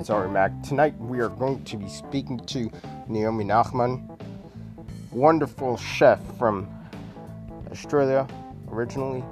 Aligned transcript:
It's 0.00 0.08
Mack. 0.08 0.62
Tonight 0.62 0.98
we 0.98 1.20
are 1.20 1.28
going 1.28 1.62
to 1.64 1.76
be 1.76 1.86
speaking 1.86 2.38
to 2.46 2.70
Naomi 3.06 3.44
Nachman, 3.44 4.18
wonderful 5.12 5.76
chef 5.76 6.18
from 6.38 6.66
Australia 7.70 8.26
originally. 8.70 9.22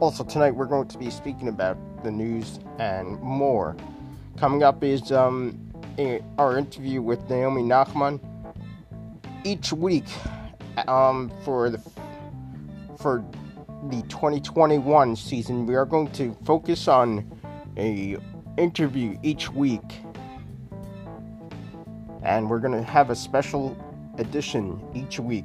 Also, 0.00 0.22
tonight 0.22 0.50
we're 0.50 0.66
going 0.66 0.88
to 0.88 0.98
be 0.98 1.08
speaking 1.08 1.48
about 1.48 1.78
the 2.04 2.10
news 2.10 2.60
and 2.78 3.18
more. 3.22 3.74
Coming 4.36 4.62
up 4.62 4.84
is 4.84 5.10
um, 5.10 5.58
a, 5.98 6.22
our 6.36 6.58
interview 6.58 7.00
with 7.00 7.30
Naomi 7.30 7.62
Nachman. 7.62 8.20
Each 9.42 9.72
week, 9.72 10.04
um, 10.86 11.32
for 11.46 11.70
the 11.70 11.78
for 12.98 13.24
the 13.88 14.02
2021 14.10 15.16
season, 15.16 15.64
we 15.64 15.74
are 15.74 15.86
going 15.86 16.10
to 16.12 16.36
focus 16.44 16.88
on 16.88 17.26
a 17.78 18.18
interview 18.56 19.18
each 19.22 19.50
week. 19.50 20.02
And 22.22 22.48
we're 22.48 22.58
going 22.58 22.72
to 22.72 22.82
have 22.82 23.10
a 23.10 23.16
special 23.16 23.76
edition 24.18 24.80
each 24.94 25.18
week 25.20 25.44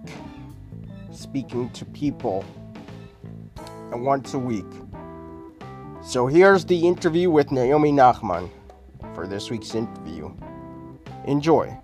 speaking 1.11 1.69
to 1.71 1.85
people 1.85 2.45
and 3.91 4.05
once 4.05 4.33
a 4.33 4.39
week. 4.39 4.65
So 6.01 6.27
here's 6.27 6.65
the 6.65 6.87
interview 6.87 7.29
with 7.29 7.51
Naomi 7.51 7.91
Nachman 7.91 8.49
for 9.13 9.27
this 9.27 9.49
week's 9.49 9.75
interview. 9.75 10.31
Enjoy. 11.25 11.77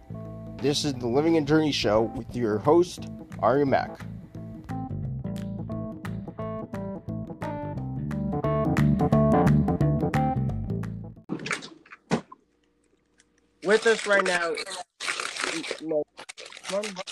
This 0.62 0.86
is 0.86 0.94
the 0.94 1.08
Living 1.08 1.38
and 1.38 1.48
Journey 1.48 1.72
Show 1.72 2.04
with 2.16 2.36
your 2.36 2.58
host, 2.60 3.10
Ari 3.40 3.66
Mack. 3.66 4.00
With 13.76 13.88
us 13.88 14.08
right 14.08 14.23
now, 14.26 14.54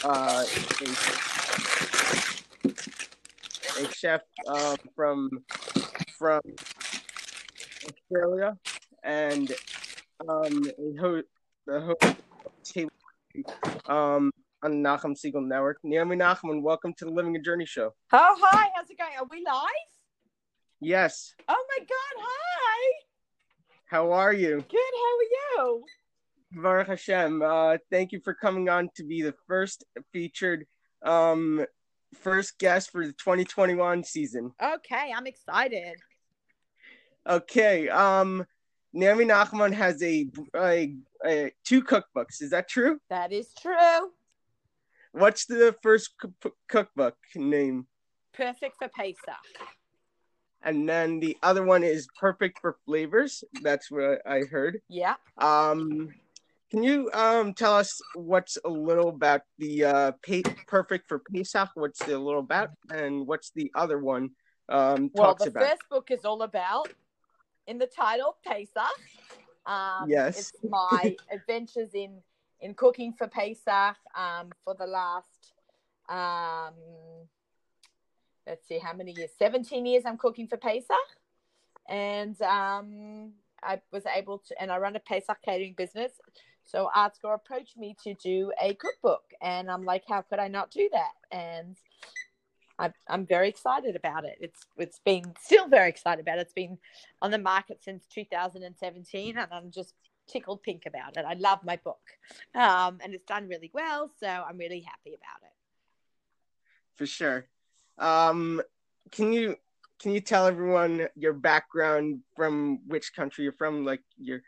uh, 0.05 0.45
a, 3.75 3.83
a 3.83 3.91
chef 3.91 4.21
um, 4.47 4.77
from 4.95 5.29
from 6.17 6.39
Australia 7.85 8.57
and 9.03 9.51
um, 10.29 10.63
a 10.79 11.01
host, 11.01 11.25
the 11.67 11.81
host 11.81 12.15
um, 13.89 14.31
on 14.63 14.71
the 14.71 14.89
Nachum 14.89 15.17
Segal 15.17 15.45
Network. 15.45 15.79
Naomi 15.83 16.15
Nachman, 16.15 16.61
welcome 16.61 16.93
to 16.97 17.03
the 17.03 17.11
Living 17.11 17.35
a 17.35 17.41
Journey 17.41 17.65
Show. 17.65 17.93
Oh, 18.13 18.37
hi. 18.41 18.69
How's 18.73 18.89
it 18.89 18.97
going? 18.97 19.11
Are 19.19 19.27
we 19.29 19.43
live? 19.45 19.67
Yes. 20.79 21.33
Oh, 21.49 21.65
my 21.77 21.79
God. 21.79 22.23
Hi. 22.25 22.93
How 23.87 24.13
are 24.13 24.31
you? 24.31 24.63
Good. 24.69 24.79
How 24.79 25.65
are 25.65 25.65
you? 25.67 25.85
Baruch 26.55 26.87
Hashem. 26.87 27.41
Uh, 27.41 27.77
thank 27.91 28.11
you 28.11 28.19
for 28.23 28.33
coming 28.33 28.69
on 28.69 28.89
to 28.95 29.03
be 29.03 29.21
the 29.21 29.33
first 29.47 29.83
featured, 30.11 30.65
um, 31.03 31.65
first 32.15 32.59
guest 32.59 32.91
for 32.91 33.05
the 33.05 33.13
2021 33.13 34.03
season. 34.03 34.51
Okay. 34.61 35.13
I'm 35.15 35.27
excited. 35.27 35.95
Okay. 37.27 37.89
Um, 37.89 38.45
Naomi 38.93 39.25
Nachman 39.25 39.73
has 39.73 40.01
a, 40.03 40.27
a, 40.55 40.95
a 41.25 41.51
two 41.63 41.83
cookbooks. 41.83 42.41
Is 42.41 42.51
that 42.51 42.69
true? 42.69 42.99
That 43.09 43.31
is 43.31 43.49
true. 43.59 44.11
What's 45.13 45.45
the 45.45 45.75
first 45.81 46.11
cookbook 46.67 47.17
name? 47.35 47.87
Perfect 48.33 48.77
for 48.79 48.87
Pesach. 48.89 49.35
And 50.63 50.87
then 50.87 51.19
the 51.19 51.37
other 51.43 51.63
one 51.63 51.83
is 51.83 52.07
Perfect 52.19 52.59
for 52.59 52.77
Flavors. 52.85 53.43
That's 53.61 53.91
what 53.91 54.21
I 54.25 54.41
heard. 54.49 54.79
Yeah. 54.87 55.15
Um, 55.37 56.13
can 56.73 56.81
you 56.81 57.07
um 57.13 57.53
tell 57.53 57.75
us 57.75 58.01
what's 58.15 58.57
a 58.65 58.69
little 58.69 59.09
about 59.09 59.41
the 59.59 59.85
uh 59.85 60.11
Perfect 60.65 61.07
for 61.07 61.19
Pesach? 61.19 61.69
What's 61.75 61.99
the 62.03 62.17
little 62.17 62.39
about, 62.39 62.71
and 62.91 63.27
what's 63.27 63.51
the 63.51 63.71
other 63.75 63.99
one 63.99 64.31
um 64.69 65.11
well, 65.13 65.27
talks 65.27 65.43
the 65.43 65.51
about? 65.51 65.69
first 65.69 65.83
book 65.91 66.09
is 66.09 66.25
all 66.25 66.41
about 66.41 66.89
in 67.67 67.77
the 67.77 67.85
title 67.85 68.37
Pesach. 68.43 68.97
Um, 69.67 70.09
Yes. 70.09 70.35
It's 70.39 70.53
my 70.67 71.15
adventures 71.31 71.91
in 71.93 72.21
in 72.59 72.73
cooking 72.73 73.13
for 73.13 73.27
Pesach 73.27 73.95
um, 74.17 74.51
for 74.65 74.73
the 74.73 74.87
last 74.87 75.53
um, 76.09 76.73
let's 78.47 78.67
see 78.67 78.79
how 78.79 78.93
many 78.93 79.11
years 79.11 79.29
17 79.37 79.85
years 79.85 80.03
i'm 80.05 80.17
cooking 80.17 80.47
for 80.47 80.57
pesach 80.57 80.97
and 81.87 82.41
um, 82.41 83.31
i 83.63 83.79
was 83.93 84.03
able 84.05 84.37
to 84.39 84.61
and 84.61 84.69
i 84.69 84.77
run 84.77 84.97
a 84.97 84.99
pesach 84.99 85.37
catering 85.45 85.73
business 85.77 86.11
so 86.65 86.89
ArtScroll 86.95 87.35
approached 87.35 87.77
me 87.77 87.95
to 88.03 88.13
do 88.15 88.51
a 88.61 88.73
cookbook 88.75 89.23
and 89.41 89.69
i'm 89.69 89.83
like 89.83 90.03
how 90.07 90.21
could 90.21 90.39
i 90.39 90.47
not 90.47 90.71
do 90.71 90.89
that 90.91 91.13
and 91.31 91.77
I'm, 92.79 92.93
I'm 93.07 93.25
very 93.25 93.49
excited 93.49 93.95
about 93.95 94.25
it. 94.25 94.37
It's 94.41 94.65
it's 94.77 94.99
been 95.05 95.23
still 95.41 95.67
very 95.67 95.89
excited 95.89 96.21
about 96.21 96.39
it. 96.39 96.41
It's 96.41 96.53
been 96.53 96.77
on 97.21 97.31
the 97.31 97.37
market 97.37 97.83
since 97.83 98.05
2017, 98.07 99.37
and 99.37 99.47
I'm 99.51 99.71
just 99.71 99.93
tickled 100.27 100.63
pink 100.63 100.83
about 100.85 101.17
it. 101.17 101.25
I 101.25 101.33
love 101.33 101.59
my 101.63 101.77
book, 101.77 102.01
um, 102.55 102.97
and 103.03 103.13
it's 103.13 103.25
done 103.25 103.47
really 103.47 103.71
well. 103.73 104.09
So 104.19 104.27
I'm 104.27 104.57
really 104.57 104.81
happy 104.81 105.15
about 105.15 105.43
it. 105.43 105.53
For 106.95 107.05
sure. 107.05 107.45
Um, 107.99 108.61
can 109.11 109.31
you 109.31 109.55
can 109.99 110.11
you 110.11 110.19
tell 110.19 110.47
everyone 110.47 111.07
your 111.15 111.33
background 111.33 112.21
from 112.35 112.79
which 112.87 113.13
country 113.15 113.43
you're 113.43 113.53
from? 113.53 113.85
Like 113.85 114.01
your, 114.17 114.41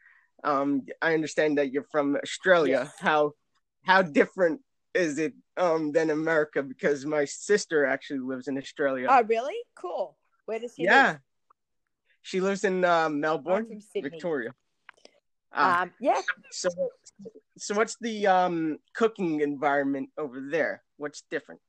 um, 0.46 0.84
I 1.02 1.14
understand 1.14 1.58
that 1.58 1.72
you're 1.72 1.88
from 1.92 2.16
Australia. 2.24 2.84
Yes. 2.86 2.94
How 3.00 3.32
how 3.84 4.02
different 4.02 4.62
is 4.94 5.18
it 5.18 5.34
um 5.58 5.92
than 5.92 6.10
America? 6.10 6.64
Because 6.64 7.06
my 7.06 7.26
sister 7.26 7.86
actually 7.86 8.20
lives 8.20 8.48
in 8.48 8.58
Australia. 8.58 9.08
Oh, 9.10 9.24
really? 9.24 9.58
Cool. 9.76 10.18
Where 10.46 10.60
does 10.60 10.76
he 10.76 10.84
yeah, 10.84 11.08
live? 11.08 11.20
she 12.22 12.42
lives 12.42 12.64
in 12.64 12.86
uh, 12.86 13.10
Melbourne, 13.10 13.82
Victoria. 13.96 14.54
Ah, 15.52 15.84
Um, 15.84 15.92
yeah. 16.00 16.22
so 16.52 16.70
so 17.58 17.76
what's 17.76 17.98
the 18.00 18.28
um 18.28 18.78
cooking 18.94 19.42
environment 19.42 20.10
over 20.18 20.40
there? 20.52 20.84
What's 20.98 21.24
different? 21.30 21.62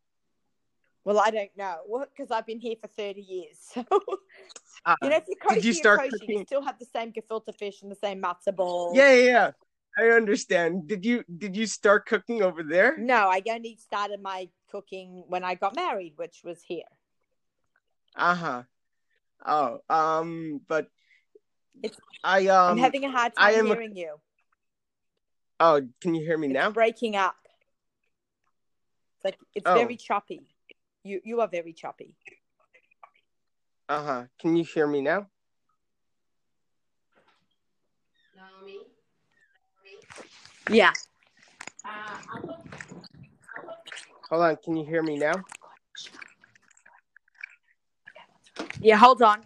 Well, 1.04 1.20
I 1.20 1.30
don't 1.30 1.56
know. 1.56 1.76
Because 2.00 2.32
I've 2.32 2.46
been 2.46 2.58
here 2.58 2.74
for 2.80 2.88
30 2.88 3.20
years. 3.20 3.58
So, 3.60 3.84
Uh, 4.86 4.94
you 5.02 5.10
know, 5.10 5.16
if 5.16 5.24
you're 5.26 5.36
kosher, 5.36 5.58
you 5.60 5.72
start 5.72 5.98
kosher. 5.98 6.10
You 6.12 6.18
cooking- 6.20 6.46
still 6.46 6.62
have 6.62 6.78
the 6.78 6.84
same 6.86 7.12
gefilte 7.12 7.52
fish 7.58 7.82
and 7.82 7.90
the 7.90 7.96
same 7.96 8.22
matzo 8.22 8.54
ball. 8.54 8.92
yeah, 8.94 9.12
yeah, 9.12 9.24
yeah. 9.24 9.50
I 9.98 10.10
understand. 10.10 10.86
Did 10.86 11.04
you 11.04 11.24
did 11.38 11.56
you 11.56 11.66
start 11.66 12.06
cooking 12.06 12.42
over 12.42 12.62
there? 12.62 12.96
No, 12.98 13.28
I 13.30 13.42
only 13.50 13.76
started 13.76 14.20
my 14.22 14.48
cooking 14.70 15.24
when 15.26 15.42
I 15.42 15.54
got 15.54 15.74
married, 15.74 16.12
which 16.16 16.42
was 16.44 16.62
here. 16.62 16.84
Uh 18.14 18.34
huh. 18.34 18.62
Oh, 19.44 19.80
um, 19.88 20.60
but 20.68 20.88
It's- 21.82 21.98
I 22.22 22.46
um. 22.48 22.72
I'm 22.72 22.78
having 22.78 23.04
a 23.04 23.10
hard 23.10 23.32
I 23.36 23.52
time 23.52 23.60
am 23.60 23.66
a- 23.72 23.74
hearing 23.74 23.96
you. 23.96 24.20
oh, 25.60 25.80
can 26.00 26.14
you 26.14 26.24
hear 26.24 26.38
me 26.38 26.46
It's 26.48 26.54
now? 26.54 26.70
breaking 26.70 27.16
up. 27.16 27.36
It's 29.16 29.24
like 29.24 29.38
it's 29.54 29.66
Oh. 29.66 29.74
very 29.74 29.96
choppy. 29.96 30.46
You 31.02 31.20
you 31.24 31.40
are 31.40 31.48
very 31.48 31.72
choppy. 31.72 32.14
Uh 33.88 34.02
huh. 34.02 34.24
Can 34.40 34.56
you 34.56 34.64
hear 34.64 34.86
me 34.86 35.00
now? 35.00 35.28
Yeah. 40.68 40.92
Hold 44.30 44.42
on. 44.42 44.56
Can 44.56 44.76
you 44.76 44.84
hear 44.84 45.02
me 45.02 45.16
now? 45.16 45.34
Yeah, 48.80 48.96
hold 48.96 49.22
on. 49.22 49.42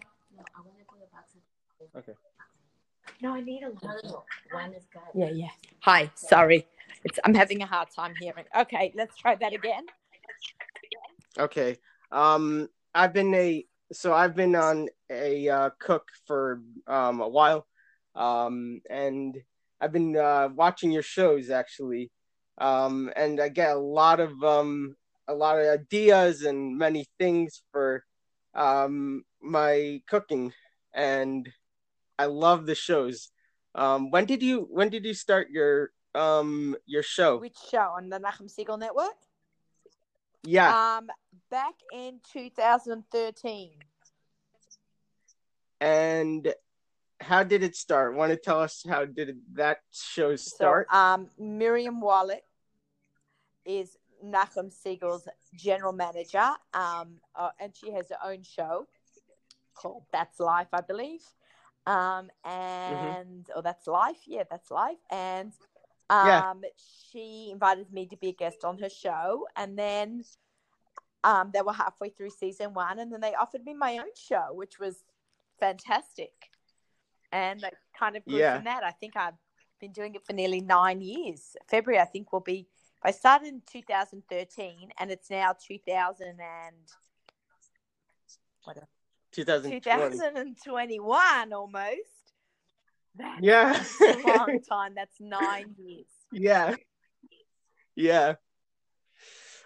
Okay. 1.95 2.13
No, 3.21 3.33
I 3.33 3.41
need 3.41 3.63
a 3.63 3.69
little. 3.69 4.25
One 4.51 4.73
is 4.73 4.83
good. 4.91 5.01
Yeah, 5.13 5.29
yeah. 5.29 5.49
Hi, 5.81 6.09
sorry. 6.15 6.67
It's 7.03 7.19
I'm 7.23 7.35
having 7.35 7.61
a 7.61 7.65
hard 7.67 7.89
time 7.95 8.13
hearing. 8.19 8.45
Okay, 8.57 8.91
let's 8.95 9.15
try 9.17 9.35
that 9.35 9.53
again. 9.53 9.85
Okay. 11.37 11.77
Um, 12.11 12.69
I've 12.93 13.13
been 13.13 13.33
a 13.35 13.65
so 13.91 14.13
I've 14.13 14.35
been 14.35 14.55
on 14.55 14.87
a 15.09 15.49
uh, 15.49 15.69
cook 15.79 16.07
for 16.25 16.61
um 16.87 17.21
a 17.21 17.27
while, 17.27 17.67
um, 18.15 18.81
and 18.89 19.37
I've 19.79 19.91
been 19.91 20.15
uh, 20.15 20.49
watching 20.53 20.91
your 20.91 21.03
shows 21.03 21.49
actually, 21.49 22.11
um, 22.57 23.11
and 23.15 23.39
I 23.41 23.49
get 23.49 23.75
a 23.75 23.79
lot 23.79 24.19
of 24.19 24.31
um 24.43 24.95
a 25.27 25.33
lot 25.33 25.59
of 25.59 25.67
ideas 25.67 26.43
and 26.43 26.77
many 26.77 27.05
things 27.19 27.63
for 27.71 28.03
um 28.53 29.23
my 29.41 30.01
cooking, 30.07 30.53
and 30.93 31.49
I 32.17 32.25
love 32.25 32.65
the 32.65 32.75
shows. 32.75 33.29
Um, 33.75 34.11
when 34.11 34.25
did 34.25 34.43
you 34.43 34.67
when 34.69 34.89
did 34.89 35.05
you 35.05 35.13
start 35.13 35.49
your 35.49 35.91
your 36.13 37.03
show? 37.03 37.37
Which 37.37 37.57
show 37.69 37.93
on 37.97 38.09
the 38.09 38.19
Nachum 38.19 38.51
Segal 38.51 38.79
Network? 38.79 39.15
Yeah, 40.43 40.97
Um, 40.97 41.09
back 41.49 41.75
in 41.93 42.19
2013. 42.31 43.71
and 45.79 46.53
how 47.19 47.43
did 47.43 47.63
it 47.63 47.75
start? 47.75 48.15
Want 48.15 48.31
to 48.31 48.37
tell 48.37 48.59
us 48.59 48.83
how 48.87 49.05
did 49.05 49.41
that 49.53 49.81
show 49.91 50.35
start? 50.35 50.87
So, 50.91 50.97
um, 50.97 51.29
Miriam 51.37 52.01
Wallach 52.01 52.43
is 53.65 53.97
Nachum 54.23 54.71
Segal's 54.71 55.27
general 55.55 55.93
manager, 55.93 56.51
um, 56.73 57.19
uh, 57.35 57.49
and 57.59 57.75
she 57.75 57.91
has 57.91 58.09
her 58.09 58.17
own 58.23 58.43
show 58.43 58.87
called 59.75 60.03
That's 60.11 60.39
Life, 60.39 60.67
I 60.73 60.81
believe. 60.81 61.21
Um, 61.87 62.29
and 62.45 63.43
mm-hmm. 63.45 63.51
oh, 63.55 63.61
that's 63.61 63.87
life, 63.87 64.21
yeah, 64.27 64.43
that's 64.49 64.69
life. 64.69 64.99
And 65.09 65.51
um, 66.11 66.27
yeah. 66.27 66.53
she 67.09 67.49
invited 67.51 67.91
me 67.91 68.05
to 68.07 68.17
be 68.17 68.27
a 68.27 68.33
guest 68.33 68.65
on 68.65 68.77
her 68.79 68.89
show, 68.89 69.47
and 69.55 69.79
then 69.79 70.23
um, 71.23 71.51
they 71.53 71.61
were 71.61 71.71
halfway 71.71 72.09
through 72.09 72.31
season 72.31 72.73
one, 72.73 72.99
and 72.99 73.11
then 73.11 73.21
they 73.21 73.33
offered 73.33 73.63
me 73.63 73.73
my 73.73 73.97
own 73.97 74.13
show, 74.15 74.49
which 74.51 74.77
was 74.77 75.05
fantastic. 75.57 76.33
And 77.31 77.63
I 77.63 77.71
kind 77.97 78.17
of 78.17 78.25
grew 78.25 78.39
yeah. 78.39 78.55
from 78.55 78.65
that. 78.65 78.83
I 78.83 78.91
think 78.91 79.15
I've 79.15 79.35
been 79.79 79.93
doing 79.93 80.15
it 80.15 80.25
for 80.25 80.33
nearly 80.33 80.59
nine 80.59 80.99
years. 80.99 81.55
February, 81.69 82.01
I 82.01 82.05
think, 82.05 82.33
will 82.33 82.41
be. 82.41 82.67
I 83.03 83.11
started 83.11 83.47
in 83.47 83.61
2013, 83.71 84.89
and 84.99 85.11
it's 85.11 85.29
now 85.29 85.55
2000 85.65 86.27
and 86.27 86.39
what? 88.65 88.83
2021 89.31 91.53
almost. 91.53 92.20
That's 93.15 93.41
yeah. 93.41 93.83
a 94.01 94.27
long 94.27 94.61
time. 94.69 94.93
That's 94.95 95.19
nine 95.19 95.75
years. 95.77 96.05
Yeah. 96.31 96.75
Yeah. 97.95 98.35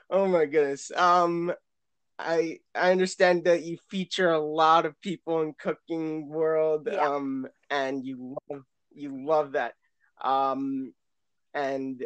Oh 0.09 0.27
my 0.27 0.45
goodness. 0.45 0.92
Um 0.95 1.53
I 2.18 2.59
I 2.74 2.92
understand 2.92 3.45
that 3.45 3.63
you 3.63 3.77
feature 3.89 4.31
a 4.31 4.39
lot 4.39 4.86
of 4.86 5.00
people 5.01 5.42
in 5.42 5.53
cooking 5.59 6.27
world 6.30 6.88
yeah. 6.92 7.07
um 7.07 7.47
and 7.69 8.06
you 8.06 8.38
love 8.50 8.63
you 8.94 9.25
love 9.25 9.51
that. 9.53 9.74
Um 10.24 10.94
and 11.53 12.03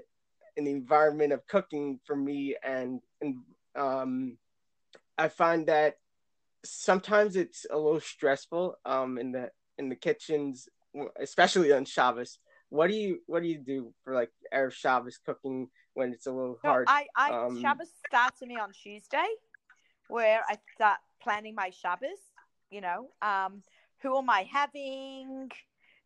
an 0.58 0.68
environment 0.68 1.32
of 1.32 1.48
cooking 1.48 2.00
for 2.06 2.16
me 2.16 2.56
and 2.64 3.00
and 3.22 3.38
um 3.76 4.38
I 5.18 5.30
find 5.30 5.68
that 5.68 5.96
sometimes 6.66 7.36
it's 7.36 7.66
a 7.70 7.78
little 7.78 8.02
stressful 8.02 8.76
um 8.86 9.18
in 9.18 9.32
the 9.32 9.52
in 9.78 9.90
the 9.90 9.96
kitchens 9.96 10.68
especially 11.20 11.72
on 11.72 11.86
Shabbos. 11.86 12.40
What 12.70 12.90
do 12.90 12.96
you 12.96 13.20
what 13.26 13.42
do 13.42 13.50
you 13.50 13.58
do 13.58 13.94
for 14.04 14.14
like 14.14 14.32
Erev 14.54 14.72
Shabbos 14.74 15.20
cooking 15.26 15.70
when 15.94 16.14
it's 16.14 16.28
a 16.28 16.32
little 16.32 16.60
hard? 16.64 16.86
I, 16.88 17.08
I 17.16 17.32
um, 17.32 17.60
Shabbos 17.62 17.90
starts 18.08 18.40
for 18.40 18.46
me 18.46 18.58
on 18.58 18.72
Tuesday, 18.72 19.28
where 20.08 20.42
I 20.48 20.58
start 20.76 21.00
planning 21.22 21.56
my 21.56 21.72
Shabbos. 21.72 22.20
You 22.70 22.82
know, 22.82 23.10
um, 23.22 23.64
who 24.02 24.18
am 24.18 24.30
I 24.30 24.48
having? 24.52 25.50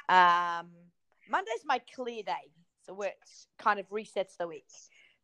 Um, 0.07 0.69
Monday's 1.29 1.63
my 1.65 1.79
clear 1.94 2.24
day, 2.24 2.51
so 2.86 3.01
it 3.01 3.13
kind 3.57 3.79
of 3.79 3.89
resets 3.89 4.38
the 4.39 4.47
week 4.47 4.68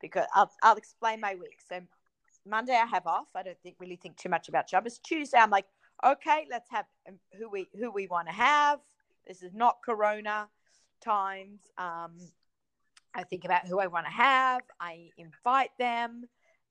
because 0.01 0.25
I'll 0.35 0.51
I'll 0.61 0.75
explain 0.75 1.21
my 1.21 1.35
week. 1.35 1.59
So 1.67 1.79
Monday 2.45 2.73
I 2.75 2.85
have 2.85 3.07
off. 3.07 3.27
I 3.35 3.43
don't 3.43 3.57
think 3.61 3.75
really 3.79 3.95
think 3.95 4.17
too 4.17 4.29
much 4.29 4.49
about 4.49 4.69
Shabbos. 4.69 4.99
Tuesday 4.99 5.37
I'm 5.37 5.49
like, 5.49 5.65
okay, 6.05 6.47
let's 6.49 6.69
have 6.71 6.85
um, 7.07 7.15
who 7.37 7.49
we 7.49 7.67
who 7.79 7.91
we 7.91 8.07
want 8.07 8.27
to 8.27 8.33
have. 8.33 8.79
This 9.29 9.43
is 9.43 9.53
not 9.53 9.77
Corona 9.85 10.49
times. 11.01 11.61
Um, 11.77 12.13
I 13.15 13.23
think 13.23 13.45
about 13.45 13.67
who 13.67 13.79
I 13.79 13.87
want 13.87 14.07
to 14.07 14.11
have. 14.11 14.63
I 14.81 15.11
invite 15.17 15.69
them, 15.77 16.25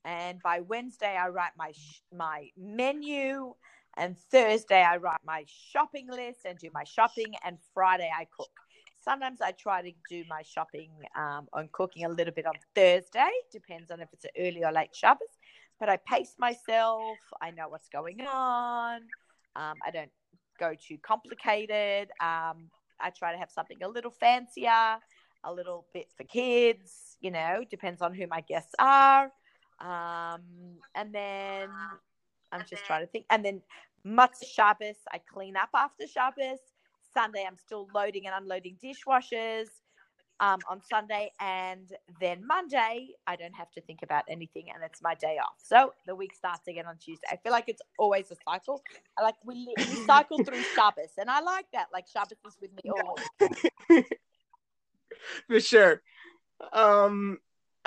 and 0.05 0.43
by 0.43 0.61
Wednesday 0.61 1.17
I 1.17 1.29
write 1.29 1.53
my 1.57 1.73
sh- 1.73 2.03
my 2.13 2.49
menu, 2.57 3.55
and 3.97 4.19
Thursday 4.19 4.83
I 4.83 4.97
write 4.97 5.21
my 5.25 5.45
shopping 5.47 6.09
list 6.11 6.41
and 6.45 6.59
do 6.59 6.69
my 6.75 6.85
shopping, 6.85 7.35
and 7.45 7.59
Friday 7.73 8.11
I 8.13 8.27
cook. 8.37 8.51
Sometimes 9.01 9.41
I 9.41 9.53
try 9.53 9.81
to 9.81 9.93
do 10.09 10.25
my 10.29 10.43
shopping 10.43 10.91
um, 11.17 11.49
cooking 11.71 12.05
a 12.05 12.09
little 12.09 12.35
bit 12.35 12.45
on 12.45 12.55
Thursday. 12.75 13.31
Depends 13.53 13.91
on 13.93 14.01
if 14.01 14.09
it's 14.13 14.25
an 14.25 14.31
early 14.37 14.65
or 14.65 14.73
late 14.73 14.95
Shabbos 14.95 15.39
but 15.79 15.89
I 15.89 15.97
pace 15.97 16.35
myself. 16.39 17.19
I 17.41 17.51
know 17.51 17.69
what's 17.69 17.89
going 17.89 18.21
on. 18.23 19.03
Um, 19.57 19.79
I 19.87 19.91
don't 19.93 20.11
go 20.59 20.75
too 20.75 20.99
complicated. 20.99 22.11
Um, 22.21 22.71
I 23.01 23.11
try 23.17 23.33
to 23.33 23.39
have 23.39 23.51
something 23.51 23.79
a 23.83 23.89
little 23.89 24.11
fancier, 24.11 24.99
a 25.45 25.53
little 25.53 25.87
bit 25.93 26.09
for 26.17 26.25
kids. 26.25 27.17
You 27.21 27.31
know, 27.31 27.65
depends 27.71 28.03
on 28.03 28.15
who 28.15 28.27
my 28.27 28.41
guests 28.43 28.75
are. 28.79 29.33
Um, 29.81 30.43
and 30.95 31.13
then 31.13 31.69
I'm 32.53 32.65
just 32.69 32.85
trying 32.85 33.03
to 33.03 33.07
think. 33.07 33.27
And 33.31 33.45
then 33.45 33.63
Motzei 34.07 34.47
Shabbos, 34.47 34.97
I 35.13 35.19
clean 35.19 35.57
up 35.57 35.71
after 35.75 36.07
Shabbos. 36.07 36.59
Sunday, 37.15 37.45
I'm 37.47 37.57
still 37.57 37.89
loading 37.95 38.27
and 38.27 38.35
unloading 38.37 38.77
dishwashers 38.83 39.69
um, 40.41 40.59
on 40.69 40.81
Sunday, 40.83 41.33
and 41.41 41.93
then 42.21 42.47
Monday 42.47 43.09
I 43.27 43.37
don't 43.37 43.55
have 43.55 43.71
to 43.73 43.81
think 43.81 44.01
about 44.03 44.25
anything, 44.29 44.67
and 44.73 44.83
it's 44.85 45.03
my 45.03 45.15
day 45.15 45.39
off. 45.43 45.57
So 45.59 45.95
the 46.07 46.15
week 46.15 46.35
starts 46.35 46.69
again 46.69 46.87
on 46.87 46.97
Tuesday. 46.99 47.27
I 47.31 47.37
feel 47.37 47.53
like 47.53 47.65
it's 47.69 47.83
always 47.99 48.31
a 48.31 48.37
cycle. 48.49 48.83
I 49.19 49.23
like 49.23 49.35
we, 49.45 49.75
we 49.77 50.07
cycle 50.07 50.43
through 50.45 50.63
Shabbos, 50.75 51.11
and 51.19 51.31
I 51.31 51.41
like 51.41 51.67
that. 51.73 51.87
Like 51.93 52.07
Shabbos 52.07 52.39
is 52.47 52.57
with 52.61 52.73
me 52.73 52.91
all 52.91 53.19
For 55.49 55.61
sure. 55.61 56.03
Um, 56.73 57.39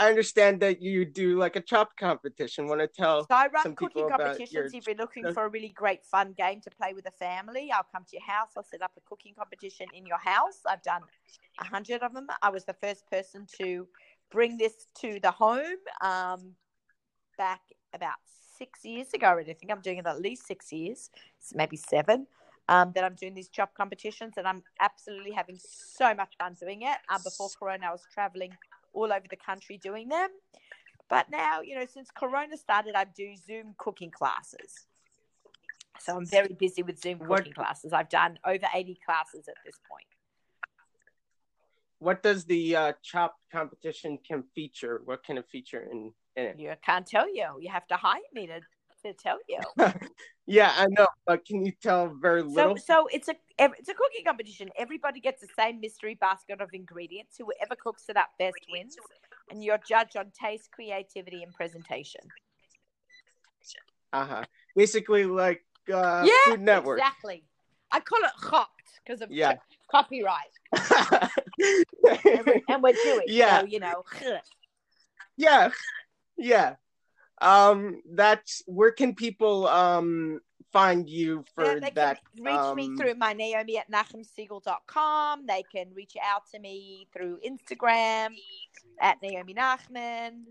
I 0.01 0.09
understand 0.09 0.59
that 0.61 0.81
you 0.81 1.05
do 1.05 1.37
like 1.37 1.55
a 1.55 1.61
chop 1.61 1.95
competition. 1.95 2.67
Want 2.67 2.81
to 2.81 2.87
tell? 2.87 3.21
So 3.27 3.35
I 3.35 3.49
run 3.53 3.75
cooking 3.75 4.09
competitions. 4.09 4.51
Your... 4.51 4.65
If 4.65 4.87
you're 4.87 4.95
looking 4.95 5.31
for 5.31 5.45
a 5.45 5.47
really 5.47 5.69
great 5.69 6.03
fun 6.03 6.33
game 6.35 6.59
to 6.61 6.71
play 6.71 6.93
with 6.93 7.05
a 7.05 7.11
family, 7.11 7.69
I'll 7.71 7.85
come 7.91 8.03
to 8.09 8.15
your 8.15 8.25
house. 8.25 8.49
I'll 8.57 8.63
set 8.63 8.81
up 8.81 8.93
a 8.97 9.01
cooking 9.01 9.35
competition 9.37 9.85
in 9.93 10.07
your 10.07 10.17
house. 10.17 10.61
I've 10.67 10.81
done 10.81 11.03
a 11.59 11.65
hundred 11.65 12.01
of 12.01 12.15
them. 12.15 12.25
I 12.41 12.49
was 12.49 12.65
the 12.65 12.73
first 12.73 13.05
person 13.11 13.45
to 13.61 13.87
bring 14.31 14.57
this 14.57 14.87
to 15.01 15.19
the 15.19 15.29
home 15.29 15.77
um, 16.01 16.55
back 17.37 17.61
about 17.93 18.15
six 18.57 18.83
years 18.83 19.13
ago. 19.13 19.37
I 19.39 19.43
think 19.43 19.71
I'm 19.71 19.81
doing 19.81 19.99
it 19.99 20.07
at 20.07 20.19
least 20.19 20.47
six 20.47 20.73
years, 20.73 21.11
maybe 21.53 21.77
seven. 21.77 22.25
Um, 22.69 22.91
that 22.95 23.03
I'm 23.03 23.15
doing 23.15 23.33
these 23.33 23.49
chop 23.49 23.75
competitions, 23.75 24.35
and 24.37 24.47
I'm 24.47 24.63
absolutely 24.79 25.31
having 25.31 25.57
so 25.59 26.13
much 26.13 26.35
fun 26.39 26.55
doing 26.57 26.83
it. 26.83 26.97
Um, 27.13 27.19
before 27.23 27.49
Corona, 27.59 27.87
I 27.87 27.91
was 27.91 28.03
traveling 28.13 28.51
all 28.93 29.11
over 29.11 29.25
the 29.29 29.35
country 29.35 29.77
doing 29.77 30.09
them. 30.09 30.29
But 31.09 31.29
now, 31.29 31.61
you 31.61 31.75
know, 31.75 31.85
since 31.85 32.09
Corona 32.09 32.55
started, 32.57 32.95
I 32.95 33.05
do 33.05 33.35
Zoom 33.35 33.75
cooking 33.77 34.11
classes. 34.11 34.87
So 35.99 36.15
I'm 36.15 36.25
very 36.25 36.55
busy 36.57 36.83
with 36.83 36.99
Zoom 37.01 37.19
cooking 37.19 37.29
what, 37.29 37.55
classes. 37.55 37.93
I've 37.93 38.09
done 38.09 38.39
over 38.45 38.65
80 38.73 38.99
classes 39.05 39.47
at 39.47 39.55
this 39.65 39.75
point. 39.89 40.05
What 41.99 42.23
does 42.23 42.45
the 42.45 42.75
uh, 42.75 42.93
chop 43.03 43.35
competition 43.51 44.17
can 44.27 44.43
feature? 44.55 45.01
What 45.05 45.23
can 45.23 45.37
it 45.37 45.45
feature 45.51 45.87
in, 45.91 46.13
in 46.35 46.45
it? 46.45 46.59
You 46.59 46.73
can't 46.83 47.05
tell 47.05 47.27
you. 47.27 47.45
You 47.59 47.69
have 47.69 47.85
to 47.87 47.95
hire 47.95 48.21
me 48.33 48.47
to 48.47 48.61
to 49.03 49.13
tell 49.13 49.37
you. 49.47 49.59
yeah, 50.45 50.73
I 50.75 50.87
know, 50.89 51.07
but 51.25 51.45
can 51.45 51.65
you 51.65 51.71
tell 51.81 52.13
very 52.21 52.41
little? 52.43 52.77
So, 52.77 52.83
so 52.85 53.07
it's 53.11 53.27
a 53.27 53.35
it's 53.59 53.89
a 53.89 53.93
cooking 53.93 54.25
competition. 54.25 54.69
Everybody 54.77 55.19
gets 55.19 55.41
the 55.41 55.47
same 55.57 55.79
mystery 55.79 56.15
basket 56.15 56.61
of 56.61 56.69
ingredients. 56.73 57.37
Whoever 57.37 57.75
cooks 57.75 58.05
it 58.09 58.17
up 58.17 58.29
best 58.39 58.57
wins, 58.71 58.95
and 59.49 59.63
you're 59.63 59.79
judged 59.87 60.17
on 60.17 60.31
taste, 60.31 60.69
creativity, 60.71 61.43
and 61.43 61.53
presentation. 61.53 62.21
Uh 64.13 64.25
huh. 64.25 64.43
Basically, 64.75 65.25
like 65.25 65.63
uh, 65.93 66.25
yeah, 66.25 66.53
Food 66.53 66.61
Network. 66.61 66.99
Exactly. 66.99 67.43
I 67.91 67.99
call 67.99 68.19
it 68.19 68.31
chopped 68.49 68.99
because 69.05 69.21
of 69.21 69.31
yeah. 69.31 69.55
copyright. 69.89 70.37
and 72.69 72.81
we're 72.81 72.93
Jewish, 72.93 73.25
yeah. 73.27 73.59
so 73.59 73.65
you 73.65 73.79
know. 73.79 74.03
yeah, 75.37 75.69
yeah 76.37 76.75
um 77.41 78.01
that's 78.13 78.61
where 78.65 78.91
can 78.91 79.15
people 79.15 79.67
um 79.67 80.39
find 80.71 81.09
you 81.09 81.43
for 81.53 81.65
yeah, 81.65 81.79
they 81.79 81.91
that 81.91 82.19
can 82.35 82.45
reach 82.45 82.55
um, 82.55 82.75
me 82.75 82.95
through 82.95 83.15
my 83.15 83.33
naomi 83.33 83.77
at 83.77 83.91
nachumsegal.com 83.91 85.45
they 85.45 85.63
can 85.71 85.87
reach 85.93 86.13
out 86.23 86.43
to 86.49 86.59
me 86.59 87.07
through 87.13 87.39
instagram 87.45 88.29
at 89.01 89.21
naomi 89.21 89.53
nachman. 89.53 90.43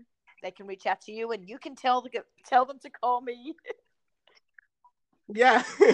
They 0.43 0.51
can 0.51 0.67
reach 0.67 0.85
out 0.85 1.01
to 1.01 1.11
you 1.11 1.31
and 1.31 1.47
you 1.47 1.57
can 1.57 1.75
tell 1.75 2.01
the 2.01 2.09
tell 2.45 2.65
them 2.65 2.79
to 2.79 2.89
call 2.89 3.21
me. 3.21 3.55
Yeah. 5.33 5.63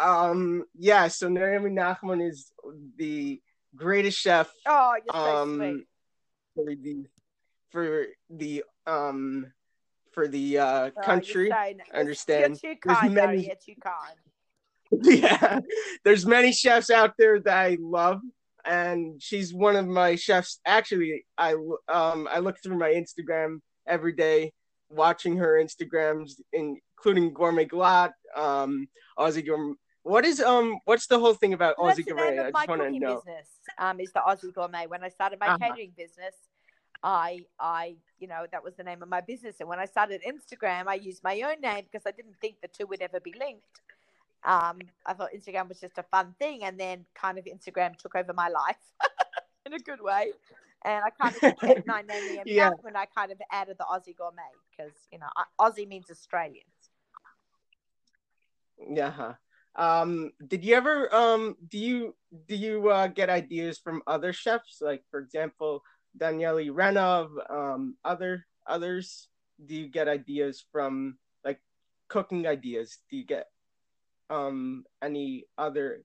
Um 0.00 0.62
yeah 0.78 1.08
so 1.08 1.28
naomi 1.28 1.70
nachman 1.70 2.24
is 2.24 2.52
the 2.96 3.42
greatest 3.74 4.16
chef 4.16 4.48
oh 4.64 4.94
you're 5.04 5.12
so 5.12 5.36
um, 5.42 5.56
sweet. 5.56 5.86
for 6.54 6.74
the 6.76 7.04
for 7.72 8.06
the 8.30 8.64
um 8.86 9.52
for 10.12 10.28
the 10.28 10.58
uh, 10.58 10.90
oh, 10.96 11.02
country. 11.02 11.52
I 11.52 11.74
understand. 11.94 12.58
You're 12.62 12.74
too 12.74 12.80
kind, 12.80 13.16
there's 13.16 13.26
many... 13.26 13.46
You're 13.46 13.54
too 13.56 13.80
kind. 13.82 14.16
yeah, 14.90 15.60
there's 16.02 16.24
many 16.24 16.50
chefs 16.50 16.88
out 16.88 17.12
there 17.18 17.38
that 17.40 17.56
I 17.58 17.76
love, 17.78 18.22
and 18.64 19.20
she's 19.22 19.52
one 19.52 19.76
of 19.76 19.86
my 19.86 20.16
chefs. 20.16 20.60
Actually, 20.64 21.26
I 21.36 21.52
um 21.88 22.26
I 22.32 22.38
look 22.38 22.56
through 22.62 22.78
my 22.78 22.88
Instagram 22.88 23.60
every 23.86 24.14
day, 24.14 24.50
watching 24.88 25.36
her 25.36 25.62
Instagrams, 25.62 26.40
including 26.54 27.34
Gourmet 27.34 27.66
Glatt, 27.66 28.12
um, 28.34 28.88
Aussie 29.18 29.44
Gourmet, 29.46 29.74
What 30.04 30.24
is 30.24 30.40
um? 30.40 30.78
What's 30.86 31.06
the 31.06 31.18
whole 31.18 31.34
thing 31.34 31.52
about 31.52 31.76
Aussie 31.76 32.06
Gourmet? 32.06 32.38
I 32.38 32.50
just 32.50 32.68
want 32.68 32.80
to 32.80 32.90
know. 32.98 33.16
business. 33.16 33.48
Um, 33.76 34.00
is 34.00 34.10
the 34.12 34.22
Aussie 34.26 34.54
Gourmet. 34.54 34.86
When 34.86 35.04
I 35.04 35.10
started 35.10 35.38
my 35.38 35.48
Uh-huh. 35.48 35.58
catering 35.58 35.92
business, 35.94 36.34
I, 37.02 37.40
I, 37.60 37.96
you 38.18 38.26
know, 38.28 38.46
that 38.50 38.62
was 38.64 38.74
the 38.76 38.82
name 38.82 39.02
of 39.02 39.08
my 39.08 39.20
business. 39.20 39.60
And 39.60 39.68
when 39.68 39.78
I 39.78 39.84
started 39.84 40.22
Instagram, 40.26 40.86
I 40.88 40.94
used 40.94 41.22
my 41.22 41.40
own 41.42 41.60
name 41.60 41.84
because 41.90 42.06
I 42.06 42.10
didn't 42.10 42.36
think 42.40 42.56
the 42.60 42.68
two 42.68 42.86
would 42.86 43.00
ever 43.00 43.20
be 43.20 43.34
linked. 43.38 43.80
Um, 44.44 44.78
I 45.06 45.14
thought 45.14 45.30
Instagram 45.36 45.68
was 45.68 45.80
just 45.80 45.98
a 45.98 46.02
fun 46.04 46.34
thing, 46.38 46.62
and 46.64 46.78
then 46.78 47.04
kind 47.14 47.38
of 47.38 47.44
Instagram 47.44 47.96
took 47.96 48.14
over 48.14 48.32
my 48.32 48.48
life 48.48 48.76
in 49.66 49.72
a 49.74 49.78
good 49.78 50.00
way. 50.00 50.32
And 50.84 51.04
I 51.04 51.10
kind 51.10 51.34
of 51.34 51.40
kept 51.60 51.86
my 51.86 52.02
name 52.02 52.42
Yeah. 52.46 52.70
when 52.82 52.96
I 52.96 53.06
kind 53.06 53.32
of 53.32 53.38
added 53.50 53.76
the 53.78 53.84
Aussie 53.84 54.16
Gourmet 54.16 54.42
because 54.70 54.92
you 55.10 55.18
know 55.18 55.26
Aussie 55.60 55.88
means 55.88 56.10
Australian. 56.10 56.64
Yeah. 58.88 59.10
huh. 59.10 59.32
Um, 59.76 60.32
did 60.46 60.64
you 60.64 60.74
ever 60.74 61.12
um? 61.14 61.56
Do 61.68 61.78
you 61.78 62.14
do 62.46 62.56
you 62.56 62.90
uh, 62.90 63.08
get 63.08 63.28
ideas 63.28 63.78
from 63.78 64.02
other 64.06 64.32
chefs? 64.32 64.78
Like 64.80 65.04
for 65.10 65.20
example, 65.20 65.82
Danielle 66.16 66.70
Renov, 66.72 67.30
um, 67.50 67.96
other 68.04 68.46
others. 68.66 69.28
Do 69.64 69.74
you 69.74 69.88
get 69.88 70.08
ideas 70.08 70.64
from 70.72 71.18
like 71.44 71.60
cooking 72.08 72.46
ideas? 72.46 72.98
Do 73.10 73.16
you 73.16 73.24
get 73.24 73.46
um 74.30 74.84
any 75.02 75.44
other 75.56 76.04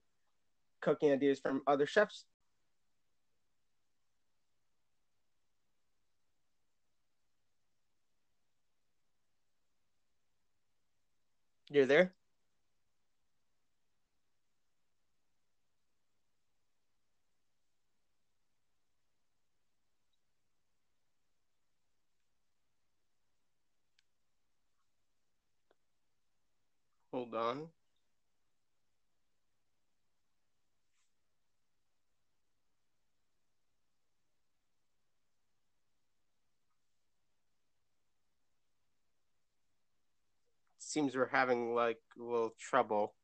cooking 0.80 1.12
ideas 1.12 1.40
from 1.40 1.62
other 1.66 1.86
chefs? 1.86 2.24
You're 11.70 11.86
there? 11.86 12.14
Hold 27.14 27.32
on. 27.36 27.68
Seems 40.80 41.14
we're 41.14 41.28
having 41.28 41.72
like 41.72 42.00
a 42.18 42.22
little 42.24 42.52
trouble. 42.58 43.14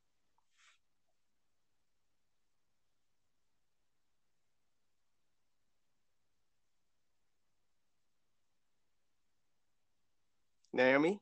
Naomi? 10.73 11.21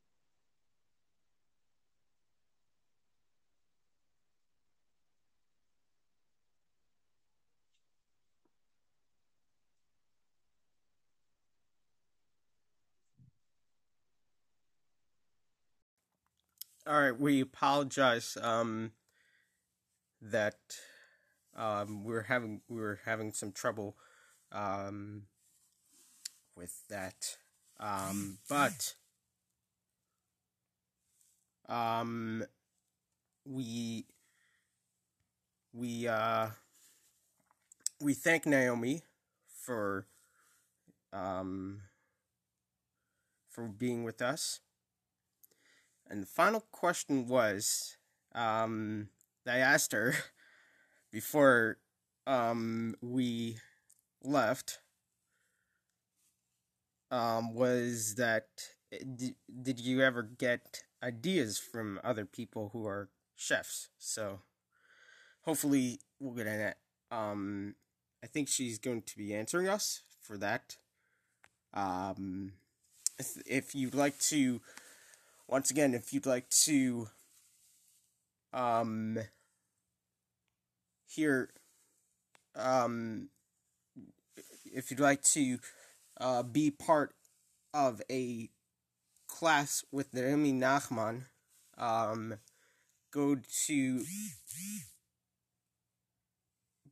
All 16.88 16.98
right, 17.02 17.20
we 17.20 17.42
apologize 17.42 18.38
um 18.40 18.92
that 20.22 20.56
um 21.54 22.02
we're 22.02 22.22
having 22.22 22.62
we 22.66 22.80
were 22.80 23.00
having 23.04 23.34
some 23.34 23.52
trouble 23.52 23.94
um 24.52 25.24
with 26.56 26.72
that. 26.88 27.36
Um 27.78 28.38
but 28.48 28.94
um 31.68 32.42
we 33.44 34.06
we 35.74 36.08
uh 36.08 36.48
we 38.00 38.14
thank 38.14 38.46
Naomi 38.46 39.02
for 39.62 40.06
um 41.12 41.82
for 43.50 43.68
being 43.68 44.04
with 44.04 44.22
us. 44.22 44.60
And 46.08 46.22
the 46.22 46.26
final 46.26 46.64
question 46.72 47.26
was, 47.26 47.96
um, 48.34 49.08
I 49.46 49.58
asked 49.58 49.92
her 49.92 50.14
before 51.12 51.78
um, 52.26 52.94
we 53.02 53.58
left, 54.22 54.78
um, 57.10 57.54
was 57.54 58.14
that 58.16 58.46
did, 58.90 59.34
did 59.62 59.80
you 59.80 60.00
ever 60.02 60.22
get 60.22 60.84
ideas 61.02 61.58
from 61.58 62.00
other 62.02 62.24
people 62.24 62.70
who 62.72 62.86
are 62.86 63.10
chefs? 63.36 63.88
So 63.98 64.40
hopefully 65.42 66.00
we'll 66.18 66.34
get 66.34 66.46
in 66.46 66.60
it. 66.60 66.76
Um, 67.10 67.74
I 68.22 68.26
think 68.26 68.48
she's 68.48 68.78
going 68.78 69.02
to 69.02 69.16
be 69.16 69.34
answering 69.34 69.68
us 69.68 70.02
for 70.20 70.36
that. 70.38 70.76
Um, 71.72 72.52
if, 73.18 73.36
if 73.46 73.74
you'd 73.74 73.94
like 73.94 74.18
to 74.20 74.60
once 75.48 75.70
again, 75.70 75.94
if 75.94 76.12
you'd 76.12 76.26
like 76.26 76.48
to 76.50 77.08
um 78.52 79.18
hear 81.06 81.50
um 82.54 83.28
if 84.64 84.90
you'd 84.90 85.00
like 85.00 85.22
to 85.22 85.58
uh 86.20 86.42
be 86.42 86.70
part 86.70 87.14
of 87.74 88.00
a 88.10 88.48
class 89.26 89.84
with 89.90 90.12
Naomi 90.14 90.52
Nachman, 90.52 91.24
um 91.78 92.34
go 93.10 93.36
to 93.66 94.04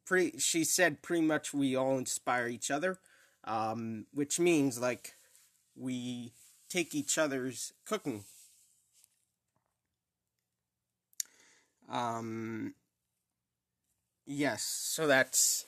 pretty 0.06 0.38
she 0.38 0.64
said 0.64 1.02
pretty 1.02 1.22
much 1.22 1.52
we 1.52 1.76
all 1.76 1.98
inspire 1.98 2.48
each 2.48 2.70
other. 2.70 2.98
Um 3.44 4.06
which 4.12 4.40
means 4.40 4.78
like 4.78 5.14
we 5.76 6.32
take 6.70 6.94
each 6.94 7.18
other's 7.18 7.74
cooking 7.84 8.24
Um, 11.88 12.74
yes, 14.26 14.62
so 14.62 15.06
that's 15.06 15.66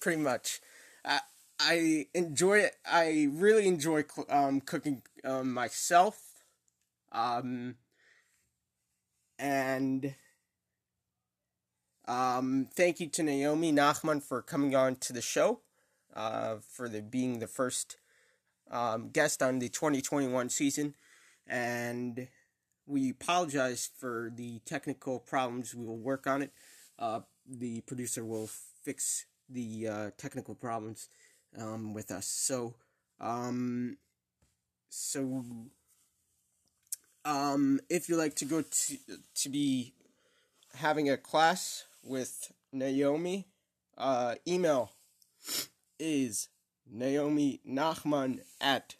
pretty 0.00 0.20
much. 0.20 0.60
I, 1.04 1.20
I 1.58 2.06
enjoy 2.14 2.58
it. 2.58 2.76
I 2.84 3.28
really 3.32 3.66
enjoy 3.66 4.04
um, 4.28 4.60
cooking 4.60 5.02
um, 5.24 5.52
myself. 5.52 6.20
Um, 7.12 7.76
and 9.38 10.14
um, 12.06 12.68
thank 12.74 13.00
you 13.00 13.08
to 13.08 13.22
Naomi 13.22 13.72
Nachman 13.72 14.22
for 14.22 14.42
coming 14.42 14.74
on 14.74 14.96
to 14.96 15.12
the 15.12 15.22
show, 15.22 15.60
uh, 16.14 16.56
for 16.68 16.88
the 16.88 17.00
being 17.00 17.38
the 17.38 17.46
first 17.46 17.96
um, 18.70 19.10
guest 19.10 19.42
on 19.42 19.58
the 19.58 19.68
2021 19.68 20.50
season, 20.50 20.94
and 21.46 22.28
we 22.86 23.10
apologize 23.10 23.90
for 23.98 24.30
the 24.34 24.60
technical 24.60 25.18
problems. 25.18 25.74
We 25.74 25.84
will 25.86 25.98
work 25.98 26.26
on 26.26 26.42
it. 26.42 26.50
Uh, 26.98 27.20
the 27.48 27.80
producer 27.82 28.24
will 28.24 28.48
fix 28.82 29.26
the 29.48 29.88
uh, 29.88 30.10
technical 30.16 30.54
problems 30.54 31.08
um, 31.58 31.94
with 31.94 32.10
us. 32.10 32.26
So, 32.26 32.74
um, 33.20 33.96
so 34.88 35.44
um, 37.24 37.80
if 37.88 38.08
you 38.08 38.16
like 38.16 38.34
to 38.36 38.44
go 38.44 38.62
to 38.62 38.96
to 39.34 39.48
be 39.48 39.94
having 40.76 41.08
a 41.08 41.16
class 41.16 41.84
with 42.02 42.52
Naomi, 42.72 43.46
uh, 43.96 44.34
email 44.46 44.92
is 45.98 46.48
Naomi 46.90 47.60
Nachman 47.66 48.40
at 48.60 48.96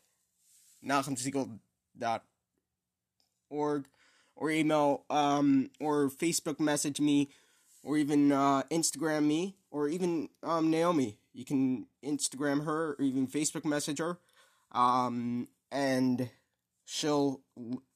nachumsegal.com 0.84 2.33
org 3.54 3.86
or 4.36 4.50
email 4.50 5.04
um 5.10 5.70
or 5.80 6.10
Facebook 6.10 6.58
message 6.58 7.00
me 7.00 7.28
or 7.84 7.98
even 7.98 8.32
uh, 8.32 8.62
Instagram 8.70 9.24
me 9.24 9.54
or 9.70 9.88
even 9.88 10.28
um, 10.42 10.70
Naomi. 10.70 11.18
You 11.32 11.44
can 11.44 11.86
Instagram 12.04 12.64
her 12.64 12.96
or 12.98 13.02
even 13.04 13.26
Facebook 13.26 13.64
message 13.64 13.98
her, 13.98 14.18
um, 14.72 15.48
and 15.70 16.30
she'll 16.84 17.40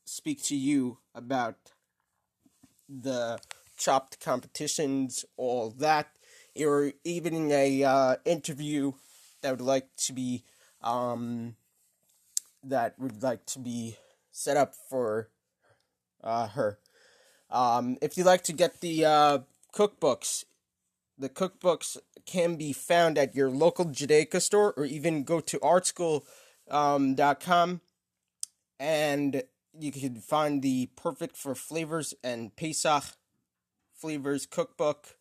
speak 0.05 0.43
to 0.45 0.57
you 0.57 0.99
about 1.15 1.57
the 2.89 3.39
chopped 3.77 4.21
competitions, 4.21 5.25
all 5.37 5.71
that, 5.79 6.09
or 6.61 6.93
even 7.05 7.35
in 7.35 7.53
a 7.53 7.85
uh, 7.85 8.17
interview 8.25 8.93
that 9.43 9.53
would 9.53 9.61
like 9.61 9.89
to 9.97 10.13
be 10.13 10.45
um, 10.83 11.55
that 12.65 12.99
would 12.99 13.23
like 13.23 13.47
to 13.47 13.61
be 13.61 13.97
set 14.33 14.57
up 14.57 14.75
for 14.91 15.29
uh, 16.29 16.49
her. 16.49 16.79
Um, 17.51 17.97
if 18.03 18.17
you'd 18.17 18.27
like 18.27 18.43
to 18.45 18.53
get 18.53 18.81
the 18.81 19.05
uh, 19.05 19.39
cookbooks, 19.75 20.45
the 21.17 21.29
cookbooks 21.29 21.97
can 22.27 22.57
be 22.57 22.73
found 22.73 23.19
at 23.19 23.35
your 23.35 23.51
local 23.51 23.87
Judaica 23.87 24.41
store 24.41 24.75
or 24.77 24.85
even 24.85 25.25
go 25.25 25.41
to 25.41 25.59
artscroll.com 25.59 27.71
um, 27.71 27.81
and 28.79 29.43
you 29.79 29.91
can 29.91 30.17
find 30.17 30.63
the 30.63 30.91
perfect 30.97 31.37
for 31.37 31.55
flavors 31.55 32.15
and 32.23 32.55
Pesach 32.55 33.05
flavors 33.95 34.47
cookbook. 34.47 35.17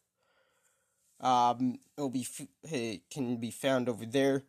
Um, 1.20 1.80
it'll 1.98 2.10
be 2.10 2.28
it 2.64 3.10
can 3.10 3.38
be 3.38 3.50
found 3.50 3.90
over 3.90 4.06
there, 4.06 4.44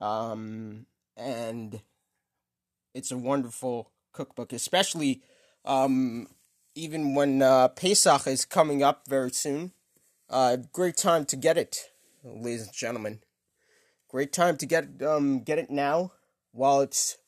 um, 0.00 0.86
and 1.16 1.80
it's 2.94 3.10
a 3.10 3.18
wonderful 3.18 3.90
cookbook, 4.12 4.52
especially 4.52 5.22
um, 5.64 6.26
even 6.74 7.14
when 7.14 7.42
uh, 7.42 7.68
Pesach 7.68 8.26
is 8.26 8.44
coming 8.44 8.82
up 8.82 9.06
very 9.08 9.30
soon. 9.30 9.72
Uh, 10.28 10.56
great 10.72 10.96
time 10.96 11.24
to 11.24 11.36
get 11.36 11.58
it, 11.58 11.90
ladies 12.22 12.62
and 12.62 12.72
gentlemen. 12.72 13.20
Great 14.08 14.32
time 14.32 14.56
to 14.56 14.66
get 14.66 15.02
um 15.02 15.40
get 15.42 15.58
it 15.58 15.70
now 15.70 16.12
while 16.52 16.80
it's 16.80 17.18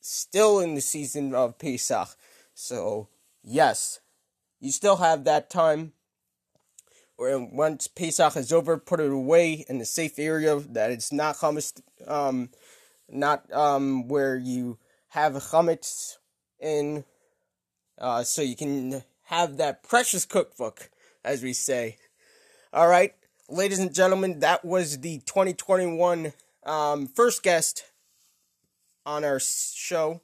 still 0.00 0.58
in 0.58 0.74
the 0.74 0.80
season 0.80 1.34
of 1.34 1.58
Pesach. 1.58 2.08
So 2.54 3.08
yes, 3.42 4.00
you 4.60 4.72
still 4.72 4.96
have 4.96 5.24
that 5.24 5.50
time. 5.50 5.92
Or 7.16 7.38
once 7.38 7.86
Pesach 7.86 8.36
is 8.36 8.52
over, 8.52 8.76
put 8.76 8.98
it 8.98 9.10
away 9.10 9.64
in 9.68 9.80
a 9.80 9.84
safe 9.84 10.18
area 10.18 10.58
that 10.58 10.90
it's 10.90 11.12
not 11.12 11.36
hummus, 11.36 11.80
um, 12.08 12.50
not 13.08 13.52
um 13.52 14.08
where 14.08 14.36
you 14.36 14.78
have 15.10 15.34
chametz 15.34 16.16
in, 16.58 17.04
uh, 18.02 18.24
so 18.24 18.42
you 18.42 18.56
can 18.56 19.04
have 19.26 19.56
that 19.56 19.82
precious 19.82 20.26
cookbook, 20.26 20.90
as 21.24 21.42
we 21.42 21.52
say. 21.52 21.96
All 22.72 22.88
right, 22.88 23.14
ladies 23.48 23.78
and 23.78 23.94
gentlemen, 23.94 24.40
that 24.40 24.64
was 24.64 24.98
the 24.98 25.18
2021 25.20 26.32
um, 26.66 27.06
first 27.06 27.42
guest 27.42 27.84
on 29.06 29.24
our 29.24 29.38
show. 29.40 30.20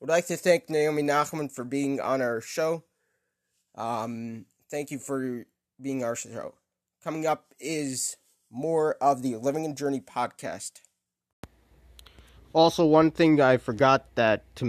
Would 0.00 0.10
like 0.10 0.26
to 0.26 0.36
thank 0.36 0.68
Naomi 0.68 1.02
Nachman 1.02 1.50
for 1.50 1.64
being 1.64 2.00
on 2.00 2.20
our 2.20 2.40
show. 2.40 2.84
Um, 3.76 4.46
thank 4.70 4.90
you 4.90 4.98
for 4.98 5.46
being 5.80 6.02
our 6.02 6.16
show. 6.16 6.54
Coming 7.02 7.26
up 7.26 7.54
is 7.60 8.16
more 8.50 8.94
of 9.00 9.22
the 9.22 9.36
Living 9.36 9.64
and 9.64 9.76
Journey 9.76 10.00
podcast. 10.00 10.80
Also, 12.52 12.84
one 12.84 13.10
thing 13.10 13.40
I 13.40 13.58
forgot 13.58 14.14
that 14.16 14.44
to 14.56 14.64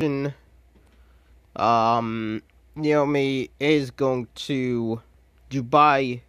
um, 1.58 2.42
Naomi 2.76 3.50
is 3.60 3.92
going 3.92 4.28
to 4.36 5.02
Dubai 5.50 6.22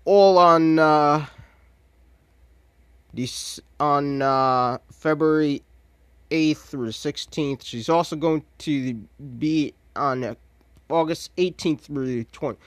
all 0.08 0.38
on 0.38 0.78
uh, 0.78 1.26
this 3.12 3.60
on 3.78 4.22
uh, 4.22 4.78
February 4.90 5.62
8th 6.30 6.56
through 6.56 6.88
16th. 6.88 7.62
She's 7.62 7.90
also 7.90 8.16
going 8.16 8.42
to 8.58 8.94
be 9.38 9.74
on 9.94 10.24
uh, 10.24 10.34
August 10.88 11.36
18th 11.36 11.80
through 11.80 12.24
20, 12.24 12.58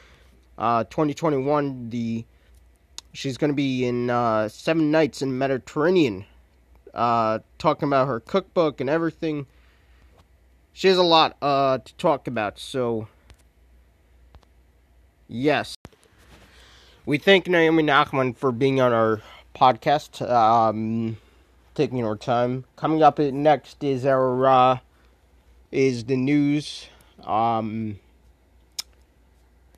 uh, 0.59 0.83
2021. 0.83 1.89
The 1.89 2.25
she's 3.13 3.37
going 3.37 3.51
to 3.51 3.55
be 3.55 3.85
in 3.85 4.11
uh, 4.11 4.49
seven 4.49 4.91
nights 4.91 5.23
in 5.23 5.35
Mediterranean, 5.35 6.25
uh, 6.93 7.39
talking 7.57 7.87
about 7.89 8.07
her 8.07 8.19
cookbook 8.19 8.79
and 8.79 8.89
everything. 8.89 9.47
She 10.73 10.87
has 10.87 10.97
a 10.97 11.03
lot 11.03 11.37
uh, 11.41 11.79
to 11.79 11.93
talk 11.95 12.27
about, 12.27 12.59
so 12.59 13.07
yes. 15.27 15.75
We 17.05 17.17
thank 17.17 17.47
Naomi 17.47 17.83
Nachman 17.83 18.35
for 18.35 18.51
being 18.51 18.79
on 18.79 18.93
our 18.93 19.21
podcast. 19.55 20.21
Um, 20.29 21.17
taking 21.73 22.03
our 22.05 22.15
time. 22.15 22.65
Coming 22.75 23.01
up 23.01 23.19
next 23.19 23.83
is 23.83 24.05
our 24.05 24.45
uh, 24.45 24.77
is 25.71 26.05
the 26.05 26.15
news. 26.15 26.87
Um, 27.23 27.99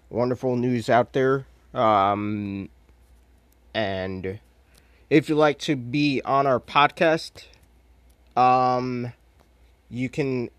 wonderful 0.10 0.56
news 0.56 0.90
out 0.90 1.14
there. 1.14 1.46
Um, 1.74 2.70
and 3.74 4.40
if 5.10 5.30
you'd 5.30 5.36
like 5.36 5.60
to 5.60 5.76
be 5.76 6.22
on 6.24 6.48
our 6.48 6.60
podcast, 6.60 7.46
um, 8.36 9.14
you 9.90 10.10
can 10.10 10.50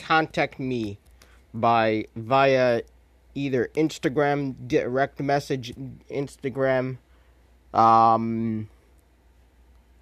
contact 0.00 0.58
me 0.58 0.98
by 1.52 2.06
via 2.16 2.82
either 3.34 3.70
Instagram 3.74 4.54
direct 4.66 5.20
message 5.20 5.72
Instagram 6.10 6.98
um, 7.72 8.68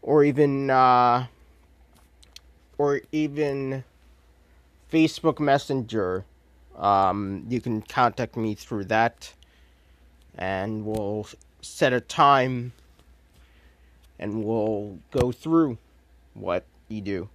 or 0.03 0.25
even 0.25 0.71
uh, 0.71 1.27
or 2.79 3.01
even 3.13 3.85
Facebook 4.91 5.41
Messenger. 5.41 6.25
Um, 6.77 7.45
you 7.49 7.61
can 7.61 7.83
contact 7.83 8.37
me 8.37 8.55
through 8.55 8.85
that, 8.85 9.35
and 10.37 10.85
we'll 10.87 11.27
set 11.61 11.93
a 11.93 12.01
time, 12.01 12.73
and 14.19 14.45
we'll 14.45 14.99
go 15.11 15.33
through 15.33 15.77
what 16.35 16.65
you 16.89 17.01
do. 17.01 17.29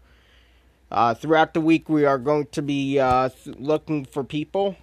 Uh, 0.93 1.13
throughout 1.13 1.53
the 1.53 1.61
week, 1.61 1.89
we 1.89 2.05
are 2.05 2.19
going 2.19 2.45
to 2.51 2.61
be 2.61 2.99
uh, 2.99 3.29
looking 3.57 4.05
for 4.05 4.23
people. 4.23 4.77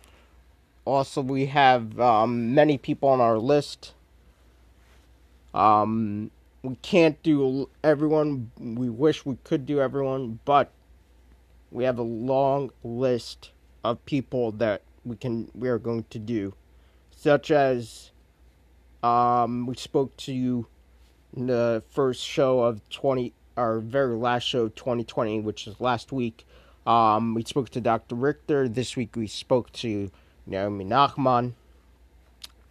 Also, 0.85 1.23
we 1.23 1.47
have 1.47 2.01
um, 2.01 2.55
many 2.55 2.77
people 2.77 3.09
on 3.09 3.21
our 3.21 3.39
list 3.39 3.95
um, 5.55 6.31
we 6.63 6.77
can't 6.77 7.23
do 7.23 7.69
everyone. 7.83 8.51
We 8.59 8.89
wish 8.89 9.25
we 9.25 9.37
could 9.45 9.67
do 9.67 9.81
everyone, 9.81 10.41
but 10.45 10.71
we 11.71 11.85
have 11.85 11.99
a 11.99 12.03
long 12.03 12.71
list 12.85 13.51
of 13.85 14.05
people 14.05 14.53
that 14.53 14.83
we 15.05 15.17
can 15.17 15.51
we 15.55 15.69
are 15.69 15.79
going 15.79 16.05
to 16.11 16.19
do, 16.19 16.55
such 17.11 17.51
as 17.51 18.11
um, 19.03 19.67
we 19.67 19.75
spoke 19.75 20.17
to 20.19 20.33
you 20.33 20.67
in 21.35 21.47
the 21.47 21.83
first 21.91 22.23
show 22.25 22.61
of 22.61 22.87
twenty, 22.91 23.33
our 23.61 23.79
very 23.79 24.17
last 24.17 24.45
show, 24.45 24.69
twenty 24.75 25.05
twenty, 25.05 25.39
which 25.39 25.67
is 25.67 25.79
last 25.81 26.11
week. 26.11 26.47
Um, 26.87 27.35
we 27.35 27.45
spoke 27.45 27.69
to 27.71 27.81
Dr. 27.81 28.15
Richter. 28.15 28.69
This 28.69 28.97
week 28.97 29.15
we 29.15 29.27
spoke 29.27 29.71
to 29.75 30.11
Naomi 30.47 30.85
Nachman. 30.85 31.53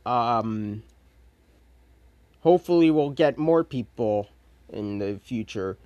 Um, 0.06 0.82
hopefully 2.42 2.90
we'll 2.90 3.12
get 3.12 3.38
more 3.38 3.64
people 3.64 4.30
in 4.74 4.98
the 4.98 5.20
future 5.24 5.78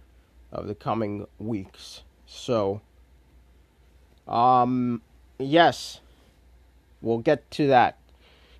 of 0.52 0.68
the 0.68 0.76
coming 0.76 1.28
weeks. 1.38 2.04
So, 2.26 2.80
um, 4.28 5.02
yes, 5.38 6.00
we'll 7.02 7.20
get 7.20 7.52
to 7.52 7.68
that. 7.68 7.98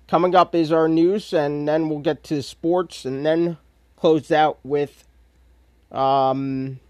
Coming 0.06 0.34
up 0.34 0.54
is 0.54 0.70
our 0.70 0.88
news, 0.88 1.32
and 1.32 1.66
then 1.66 1.88
we'll 1.88 2.00
get 2.00 2.22
to 2.24 2.42
sports, 2.42 3.06
and 3.06 3.24
then 3.24 3.56
close 3.96 4.30
out 4.30 4.58
with 4.62 5.08
um, 5.94 6.80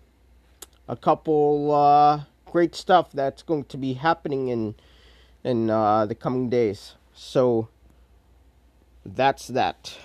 a 0.88 0.96
couple 0.96 1.72
uh, 1.72 2.22
great 2.50 2.74
stuff 2.74 3.12
that's 3.12 3.42
going 3.42 3.64
to 3.64 3.76
be 3.76 3.92
happening 3.94 4.48
in 4.48 4.74
in 5.44 5.68
uh, 5.70 6.06
the 6.06 6.14
coming 6.14 6.48
days. 6.48 6.94
So 7.12 7.68
that's 9.04 9.48
that. 9.48 9.98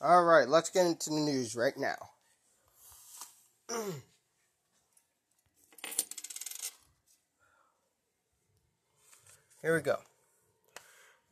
All 0.00 0.24
right, 0.24 0.48
let's 0.48 0.70
get 0.70 0.86
into 0.86 1.10
the 1.10 1.16
news 1.16 1.56
right 1.56 1.76
now. 1.76 1.96
Here 9.60 9.74
we 9.74 9.82
go. 9.82 9.96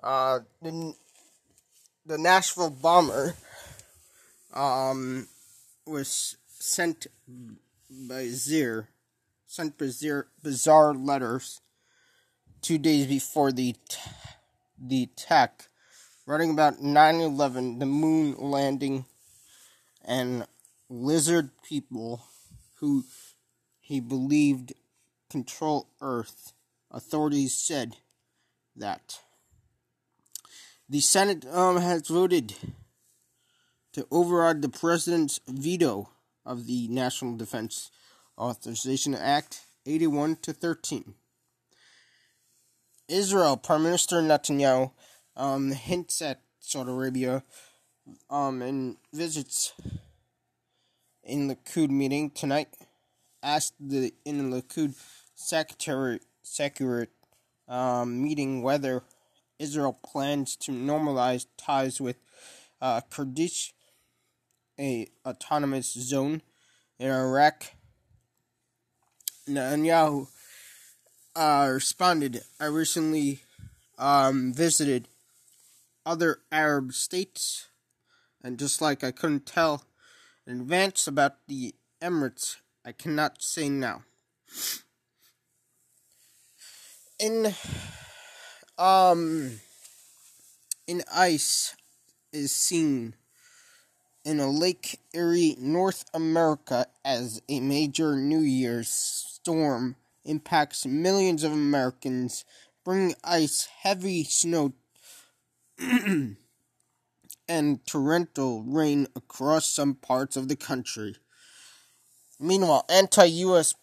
Uh, 0.02 0.40
the 0.60 0.94
the 2.04 2.18
Nashville 2.18 2.70
bomber 2.70 3.34
um 4.52 5.28
was 5.86 6.36
sent 6.48 7.06
by 7.90 8.28
Zir 8.28 8.88
sent 9.46 9.78
bizarre, 9.78 10.26
bizarre 10.42 10.94
letters 10.94 11.60
two 12.60 12.78
days 12.78 13.06
before 13.06 13.52
the 13.52 13.74
t- 13.88 13.98
the 14.78 15.04
attack, 15.04 15.68
writing 16.26 16.50
about 16.50 16.82
9/11, 16.82 17.78
the 17.78 17.86
moon 17.86 18.36
landing, 18.38 19.06
and 20.04 20.46
lizard 20.90 21.50
people 21.62 22.26
who 22.80 23.04
he 23.80 24.00
believed 24.00 24.74
control 25.30 25.88
Earth. 26.00 26.52
Authorities 26.90 27.54
said 27.54 27.96
that 28.74 29.20
the 30.88 31.00
Senate 31.00 31.46
um, 31.46 31.78
has 31.78 32.08
voted 32.08 32.54
to 33.96 34.06
override 34.10 34.60
the 34.60 34.68
president's 34.68 35.40
veto 35.48 36.10
of 36.44 36.66
the 36.66 36.86
National 36.88 37.34
Defense 37.34 37.90
Authorization 38.36 39.14
Act 39.14 39.62
81 39.86 40.36
to 40.42 40.52
13. 40.52 41.14
Israel 43.08 43.56
Prime 43.56 43.84
Minister 43.84 44.20
Netanyahu 44.20 44.90
um, 45.34 45.70
hints 45.72 46.20
at 46.20 46.42
Saudi 46.60 46.90
Arabia 46.90 47.42
um, 48.28 48.60
and 48.60 48.98
visits 49.14 49.72
in 51.24 51.48
the 51.48 51.54
Likud 51.54 51.88
meeting 51.88 52.28
tonight. 52.28 52.68
Asked 53.42 53.76
the 53.80 54.12
in 54.26 54.50
the 54.50 54.60
Likud 54.60 54.94
secretary 55.34 56.20
secretary 56.42 57.08
um, 57.66 58.22
meeting 58.22 58.60
whether 58.60 59.04
Israel 59.58 59.98
plans 60.04 60.54
to 60.56 60.72
normalize 60.72 61.46
ties 61.56 61.98
with 61.98 62.16
uh, 62.80 63.00
Kurdish, 63.08 63.72
a 64.78 65.08
autonomous 65.24 65.92
zone 65.92 66.42
in 66.98 67.10
Iraq. 67.10 67.72
Netanyahu 69.48 70.28
uh, 71.34 71.70
responded, 71.72 72.42
I 72.58 72.66
recently 72.66 73.40
um, 73.98 74.52
visited 74.52 75.08
other 76.04 76.38
Arab 76.50 76.92
states, 76.92 77.68
and 78.42 78.58
just 78.58 78.80
like 78.80 79.02
I 79.02 79.10
couldn't 79.10 79.46
tell 79.46 79.84
in 80.46 80.60
advance 80.60 81.06
about 81.06 81.46
the 81.48 81.74
Emirates, 82.00 82.56
I 82.84 82.92
cannot 82.92 83.42
say 83.42 83.68
now. 83.68 84.02
In 87.18 87.54
um 88.78 89.60
in 90.86 91.02
ice 91.12 91.74
is 92.32 92.52
seen 92.52 93.14
in 94.26 94.40
a 94.40 94.50
Lake 94.50 94.98
Erie, 95.14 95.54
North 95.56 96.04
America 96.12 96.88
as 97.04 97.40
a 97.48 97.60
major 97.60 98.16
New 98.16 98.40
Year's 98.40 98.88
storm 98.88 99.94
impacts 100.24 100.84
millions 100.84 101.44
of 101.44 101.52
Americans, 101.52 102.44
bringing 102.84 103.14
ice, 103.22 103.68
heavy 103.82 104.24
snow, 104.24 104.72
and 107.48 107.86
torrential 107.86 108.64
rain 108.64 109.06
across 109.14 109.70
some 109.70 109.94
parts 109.94 110.36
of 110.36 110.48
the 110.48 110.56
country. 110.56 111.14
Meanwhile, 112.40 112.84
anti-U.S. 112.88 113.76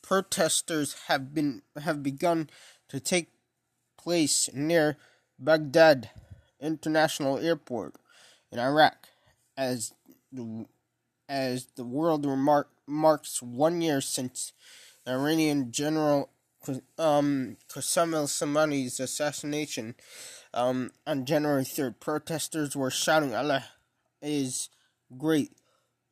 protesters 0.00 0.96
have 1.08 1.34
been 1.34 1.60
have 1.82 2.02
begun 2.02 2.48
to 2.88 3.00
take 3.00 3.28
place 3.98 4.48
near 4.54 4.96
Baghdad 5.38 6.08
International 6.58 7.36
Airport 7.36 7.96
in 8.50 8.58
Iraq 8.58 9.07
as 9.58 9.92
the, 10.32 10.64
as 11.28 11.66
the 11.76 11.84
world 11.84 12.24
remark, 12.24 12.70
marks 12.86 13.42
one 13.42 13.82
year 13.82 14.00
since 14.00 14.52
the 15.04 15.12
Iranian 15.12 15.72
General 15.72 16.30
um, 16.98 17.56
Qasem 17.68 18.14
Soleimani's 18.24 19.00
assassination 19.00 19.94
um, 20.54 20.92
on 21.06 21.24
January 21.24 21.64
3rd. 21.64 22.00
Protesters 22.00 22.76
were 22.76 22.90
shouting, 22.90 23.34
Allah 23.34 23.64
is 24.22 24.68
great. 25.16 25.52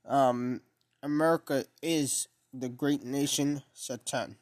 Um, 0.07 0.61
America 1.03 1.65
is 1.83 2.29
the 2.53 2.69
great 2.69 3.05
nation, 3.05 3.63
Satan. 3.73 4.37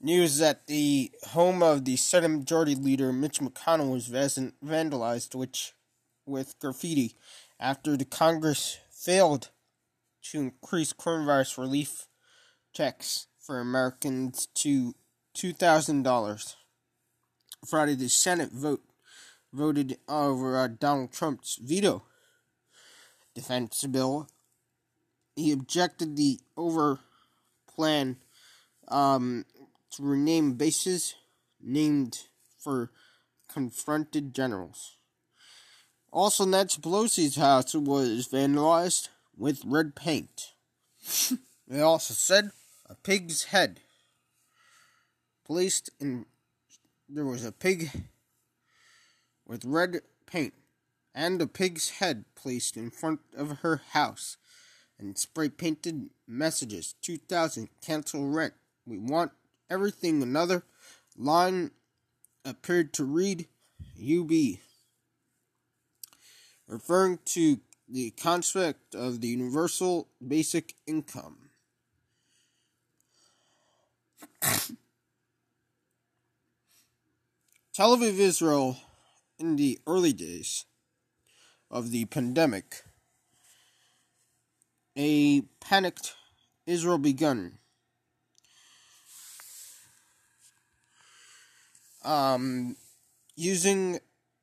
News 0.00 0.38
that 0.38 0.66
the 0.66 1.10
home 1.28 1.62
of 1.62 1.84
the 1.84 1.96
Senate 1.96 2.28
Majority 2.28 2.74
Leader 2.74 3.12
Mitch 3.12 3.38
McConnell 3.38 3.92
was 3.92 4.08
vandalized 4.08 5.34
which, 5.34 5.74
with 6.24 6.58
graffiti 6.58 7.16
after 7.60 7.96
the 7.96 8.06
Congress 8.06 8.78
failed 8.90 9.50
to 10.22 10.40
increase 10.40 10.92
coronavirus 10.94 11.58
relief 11.58 12.06
checks 12.72 13.26
for 13.38 13.60
Americans 13.60 14.46
to 14.54 14.94
$2,000. 15.36 16.54
Friday, 17.66 17.94
the 17.94 18.08
Senate 18.08 18.50
vote 18.50 18.82
voted 19.52 19.98
over 20.08 20.56
uh, 20.56 20.68
Donald 20.68 21.12
Trump's 21.12 21.58
veto 21.60 22.04
defense 23.34 23.84
bill. 23.86 24.28
He 25.36 25.52
objected 25.52 26.16
the 26.16 26.40
over 26.56 27.00
plan 27.68 28.16
um, 28.88 29.44
to 29.92 30.02
rename 30.02 30.54
bases 30.54 31.14
named 31.60 32.26
for 32.58 32.90
confronted 33.52 34.34
generals. 34.34 34.96
Also, 36.12 36.44
Nancy 36.44 36.80
Pelosi's 36.80 37.36
house 37.36 37.74
was 37.74 38.28
vandalized 38.28 39.08
with 39.36 39.62
red 39.64 39.94
paint. 39.94 40.52
They 41.70 41.80
also 41.80 42.14
said 42.14 42.50
a 42.86 42.96
pig's 42.96 43.44
head 43.44 43.78
placed 45.46 45.88
in. 46.00 46.26
There 47.08 47.24
was 47.24 47.44
a 47.44 47.52
pig 47.52 48.08
with 49.46 49.64
red 49.64 50.00
paint 50.26 50.54
and 51.14 51.40
a 51.40 51.46
pig's 51.46 51.90
head 51.90 52.24
placed 52.34 52.76
in 52.76 52.90
front 52.90 53.20
of 53.36 53.58
her 53.58 53.82
house 53.90 54.36
and 54.98 55.16
spray 55.18 55.48
painted 55.48 56.10
messages 56.26 56.94
2000 57.02 57.68
cancel 57.84 58.28
rent 58.28 58.54
we 58.86 58.98
want 58.98 59.32
everything 59.68 60.22
another 60.22 60.62
line 61.16 61.70
appeared 62.44 62.92
to 62.92 63.04
read 63.04 63.46
ub 64.00 64.30
referring 66.70 67.18
to 67.24 67.60
the 67.88 68.10
concept 68.12 68.94
of 68.94 69.20
the 69.20 69.28
universal 69.28 70.08
basic 70.26 70.74
income 70.86 71.50
Tel 77.74 77.96
Aviv, 77.96 78.18
Israel, 78.18 78.78
in 79.38 79.56
the 79.56 79.78
early 79.86 80.12
days 80.12 80.64
of 81.70 81.90
the 81.90 82.06
pandemic, 82.06 82.82
a 84.96 85.42
panicked 85.60 86.14
Israel 86.66 86.98
begun. 86.98 87.58
Um, 92.02 92.76
using 93.36 94.00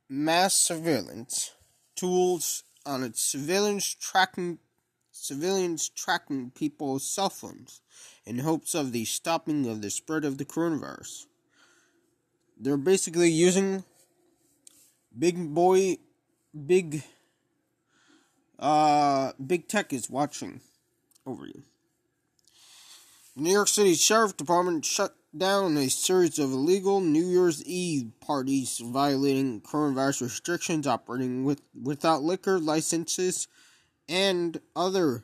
mass 0.07 0.53
surveillance 0.53 1.53
tools 1.97 2.63
on 2.85 3.03
its 3.03 3.21
surveillance 3.21 3.93
tracking 3.93 4.59
civilians 5.11 5.89
tracking 5.89 6.51
people's 6.51 7.05
cell 7.05 7.29
phones 7.29 7.81
in 8.25 8.39
hopes 8.39 8.73
of 8.73 8.91
the 8.91 9.03
stopping 9.03 9.67
of 9.67 9.81
the 9.81 9.89
spread 9.89 10.23
of 10.23 10.37
the 10.37 10.45
coronavirus. 10.45 11.25
They're 12.59 12.77
basically 12.77 13.29
using 13.29 13.83
big 15.17 15.53
boy, 15.53 15.97
big, 16.65 17.03
uh, 18.59 19.33
big 19.45 19.67
tech 19.67 19.91
is 19.91 20.09
watching 20.09 20.61
over 21.25 21.45
you. 21.45 21.63
New 23.35 23.51
York 23.51 23.67
City 23.67 23.93
Sheriff 23.93 24.37
Department 24.37 24.85
shut 24.85 25.15
down 25.35 25.77
a 25.77 25.89
series 25.89 26.39
of 26.39 26.51
illegal 26.51 27.01
New 27.01 27.25
Year's 27.25 27.63
Eve 27.63 28.11
parties 28.21 28.81
violating 28.83 29.61
coronavirus 29.61 30.21
restrictions, 30.21 30.87
operating 30.87 31.43
with 31.43 31.61
without 31.79 32.23
liquor 32.23 32.59
licenses, 32.59 33.47
and 34.07 34.59
other 34.75 35.23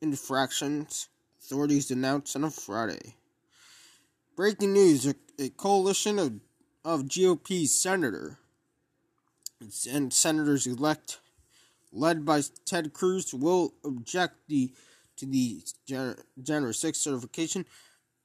infractions 0.00 1.08
authorities 1.40 1.90
announced 1.90 2.36
on 2.36 2.44
a 2.44 2.50
Friday. 2.50 3.16
Breaking 4.36 4.72
news 4.72 5.06
a, 5.06 5.14
a 5.38 5.48
coalition 5.50 6.18
of, 6.18 6.40
of 6.84 7.02
GOP 7.02 7.66
senator 7.66 8.38
and 9.90 10.12
senators 10.12 10.66
elect, 10.66 11.18
led 11.92 12.24
by 12.24 12.42
Ted 12.64 12.92
Cruz, 12.92 13.32
will 13.32 13.74
object 13.84 14.34
the 14.48 14.72
to 15.16 15.26
the 15.26 15.62
January 15.86 16.72
6th 16.72 16.96
certification 16.96 17.66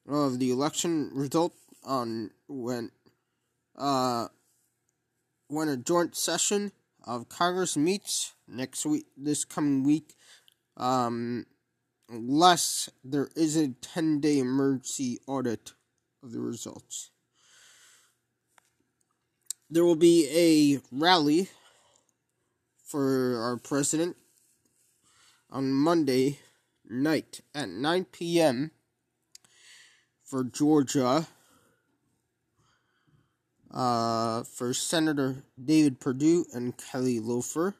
of 0.07 0.39
the 0.39 0.51
election 0.51 1.09
result 1.13 1.53
on 1.83 2.31
when 2.47 2.91
uh, 3.77 4.27
when 5.47 5.69
a 5.69 5.77
joint 5.77 6.15
session 6.15 6.71
of 7.05 7.29
Congress 7.29 7.77
meets 7.77 8.33
next 8.47 8.85
week, 8.85 9.05
this 9.15 9.45
coming 9.45 9.83
week, 9.83 10.15
um, 10.75 11.45
unless 12.09 12.89
there 13.03 13.29
is 13.35 13.55
a 13.55 13.69
10 13.69 14.19
day 14.19 14.39
emergency 14.39 15.19
audit 15.27 15.73
of 16.23 16.31
the 16.31 16.39
results. 16.39 17.11
There 19.69 19.83
will 19.83 19.95
be 19.95 20.29
a 20.33 20.79
rally 20.95 21.49
for 22.85 23.41
our 23.41 23.57
president 23.57 24.15
on 25.49 25.73
Monday 25.73 26.39
night 26.89 27.41
at 27.53 27.69
9 27.69 28.05
p.m. 28.05 28.71
for 30.27 30.43
Georgia 30.43 31.25
uh, 33.73 34.43
for 34.43 34.73
Senator 34.73 35.43
David 35.63 35.99
Perdue 35.99 36.45
and 36.53 36.77
Kelly 36.77 37.19
Loeffler 37.19 37.75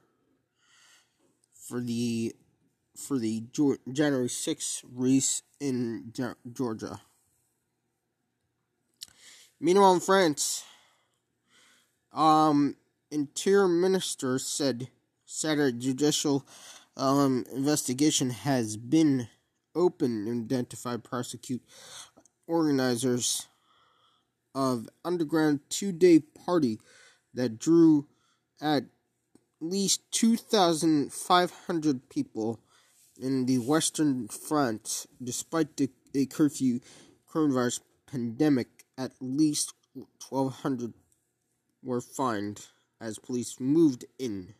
for 1.53 1.81
the 1.81 2.33
for 2.95 3.19
the 3.19 3.43
January 3.91 4.27
6th 4.27 4.83
race 4.91 5.43
in 5.60 6.12
Georgia. 6.51 6.99
Meanwhile, 9.60 9.93
in 9.93 9.99
France, 9.99 10.63
um, 12.12 12.75
Interior 13.12 13.67
Minister 13.67 14.39
said 14.39 14.88
Saturday 15.25 15.77
judicial 15.77 16.47
um, 16.95 17.45
investigation 17.53 18.31
has 18.31 18.77
been 18.77 19.27
open 19.75 20.25
to 20.25 20.31
identify 20.31 20.97
prosecute 20.97 21.62
organizers 22.47 23.47
of 24.55 24.89
underground 25.05 25.60
two-day 25.69 26.19
party 26.45 26.79
that 27.33 27.60
drew 27.60 28.07
at 28.60 28.86
least 29.60 30.01
2,500 30.12 32.10
people 32.10 32.60
in 33.19 33.45
the 33.45 33.57
Western 33.57 34.27
Front, 34.27 35.05
despite 35.21 35.77
the 35.77 35.89
a 36.15 36.25
curfew 36.25 36.79
coronavirus 37.31 37.81
pandemic. 38.10 38.67
At 38.97 39.12
least 39.21 39.73
1,200 39.93 40.93
were 41.83 42.01
fined 42.01 42.65
as 42.99 43.19
police 43.19 43.60
moved 43.60 44.05
in. 44.17 44.55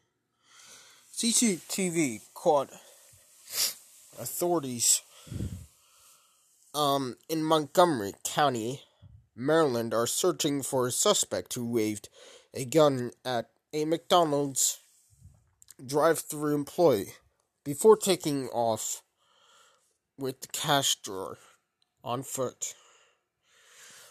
CCTV 1.12 2.22
caught 2.36 2.70
authorities 4.20 5.02
um, 6.78 7.18
in 7.28 7.44
Montgomery 7.44 8.14
County 8.24 8.84
Maryland 9.36 9.94
are 9.94 10.08
searching 10.08 10.62
for 10.62 10.88
a 10.88 10.92
suspect 10.92 11.56
who 11.56 11.66
waved 11.66 12.08
a 12.54 12.66
gun 12.66 13.12
at 13.26 13.50
a 13.74 13.84
McDonald's 13.86 14.80
drive 15.84 16.20
through 16.20 16.54
employee 16.54 17.14
before 17.64 17.98
taking 17.98 18.48
off 18.50 19.02
with 20.18 20.42
the 20.42 20.48
cash 20.48 20.96
drawer 20.98 21.38
on 22.04 22.24
foot. 22.24 22.76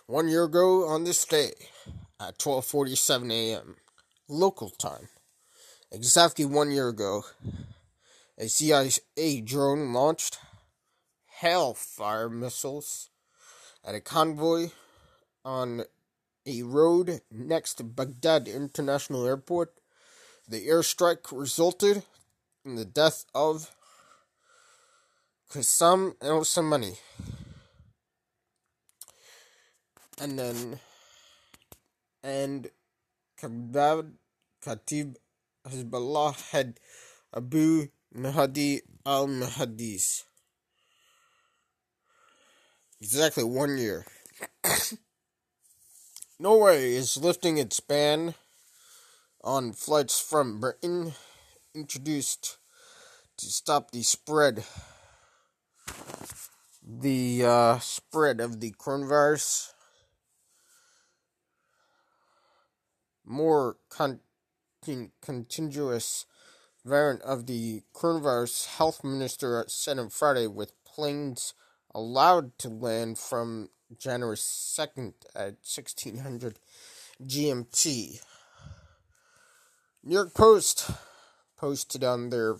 One 0.06 0.28
year 0.28 0.44
ago 0.44 0.88
on 0.88 1.04
this 1.04 1.24
day 1.24 1.52
at 2.20 2.38
12:47 2.38 3.32
a.m. 3.32 3.76
local 4.28 4.70
time, 4.70 5.08
exactly 5.90 6.44
one 6.44 6.70
year 6.70 6.88
ago, 6.88 7.24
a 8.38 8.48
CIA 8.48 9.40
drone 9.40 9.92
launched 9.92 10.38
Hellfire 11.40 12.30
missiles 12.30 13.10
at 13.84 13.94
a 13.94 14.00
convoy 14.00 14.70
on 15.44 15.82
a 16.46 16.62
road 16.62 17.20
next 17.30 17.74
to 17.74 17.84
Baghdad 17.84 18.48
International 18.48 19.26
Airport. 19.26 19.74
The 20.48 20.66
airstrike 20.66 21.30
resulted 21.30 22.04
in 22.64 22.76
the 22.76 22.86
death 22.86 23.26
of 23.34 23.74
Qassam 25.50 26.14
El 26.22 26.40
Samani. 26.40 26.96
And 30.18 30.38
then, 30.38 30.80
and 32.22 32.70
Kabab 33.38 34.12
Khatib 34.64 35.16
Hezbollah 35.68 36.50
head 36.50 36.80
Abu 37.36 37.88
Mahdi 38.14 38.80
al 39.04 39.26
Mahdis. 39.26 40.22
Exactly 43.00 43.44
one 43.44 43.76
year. 43.76 44.06
Norway 46.38 46.94
is 46.94 47.16
lifting 47.16 47.58
its 47.58 47.80
ban 47.80 48.34
on 49.44 49.72
flights 49.72 50.18
from 50.18 50.60
Britain, 50.60 51.12
introduced 51.74 52.56
to 53.36 53.46
stop 53.46 53.90
the 53.90 54.02
spread 54.02 54.64
the 56.86 57.44
uh, 57.44 57.78
spread 57.80 58.40
of 58.40 58.60
the 58.60 58.70
coronavirus. 58.72 59.72
More 63.24 63.76
con- 63.88 64.20
continuous 65.20 66.26
variant 66.84 67.22
of 67.22 67.46
the 67.46 67.82
coronavirus. 67.92 68.76
Health 68.76 69.02
minister 69.02 69.64
said 69.68 69.98
on 69.98 70.10
Friday 70.10 70.46
with 70.46 70.72
planes 70.84 71.52
allowed 71.96 72.58
to 72.58 72.68
land 72.68 73.16
from 73.16 73.70
January 73.98 74.36
2nd 74.36 75.14
at 75.34 75.56
1600 75.64 76.58
GMT. 77.24 78.20
New 80.04 80.14
York 80.14 80.34
Post 80.34 80.90
posted 81.56 82.04
on 82.04 82.28
their 82.28 82.56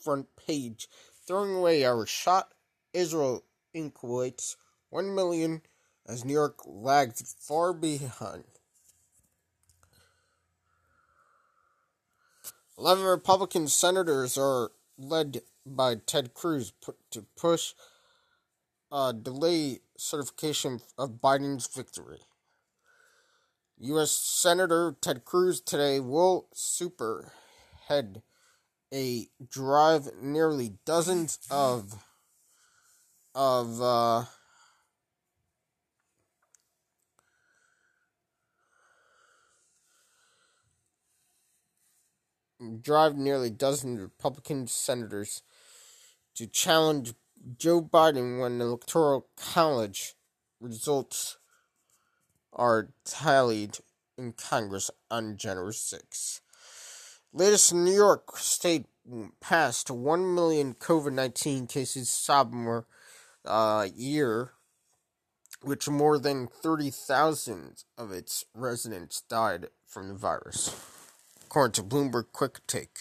front 0.00 0.26
page 0.34 0.88
throwing 1.24 1.54
away 1.54 1.84
our 1.84 2.04
shot. 2.04 2.54
Israel 2.92 3.44
inculcates 3.72 4.56
1 4.90 5.14
million 5.14 5.62
as 6.04 6.24
New 6.24 6.32
York 6.32 6.58
lags 6.66 7.36
far 7.38 7.72
behind. 7.72 8.44
11 12.76 13.04
Republican 13.04 13.68
senators 13.68 14.36
are 14.36 14.72
led 14.98 15.42
by 15.64 15.94
Ted 15.94 16.34
Cruz 16.34 16.72
to 17.12 17.22
push 17.36 17.74
uh, 18.92 19.10
delay 19.12 19.78
certification 19.96 20.80
of 20.98 21.20
Biden's 21.20 21.66
victory. 21.66 22.20
U.S. 23.78 24.12
Senator 24.12 24.94
Ted 25.00 25.24
Cruz 25.24 25.60
today 25.60 25.98
will 25.98 26.46
superhead 26.54 28.22
a 28.94 29.26
drive 29.48 30.10
nearly 30.20 30.74
dozens 30.84 31.38
of 31.50 32.04
of 33.34 33.80
uh, 33.80 34.24
drive 42.82 43.16
nearly 43.16 43.48
dozen 43.48 43.98
Republican 43.98 44.66
senators 44.66 45.42
to 46.34 46.46
challenge 46.46 47.14
Joe 47.58 47.82
Biden 47.82 48.40
when 48.40 48.58
the 48.58 48.66
Electoral 48.66 49.26
College 49.36 50.14
results 50.60 51.38
are 52.52 52.90
tallied 53.04 53.78
in 54.16 54.32
Congress 54.32 54.90
on 55.10 55.36
January 55.36 55.74
6. 55.74 56.40
Latest 57.32 57.74
New 57.74 57.92
York 57.92 58.36
State 58.36 58.86
passed 59.40 59.90
1 59.90 60.34
million 60.34 60.74
COVID 60.74 61.12
19 61.14 61.66
cases 61.66 62.08
sophomore 62.08 62.86
uh, 63.44 63.88
year, 63.92 64.52
which 65.62 65.88
more 65.88 66.18
than 66.18 66.46
30,000 66.46 67.82
of 67.98 68.12
its 68.12 68.44
residents 68.54 69.22
died 69.22 69.66
from 69.86 70.08
the 70.08 70.14
virus, 70.14 70.76
according 71.46 71.72
to 71.72 71.82
Bloomberg 71.82 72.26
Quick 72.32 72.60
Take. 72.68 72.98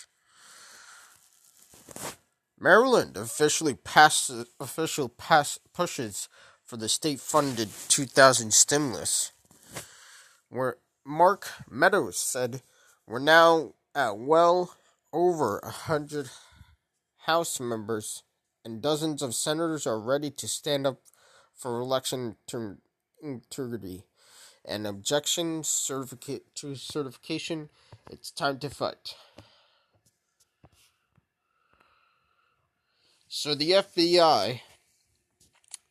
Maryland 2.61 3.17
officially 3.17 3.73
passes 3.73 4.45
official 4.59 5.09
pass 5.09 5.57
pushes 5.73 6.29
for 6.63 6.77
the 6.77 6.87
state-funded 6.87 7.69
2000 7.87 8.53
stimulus, 8.53 9.31
where 10.47 10.77
Mark 11.03 11.49
Meadows 11.67 12.19
said 12.19 12.61
we're 13.07 13.17
now 13.17 13.73
at 13.95 14.19
well 14.19 14.75
over 15.11 15.57
a 15.59 15.71
hundred 15.71 16.29
House 17.25 17.59
members 17.59 18.21
and 18.63 18.79
dozens 18.79 19.23
of 19.23 19.33
senators 19.33 19.87
are 19.87 19.99
ready 19.99 20.29
to 20.29 20.47
stand 20.47 20.85
up 20.85 20.99
for 21.55 21.79
election 21.79 22.35
integrity 23.23 24.03
and 24.63 24.85
objection 24.85 25.63
certificate 25.63 26.53
to 26.55 26.75
certification. 26.75 27.69
It's 28.11 28.29
time 28.29 28.59
to 28.59 28.69
fight. 28.69 29.15
So 33.33 33.55
the 33.55 33.71
FBI 33.71 34.59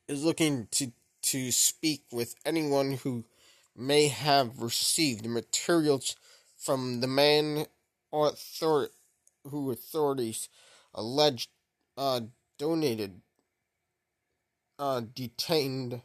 is 0.06 0.22
looking 0.22 0.68
to 0.72 0.92
to 1.22 1.50
speak 1.50 2.04
with 2.12 2.34
anyone 2.44 2.98
who 3.02 3.24
may 3.74 4.08
have 4.08 4.60
received 4.60 5.24
materials 5.24 6.16
from 6.58 7.00
the 7.00 7.06
man 7.06 7.64
author- 8.12 8.90
who 9.48 9.70
authorities 9.70 10.50
alleged 10.92 11.48
uh, 11.96 12.20
donated 12.58 13.22
uh, 14.78 15.00
detained 15.00 16.02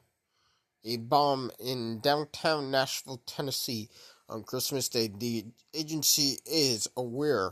a 0.86 0.96
bomb 0.96 1.52
in 1.60 2.00
downtown 2.00 2.72
Nashville, 2.72 3.22
Tennessee 3.26 3.90
on 4.30 4.44
Christmas 4.44 4.88
Day. 4.88 5.10
The 5.10 5.48
agency 5.74 6.38
is 6.46 6.88
aware 6.96 7.52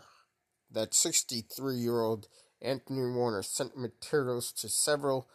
that 0.71 0.93
63 0.93 1.75
year 1.75 1.99
old 1.99 2.29
Anthony 2.63 3.11
Warner 3.11 3.43
sent 3.43 3.77
materials 3.77 4.51
to 4.53 4.69
several 4.69 5.27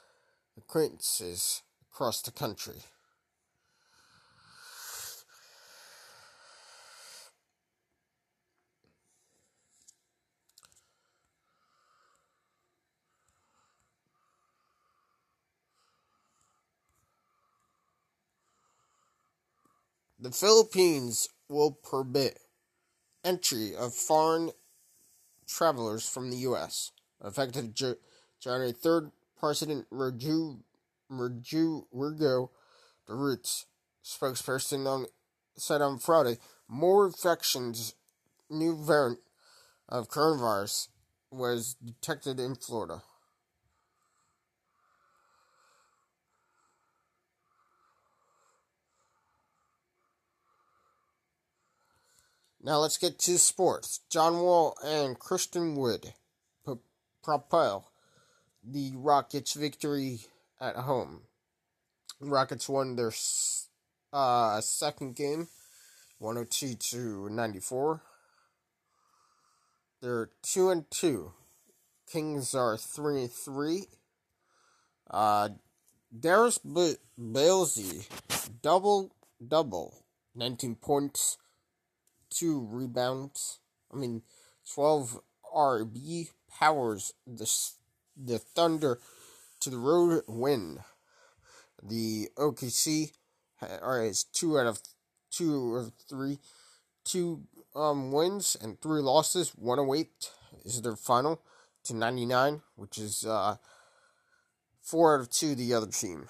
acquaintances 0.57 1.63
across 1.93 2.23
the 2.23 2.31
country. 2.31 2.83
The 20.21 20.33
Philippines 20.33 21.29
will 21.49 21.73
permit 21.73 22.41
entry 23.23 23.77
of 23.77 23.95
foreign 23.95 24.51
travelers 25.47 26.09
from 26.09 26.31
the 26.31 26.39
U.S. 26.39 26.91
Effective 27.25 27.75
January 27.75 28.73
3rd, 28.73 29.13
President 29.39 29.87
Rodrigo, 29.91 30.61
Rodrigo 31.09 32.51
Duterte, 33.09 33.65
spokesperson 34.05 34.87
on, 34.87 35.07
said 35.57 35.83
on 35.83 35.99
Friday, 35.99 36.39
more 36.69 37.07
infections, 37.07 37.95
new 38.51 38.77
variant 38.77 39.21
of 39.89 40.09
coronavirus 40.09 40.89
was 41.31 41.75
detected 41.75 42.39
in 42.39 42.55
Florida. 42.55 43.03
Now 52.63 52.79
let's 52.79 52.99
get 52.99 53.19
to 53.21 53.39
sports. 53.39 54.01
John 54.11 54.41
Wall 54.41 54.77
and 54.85 55.19
Christian 55.19 55.75
Wood 55.75 56.13
propel 57.23 57.91
the 58.65 58.93
Rockets' 58.97 59.55
victory 59.55 60.21
at 60.61 60.77
home. 60.77 61.23
Rockets 62.21 62.69
won 62.69 62.97
their 62.97 63.13
uh, 64.13 64.61
second 64.61 65.15
game, 65.15 65.49
102 66.19 66.75
to 66.75 67.29
94. 67.31 68.03
They're 70.01 70.31
two 70.43 70.71
and 70.71 70.91
two. 70.91 71.33
Kings 72.11 72.55
are 72.55 72.77
three 72.77 73.23
and 73.23 73.33
three. 73.33 73.85
Uh, 75.11 75.51
Darius 76.17 76.59
B- 76.59 76.97
Bazley, 77.19 78.09
double 78.63 79.13
double, 79.47 80.05
19 80.35 80.77
points, 80.77 81.39
two 82.31 82.67
rebounds. 82.71 83.61
I 83.93 83.97
mean, 83.97 84.23
12 84.75 85.21
RB 85.55 86.29
powers 86.59 87.13
the 87.27 87.51
the 88.17 88.39
Thunder 88.39 88.99
to 89.61 89.71
the 89.71 89.79
road 89.79 90.23
win. 90.27 90.81
The 91.83 92.29
OKC 92.37 93.13
are 93.83 94.03
is 94.05 94.25
two 94.25 94.59
out 94.59 94.67
of 94.67 94.81
two 95.31 95.75
or 95.75 95.93
three, 96.09 96.39
two 97.05 97.43
um 97.75 98.11
wins 98.13 98.57
and 98.61 98.81
three 98.81 99.01
losses. 99.01 99.51
One 99.51 99.79
away 99.79 100.09
is 100.65 100.83
their 100.83 100.97
final 100.97 101.41
to 101.85 101.95
ninety 101.95 102.27
nine, 102.27 102.63
which 102.77 102.99
is 102.99 103.25
uh 103.25 103.57
four 104.83 105.15
out 105.15 105.21
of 105.21 105.31
two 105.31 105.55
the 105.55 105.75
other 105.75 105.87
team. 105.87 106.27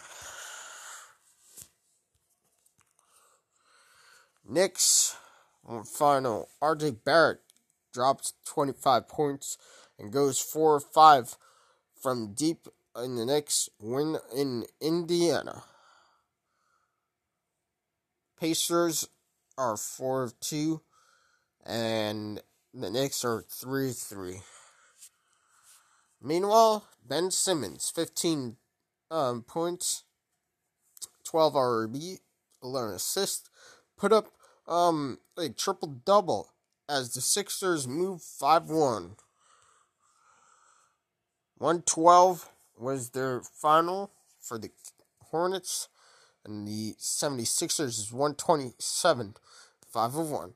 Knicks 4.47 5.17
on 5.65 5.85
final. 5.85 6.49
RJ 6.63 7.05
Barrett 7.05 7.41
drops 7.93 8.33
25 8.47 9.09
points 9.09 9.59
and 9.99 10.13
goes 10.13 10.39
4 10.39 10.75
or 10.75 10.81
5 10.81 11.37
from 12.01 12.33
deep 12.35 12.69
in 12.97 13.17
the 13.17 13.27
Knicks 13.27 13.69
win 13.79 14.19
in 14.35 14.65
Indiana. 14.81 15.63
Pacers 18.41 19.09
are 19.57 19.77
4 19.77 20.23
of 20.23 20.41
2 20.41 20.81
and 21.67 22.41
the 22.73 22.91
Knicks 22.91 23.25
are 23.25 23.45
3 23.49 23.93
3. 23.93 24.41
Meanwhile, 26.21 26.85
Ben 27.07 27.31
Simmons, 27.31 27.93
15 27.95 28.57
um, 29.11 29.43
points, 29.43 30.05
12 31.25 31.53
RB, 31.55 32.19
11 32.63 32.95
assists, 32.95 33.49
put 33.97 34.13
up 34.13 34.33
um 34.67 35.19
a 35.39 35.49
triple 35.49 35.89
double 36.05 36.51
as 36.89 37.15
the 37.15 37.21
Sixers 37.21 37.89
move 37.89 38.23
5 38.23 38.69
1. 38.69 39.17
112 41.59 42.49
was 42.79 43.11
their 43.11 43.43
final 43.43 44.13
for 44.41 44.59
the 44.59 44.71
Hornets, 45.31 45.89
and 46.45 46.67
the 46.67 46.95
76ers 46.99 47.81
is 47.81 48.13
127, 48.13 49.35
5 49.93 50.15
of 50.15 50.31
1. 50.31 50.55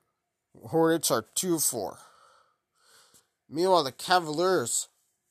Hornets 0.69 1.11
are 1.11 1.27
2 1.35 1.57
of 1.57 1.63
4. 1.65 1.99
Meanwhile, 3.51 3.85
the 3.85 3.93
Cavaliers, 3.93 4.89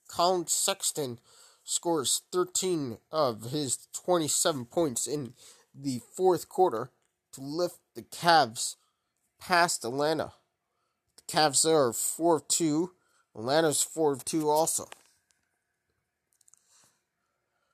Collin 0.10 0.46
Sexton 0.48 1.20
scores 1.64 2.22
13 2.34 2.98
of 3.10 3.52
his 3.52 3.88
27 3.94 4.66
points 4.66 5.08
in 5.08 5.34
the 5.74 6.02
fourth 6.16 6.50
quarter 6.50 6.92
to 7.32 7.42
lift 7.42 7.80
the 7.96 8.02
Cavs 8.02 8.76
past 9.40 9.86
Atlanta. 9.86 10.34
The 11.16 11.34
Cavs 11.34 11.66
are 11.66 11.94
4 11.94 12.36
of 12.36 12.48
2. 12.50 12.92
Atlanta's 13.34 13.82
4 13.82 14.12
of 14.12 14.26
2 14.26 14.50
also. 14.50 14.90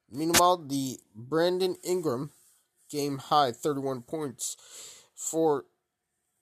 Meanwhile, 0.09 0.65
the 0.67 0.99
Brandon 1.15 1.75
Ingram 1.83 2.31
game 2.89 3.17
high 3.17 3.51
31 3.51 4.01
points 4.03 4.55
for 5.15 5.65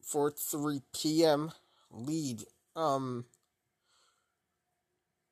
4 0.01 0.32
3 0.32 0.82
p.m. 0.93 1.51
lead 1.89 2.43
um 2.75 3.25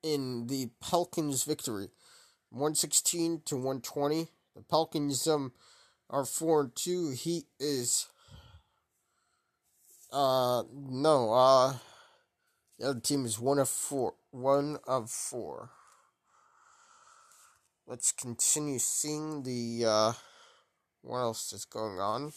in 0.02 0.48
the 0.48 0.70
Pelicans 0.82 1.44
victory. 1.44 1.90
116 2.50 3.42
to 3.46 3.56
120 3.56 4.28
the 4.56 4.62
Pelicans 4.62 5.28
um 5.28 5.54
are 6.10 6.26
4 6.26 6.62
and 6.62 6.76
2 6.76 7.12
he 7.12 7.46
is 7.60 8.08
uh 10.12 10.62
no 10.72 11.34
uh 11.34 11.74
the 12.78 12.90
other 12.90 13.00
team 13.00 13.26
is 13.26 13.40
1 13.40 13.58
of 13.58 13.70
4 13.70 14.14
1 14.30 14.78
of 14.86 15.10
4 15.10 15.72
let's 17.88 18.12
continue 18.12 18.80
seeing 18.80 19.44
the 19.44 19.86
uh, 19.88 20.14
what 21.02 21.20
else 21.20 21.54
is 21.54 21.66
going 21.66 22.00
on. 22.00 22.32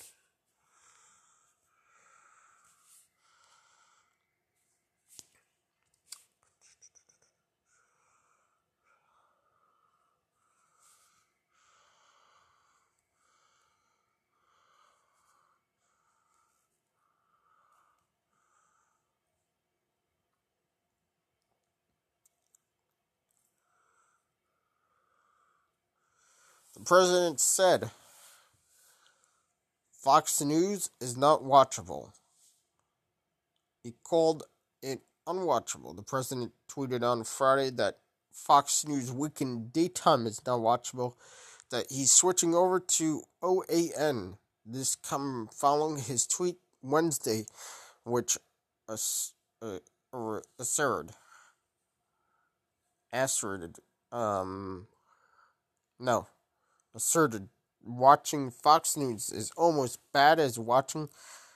President 26.87 27.41
said 27.41 27.91
Fox 29.91 30.41
News 30.41 30.89
is 31.01 31.17
not 31.17 31.43
watchable. 31.43 32.13
He 33.83 33.93
called 34.05 34.45
it 34.83 35.01
unwatchable. 35.27 35.97
The 35.97 36.03
president 36.03 36.53
tweeted 36.71 37.03
on 37.03 37.25
Friday 37.25 37.71
that 37.71 37.99
Fox 38.33 38.87
News 38.87 39.11
Weekend 39.13 39.73
Daytime 39.73 40.27
is 40.27 40.41
not 40.47 40.61
watchable, 40.61 41.15
that 41.71 41.87
he's 41.91 42.13
switching 42.13 42.55
over 42.55 42.79
to 42.79 43.23
OAN 43.43 44.39
This 44.65 44.95
come 44.95 45.49
following 45.53 45.99
his 45.99 46.27
tweet 46.27 46.57
Wednesday, 46.83 47.47
which 48.05 48.39
ass, 48.89 49.33
uh, 49.61 49.79
asserted, 50.61 51.15
asserted, 53.13 53.77
um, 54.13 54.87
no, 55.99 56.29
asserted 56.97 57.49
watching 57.85 58.51
Fox 58.51 58.97
News 58.97 59.31
is 59.31 59.53
almost 59.57 60.01
bad 60.13 60.41
as 60.41 60.59
watching 60.59 61.09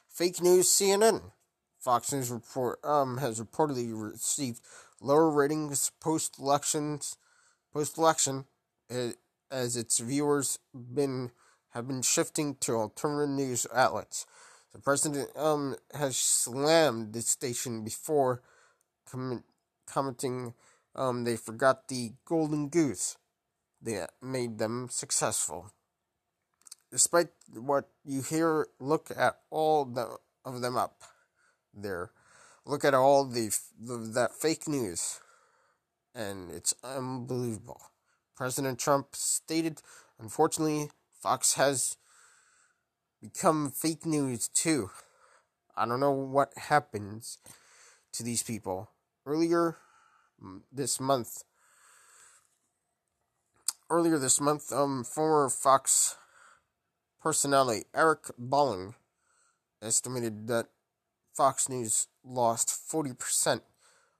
fake 0.09 0.41
news 0.41 0.69
CNN. 0.69 1.33
Fox 1.79 2.13
News 2.13 2.31
report 2.31 2.79
um 2.85 3.17
has 3.19 3.41
reportedly 3.41 3.91
received 3.93 4.61
lower 5.01 5.31
ratings 5.31 5.91
post 6.01 6.39
elections 6.39 7.17
post 7.73 7.97
election 7.97 8.45
as 9.51 9.77
its 9.77 9.99
viewers 9.99 10.59
been 10.75 11.31
have 11.71 11.89
been 11.89 12.03
shifting 12.03 12.57
to 12.57 12.75
alternative 12.75 13.31
news 13.35 13.67
outlets. 13.75 14.27
The 14.73 14.79
president 14.79 15.31
um 15.37 15.77
has 15.95 16.17
slammed 16.17 17.15
the 17.15 17.23
station 17.23 17.83
before 17.83 18.43
com- 19.11 19.45
commenting 19.87 20.53
um 20.95 21.25
they 21.25 21.37
forgot 21.37 21.89
the 21.89 22.13
golden 22.27 22.69
goose 22.69 23.17
that 23.83 24.11
made 24.23 24.59
them 24.59 24.89
successful 24.91 25.73
despite 26.91 27.29
what 27.55 27.89
you 28.05 28.23
hear, 28.23 28.67
look 28.79 29.11
at 29.17 29.39
all 29.51 29.85
the, 29.85 30.17
of 30.45 30.61
them 30.61 30.77
up 30.77 31.01
there. 31.73 32.11
Look 32.67 32.85
at 32.85 32.95
all 32.95 33.25
the, 33.25 33.57
the 33.81 33.97
that 34.15 34.35
fake 34.35 34.69
news, 34.69 35.21
and 36.15 36.51
it's 36.51 36.75
unbelievable. 36.85 37.81
President 38.37 38.79
Trump 38.79 39.09
stated, 39.13 39.83
unfortunately, 40.19 40.91
Fox 41.13 41.55
has 41.55 41.97
become 43.21 43.71
fake 43.71 44.05
news 44.05 44.49
too. 44.49 44.91
I 45.77 45.87
don't 45.87 46.01
know 46.01 46.13
what 46.13 46.53
happens 46.57 47.39
to 48.13 48.23
these 48.23 48.43
people. 48.43 48.91
Earlier 49.25 49.77
this 50.73 51.01
month, 51.01 51.45
earlier 53.91 54.19
this 54.19 54.41
month, 54.41 54.73
um, 54.73 55.05
former 55.05 55.51
Fox 55.51 56.17
personality 57.21 57.85
Eric 57.95 58.31
Bolling 58.39 58.95
estimated 59.83 60.47
that 60.47 60.69
Fox 61.35 61.69
News 61.69 62.07
lost 62.25 62.69
40% 62.69 63.61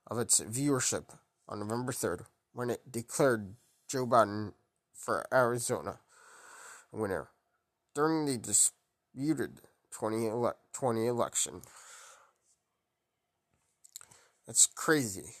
of 0.07 0.19
its 0.19 0.41
viewership 0.41 1.17
on 1.47 1.59
November 1.59 1.93
3rd 1.93 2.25
when 2.53 2.69
it 2.69 2.91
declared 2.91 3.55
Joe 3.87 4.05
Biden 4.05 4.53
for 4.93 5.25
Arizona 5.33 5.99
winner 6.91 7.29
during 7.95 8.25
the 8.25 8.37
disputed 8.37 9.61
2020 9.91 11.07
election. 11.07 11.61
That's 14.45 14.65
crazy. 14.65 15.35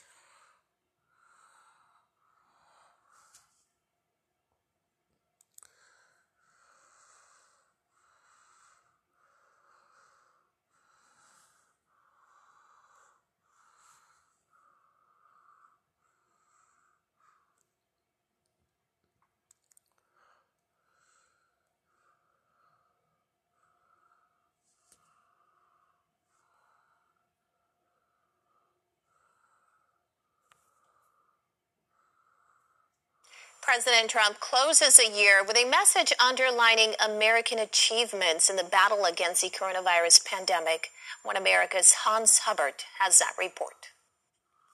President 33.61 34.09
Trump 34.09 34.39
closes 34.39 34.99
a 34.99 35.07
year 35.07 35.43
with 35.45 35.55
a 35.55 35.69
message 35.69 36.11
underlining 36.19 36.95
American 36.99 37.59
achievements 37.59 38.49
in 38.49 38.55
the 38.55 38.63
battle 38.63 39.05
against 39.05 39.43
the 39.43 39.49
coronavirus 39.49 40.25
pandemic. 40.25 40.89
One 41.23 41.37
America's 41.37 41.93
Hans 42.03 42.39
Hubbard 42.39 42.83
has 42.99 43.19
that 43.19 43.33
report. 43.37 43.91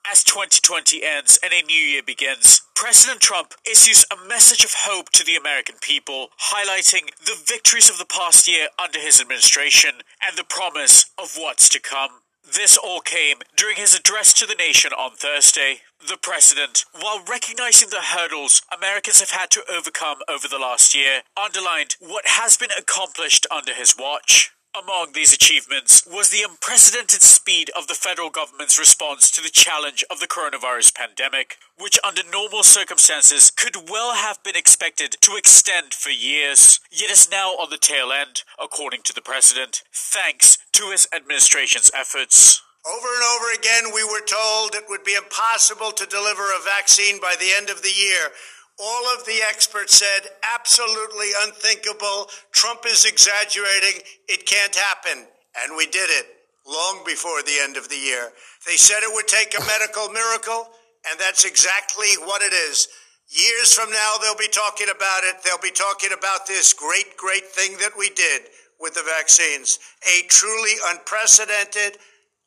As 0.10 0.24
2020 0.24 1.04
ends 1.04 1.38
and 1.44 1.52
a 1.52 1.66
new 1.66 1.74
year 1.74 2.02
begins, 2.02 2.62
President 2.76 3.20
Trump 3.20 3.56
issues 3.70 4.06
a 4.10 4.28
message 4.28 4.64
of 4.64 4.72
hope 4.74 5.10
to 5.12 5.26
the 5.26 5.36
American 5.36 5.76
people, 5.82 6.30
highlighting 6.54 7.10
the 7.26 7.38
victories 7.46 7.90
of 7.90 7.98
the 7.98 8.06
past 8.06 8.48
year 8.48 8.70
under 8.82 9.00
his 9.00 9.20
administration 9.20 9.96
and 10.26 10.38
the 10.38 10.46
promise 10.46 11.12
of 11.18 11.36
what's 11.36 11.68
to 11.70 11.82
come. 11.82 12.22
This 12.56 12.78
all 12.78 13.02
came 13.02 13.40
during 13.58 13.76
his 13.76 13.94
address 13.94 14.32
to 14.36 14.46
the 14.46 14.56
nation 14.56 14.94
on 14.94 15.12
Thursday. 15.16 15.82
The 16.08 16.16
president, 16.16 16.86
while 16.98 17.22
recognizing 17.28 17.90
the 17.90 18.02
hurdles 18.02 18.62
Americans 18.76 19.20
have 19.20 19.32
had 19.32 19.52
to 19.52 19.64
overcome 19.70 20.20
over 20.30 20.48
the 20.48 20.58
last 20.58 20.96
year, 20.96 21.24
underlined 21.36 21.98
what 22.00 22.26
has 22.26 22.56
been 22.56 22.70
accomplished 22.78 23.46
under 23.52 23.74
his 23.74 23.98
watch. 23.98 24.52
Among 24.78 25.14
these 25.14 25.34
achievements 25.34 26.06
was 26.06 26.30
the 26.30 26.46
unprecedented 26.48 27.24
speed 27.24 27.72
of 27.76 27.88
the 27.88 27.96
federal 27.96 28.30
government's 28.30 28.78
response 28.78 29.32
to 29.32 29.42
the 29.42 29.50
challenge 29.50 30.04
of 30.12 30.20
the 30.20 30.28
coronavirus 30.28 30.94
pandemic, 30.94 31.58
which 31.80 31.98
under 32.04 32.22
normal 32.32 32.62
circumstances 32.62 33.50
could 33.50 33.90
well 33.90 34.14
have 34.14 34.44
been 34.44 34.56
expected 34.56 35.16
to 35.22 35.36
extend 35.36 35.96
for 35.96 36.12
years, 36.12 36.80
yet 36.92 37.10
is 37.10 37.32
now 37.32 37.52
on 37.54 37.72
the 37.72 37.80
tail 37.80 38.12
end, 38.12 38.44
according 38.62 39.02
to 39.04 39.14
the 39.14 39.22
president, 39.22 39.82
thanks 39.92 40.60
to 40.74 40.92
his 40.92 41.08
administration's 41.16 41.90
efforts. 41.96 42.62
Over 42.86 43.08
and 43.08 43.24
over 43.36 43.54
again, 43.58 43.94
we 43.94 44.04
were 44.04 44.24
told 44.24 44.76
it 44.76 44.86
would 44.90 45.04
be 45.04 45.16
impossible 45.16 45.92
to 45.92 46.06
deliver 46.06 46.44
a 46.44 46.64
vaccine 46.64 47.20
by 47.20 47.36
the 47.40 47.52
end 47.58 47.70
of 47.70 47.82
the 47.82 47.92
year. 47.92 48.30
All 48.80 49.18
of 49.18 49.26
the 49.26 49.40
experts 49.50 49.98
said 49.98 50.30
absolutely 50.56 51.30
unthinkable. 51.44 52.30
Trump 52.52 52.82
is 52.86 53.06
exaggerating. 53.06 54.04
It 54.28 54.46
can't 54.46 54.76
happen. 54.76 55.26
And 55.64 55.76
we 55.76 55.88
did 55.88 56.10
it 56.12 56.28
long 56.68 57.02
before 57.06 57.42
the 57.42 57.58
end 57.62 57.78
of 57.78 57.90
the 57.90 57.98
year. 57.98 58.32
They 58.68 58.76
said 58.76 59.02
it 59.02 59.14
would 59.14 59.28
take 59.28 59.58
a 59.58 59.66
medical 59.66 60.10
miracle, 60.10 60.70
and 61.10 61.20
that's 61.20 61.46
exactly 61.46 62.14
what 62.24 62.42
it 62.42 62.54
is. 62.54 62.88
Years 63.30 63.74
from 63.74 63.92
now, 63.92 64.14
they'll 64.22 64.38
be 64.38 64.48
talking 64.48 64.88
about 64.94 65.24
it. 65.24 65.42
They'll 65.44 65.58
be 65.58 65.72
talking 65.72 66.12
about 66.18 66.48
this 66.48 66.74
great, 66.74 67.18
great 67.18 67.46
thing 67.46 67.78
that 67.80 67.98
we 67.98 68.10
did 68.12 68.44
with 68.80 68.94
the 68.94 69.04
vaccines. 69.04 69.80
A 70.08 70.28
truly 70.28 70.78
unprecedented, 70.92 71.98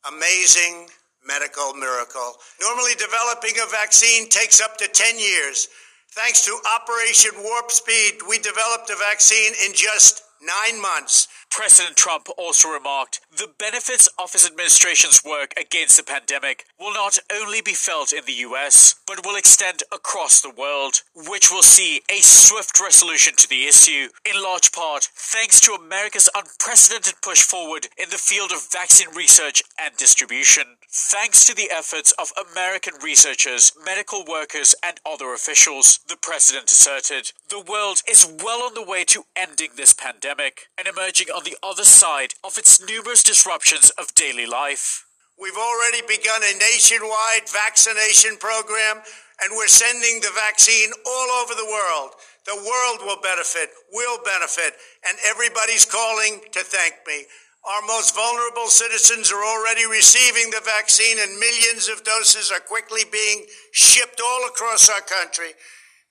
amazing 0.07 0.87
medical 1.25 1.73
miracle. 1.73 2.33
Normally, 2.61 2.93
developing 2.95 3.53
a 3.61 3.69
vaccine 3.69 4.29
takes 4.29 4.61
up 4.61 4.77
to 4.77 4.87
10 4.87 5.19
years. 5.19 5.67
Thanks 6.13 6.43
to 6.43 6.59
Operation 6.75 7.31
Warp 7.41 7.71
Speed, 7.71 8.19
we 8.27 8.37
developed 8.37 8.89
a 8.89 8.97
vaccine 8.97 9.53
in 9.65 9.73
just 9.73 10.23
nine 10.41 10.81
months. 10.81 11.29
President 11.51 11.97
Trump 11.97 12.27
also 12.37 12.69
remarked 12.69 13.19
the 13.29 13.51
benefits 13.59 14.07
of 14.17 14.31
his 14.31 14.47
administration's 14.47 15.21
work 15.23 15.53
against 15.59 15.97
the 15.97 16.03
pandemic 16.03 16.65
will 16.79 16.93
not 16.93 17.19
only 17.31 17.61
be 17.61 17.73
felt 17.73 18.13
in 18.13 18.23
the 18.25 18.47
US, 18.47 18.95
but 19.05 19.25
will 19.25 19.35
extend 19.35 19.83
across 19.91 20.41
the 20.41 20.49
world, 20.49 21.01
which 21.13 21.51
will 21.51 21.61
see 21.61 22.01
a 22.09 22.21
swift 22.21 22.79
resolution 22.79 23.35
to 23.35 23.49
the 23.49 23.65
issue, 23.65 24.07
in 24.25 24.41
large 24.41 24.71
part 24.71 25.09
thanks 25.13 25.59
to 25.59 25.73
America's 25.73 26.29
unprecedented 26.33 27.15
push 27.21 27.41
forward 27.41 27.87
in 27.97 28.09
the 28.09 28.17
field 28.17 28.53
of 28.53 28.71
vaccine 28.71 29.13
research 29.13 29.61
and 29.77 29.95
distribution. 29.97 30.77
Thanks 30.89 31.43
to 31.45 31.53
the 31.53 31.69
efforts 31.69 32.13
of 32.13 32.31
American 32.51 32.93
researchers, 33.03 33.73
medical 33.85 34.23
workers, 34.25 34.73
and 34.83 34.99
other 35.05 35.33
officials, 35.33 35.99
the 36.07 36.17
president 36.17 36.71
asserted, 36.71 37.33
the 37.51 37.59
world 37.59 37.99
is 38.07 38.31
well 38.41 38.63
on 38.63 38.73
the 38.73 38.81
way 38.81 39.03
to 39.03 39.27
ending 39.35 39.71
this 39.75 39.91
pandemic 39.91 40.71
and 40.79 40.87
emerging 40.87 41.27
on 41.35 41.43
the 41.43 41.57
other 41.61 41.83
side 41.83 42.31
of 42.45 42.57
its 42.57 42.79
numerous 42.79 43.23
disruptions 43.23 43.91
of 43.99 44.15
daily 44.15 44.47
life. 44.47 45.03
We've 45.35 45.59
already 45.59 45.99
begun 46.07 46.39
a 46.47 46.57
nationwide 46.57 47.51
vaccination 47.51 48.37
program, 48.39 49.03
and 49.43 49.51
we're 49.51 49.67
sending 49.67 50.21
the 50.21 50.31
vaccine 50.31 50.95
all 51.05 51.43
over 51.43 51.51
the 51.53 51.67
world. 51.67 52.15
The 52.47 52.55
world 52.55 53.03
will 53.03 53.19
benefit, 53.21 53.67
will 53.91 54.23
benefit, 54.23 54.71
and 55.03 55.17
everybody's 55.27 55.83
calling 55.83 56.39
to 56.53 56.63
thank 56.63 57.03
me. 57.05 57.27
Our 57.67 57.85
most 57.85 58.15
vulnerable 58.15 58.71
citizens 58.71 59.29
are 59.29 59.43
already 59.43 59.85
receiving 59.85 60.51
the 60.51 60.63
vaccine, 60.63 61.19
and 61.19 61.37
millions 61.37 61.89
of 61.89 62.05
doses 62.05 62.49
are 62.49 62.63
quickly 62.63 63.01
being 63.11 63.43
shipped 63.73 64.21
all 64.23 64.47
across 64.47 64.87
our 64.87 65.01
country. 65.01 65.51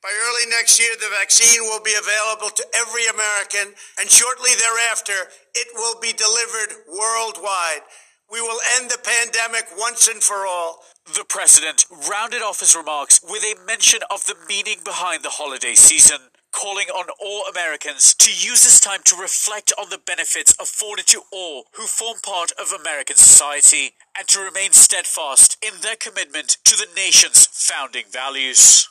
By 0.03 0.09
early 0.09 0.49
next 0.49 0.81
year, 0.81 0.97
the 0.97 1.13
vaccine 1.13 1.61
will 1.63 1.81
be 1.81 1.93
available 1.93 2.49
to 2.49 2.65
every 2.75 3.07
American, 3.07 3.75
and 4.01 4.11
shortly 4.11 4.51
thereafter, 4.57 5.29
it 5.55 5.69
will 5.75 6.01
be 6.01 6.13
delivered 6.13 6.89
worldwide. 6.89 7.85
We 8.33 8.41
will 8.41 8.61
end 8.77 8.91
the 8.91 8.97
pandemic 8.97 9.67
once 9.77 10.09
and 10.09 10.23
for 10.23 10.47
all. 10.47 10.85
The 11.05 11.27
president 11.29 11.85
rounded 12.09 12.41
off 12.41 12.61
his 12.61 12.75
remarks 12.75 13.21
with 13.23 13.45
a 13.45 13.61
mention 13.67 14.01
of 14.11 14.25
the 14.25 14.37
meaning 14.49 14.79
behind 14.85 15.23
the 15.23 15.37
holiday 15.37 15.75
season 15.75 16.31
calling 16.53 16.89
on 16.89 17.07
all 17.21 17.45
Americans 17.51 18.15
to 18.15 18.31
use 18.31 18.65
this 18.65 18.81
time 18.81 19.01
to 19.05 19.17
reflect 19.17 19.73
on 19.79 19.91
the 19.91 19.99
benefits 19.99 20.55
afforded 20.61 21.07
to 21.09 21.23
all 21.31 21.65
who 21.75 21.87
form 21.87 22.19
part 22.23 22.53
of 22.53 22.73
American 22.73 23.17
society 23.17 23.93
and 24.19 24.27
to 24.29 24.41
remain 24.41 24.73
steadfast 24.73 25.57
in 25.63 25.81
their 25.83 25.97
commitment 25.97 26.57
to 26.65 26.77
the 26.77 26.89
nation's 26.97 27.47
founding 27.47 28.05
values. 28.11 28.89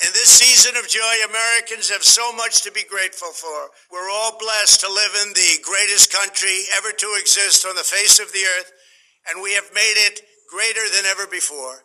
In 0.00 0.08
this 0.14 0.30
season 0.30 0.76
of 0.76 0.88
joy, 0.88 1.14
Americans 1.28 1.90
have 1.90 2.02
so 2.02 2.32
much 2.32 2.62
to 2.62 2.72
be 2.72 2.84
grateful 2.88 3.32
for. 3.32 3.68
We're 3.92 4.08
all 4.08 4.38
blessed 4.38 4.80
to 4.80 4.88
live 4.88 5.12
in 5.26 5.34
the 5.34 5.60
greatest 5.60 6.10
country 6.10 6.64
ever 6.78 6.90
to 6.90 7.16
exist 7.20 7.66
on 7.66 7.76
the 7.76 7.84
face 7.84 8.18
of 8.18 8.32
the 8.32 8.40
earth, 8.56 8.72
and 9.28 9.42
we 9.42 9.52
have 9.52 9.68
made 9.74 10.00
it 10.00 10.22
greater 10.48 10.88
than 10.88 11.04
ever 11.04 11.26
before. 11.26 11.84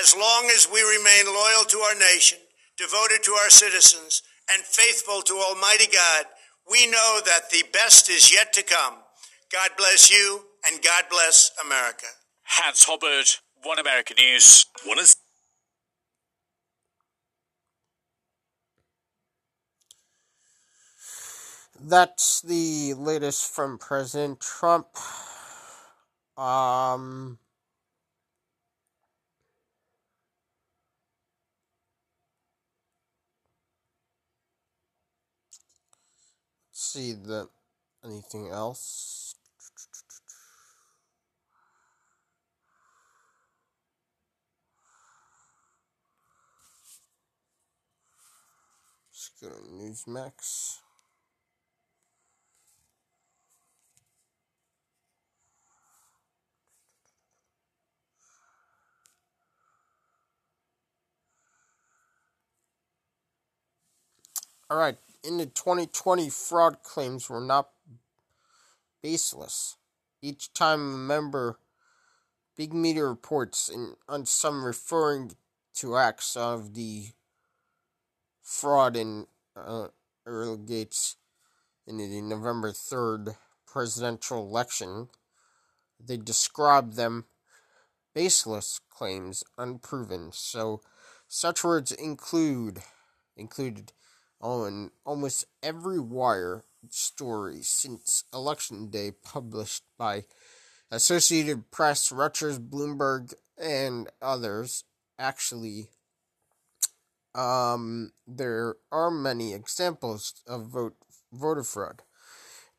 As 0.00 0.14
long 0.14 0.48
as 0.54 0.70
we 0.72 0.80
remain 0.80 1.26
loyal 1.26 1.64
to 1.66 1.78
our 1.78 1.98
nation, 1.98 2.38
devoted 2.78 3.24
to 3.24 3.32
our 3.32 3.50
citizens, 3.50 4.22
and 4.54 4.62
faithful 4.62 5.22
to 5.22 5.34
Almighty 5.34 5.90
God, 5.90 6.26
we 6.70 6.86
know 6.86 7.18
that 7.26 7.50
the 7.50 7.64
best 7.72 8.08
is 8.08 8.32
yet 8.32 8.52
to 8.52 8.62
come. 8.62 8.94
God 9.50 9.70
bless 9.76 10.08
you, 10.08 10.44
and 10.70 10.80
God 10.82 11.04
bless 11.10 11.50
America. 11.64 12.06
Hans 12.44 12.84
Hubbard, 12.84 13.26
One 13.64 13.80
American 13.80 14.18
News. 14.22 14.66
One 14.84 15.00
is 15.00 15.16
That's 21.88 22.40
the 22.40 22.94
latest 22.94 23.48
from 23.48 23.78
President 23.78 24.40
Trump. 24.40 24.88
Um, 26.36 27.38
let's 36.72 36.82
see 36.82 37.12
the 37.12 37.48
anything 38.04 38.48
else. 38.48 39.36
Let's 49.08 49.30
go 49.40 49.50
to 49.50 49.70
Newsmax. 49.70 50.80
All 64.68 64.78
right, 64.78 64.96
in 65.22 65.38
the 65.38 65.46
2020 65.46 66.28
fraud 66.28 66.82
claims 66.82 67.30
were 67.30 67.40
not 67.40 67.68
baseless. 69.00 69.76
Each 70.20 70.52
time 70.52 70.92
a 70.92 70.98
member, 70.98 71.60
big 72.56 72.74
media 72.74 73.04
reports 73.04 73.68
in, 73.68 73.94
on 74.08 74.26
some 74.26 74.64
referring 74.64 75.36
to 75.74 75.96
acts 75.96 76.34
of 76.34 76.74
the 76.74 77.10
fraud 78.42 78.96
in 78.96 79.28
uh, 79.54 79.86
Earl 80.26 80.56
Gates 80.56 81.14
in 81.86 81.98
the 81.98 82.20
November 82.20 82.72
3rd 82.72 83.36
presidential 83.68 84.40
election, 84.40 85.10
they 86.04 86.16
describe 86.16 86.94
them 86.94 87.26
baseless 88.16 88.80
claims, 88.90 89.44
unproven. 89.56 90.30
So, 90.32 90.80
such 91.28 91.62
words 91.62 91.92
include 91.92 92.82
included 93.36 93.92
on 94.46 94.92
almost 95.04 95.44
every 95.60 95.98
wire 95.98 96.62
story 96.88 97.58
since 97.62 98.22
election 98.32 98.90
day 98.90 99.10
published 99.10 99.82
by 99.98 100.24
Associated 100.88 101.72
Press, 101.72 102.10
Reuters, 102.10 102.60
Bloomberg, 102.60 103.34
and 103.58 104.08
others. 104.22 104.84
Actually, 105.18 105.88
um, 107.34 108.12
there 108.24 108.76
are 108.92 109.10
many 109.10 109.52
examples 109.52 110.34
of 110.46 110.66
vote 110.66 110.94
voter 111.32 111.64
fraud 111.64 112.02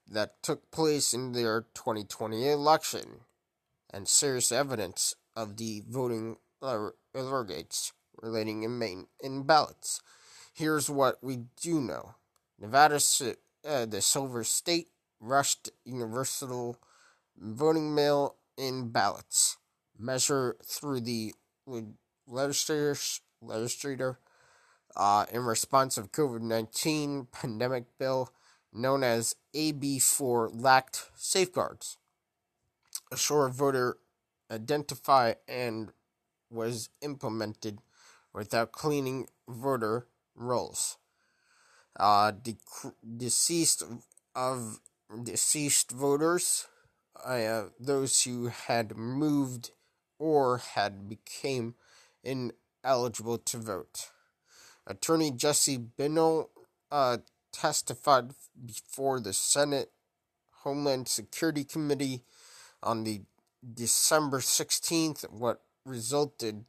that 0.09 0.41
took 0.41 0.71
place 0.71 1.13
in 1.13 1.33
their 1.33 1.65
2020 1.73 2.49
election, 2.49 3.25
and 3.93 4.07
serious 4.07 4.53
evidence 4.53 5.15
of 5.35 5.57
the 5.57 5.83
voting 5.89 6.37
uh, 6.61 6.91
gates 7.45 7.91
relating 8.21 8.63
in 8.63 8.79
Maine 8.79 9.07
in 9.21 9.43
ballots. 9.43 10.01
Here's 10.57 10.89
what 10.89 11.23
we 11.23 11.41
do 11.61 11.79
know 11.79 12.15
Nevada, 12.59 12.99
uh, 13.63 13.85
the 13.85 14.01
Silver 14.01 14.43
State, 14.43 14.87
rushed 15.19 15.69
universal 15.85 16.79
voting 17.37 17.93
mail 17.93 18.37
in 18.57 18.89
ballots. 18.89 19.57
Measure 19.99 20.55
through 20.65 21.01
the 21.01 21.35
legislators, 22.27 23.21
legislator 23.39 24.17
uh, 24.95 25.27
in 25.31 25.41
response 25.43 25.95
of 25.95 26.11
COVID 26.11 26.41
19 26.41 27.27
pandemic 27.31 27.85
bill 27.99 28.31
known 28.73 29.03
as 29.03 29.35
AB4 29.55 30.49
lacked 30.59 31.11
safeguards. 31.15 31.97
Assure 33.11 33.49
voter 33.49 33.97
identify 34.49 35.33
and 35.47 35.91
was 36.49 36.89
implemented 37.01 37.77
without 38.33 38.71
cleaning 38.71 39.27
voter 39.47 40.07
rolls. 40.37 40.97
Uh, 41.99 42.31
dec- 42.31 42.93
deceased 43.17 43.83
of 44.35 44.79
deceased 45.23 45.91
voters, 45.91 46.67
uh, 47.25 47.63
those 47.79 48.23
who 48.23 48.47
had 48.47 48.95
moved 48.95 49.71
or 50.19 50.59
had 50.59 51.09
became 51.09 51.75
ineligible 52.23 53.37
to 53.39 53.57
vote. 53.57 54.09
Attorney 54.85 55.31
Jesse 55.31 55.77
Binnall 55.77 56.49
uh, 56.91 57.17
testified 57.51 58.31
before 58.65 59.19
the 59.19 59.33
Senate 59.33 59.91
Homeland 60.63 61.07
Security 61.07 61.63
Committee 61.63 62.23
on 62.83 63.03
the 63.03 63.21
December 63.73 64.39
16th 64.39 65.29
what 65.31 65.61
resulted 65.85 66.65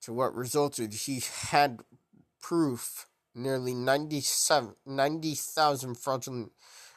to 0.00 0.12
what 0.12 0.34
resulted 0.34 0.92
he 0.92 1.22
had 1.50 1.80
proof 2.42 3.06
nearly 3.34 3.72
90,000 3.72 4.74
fraudulent 5.96 6.52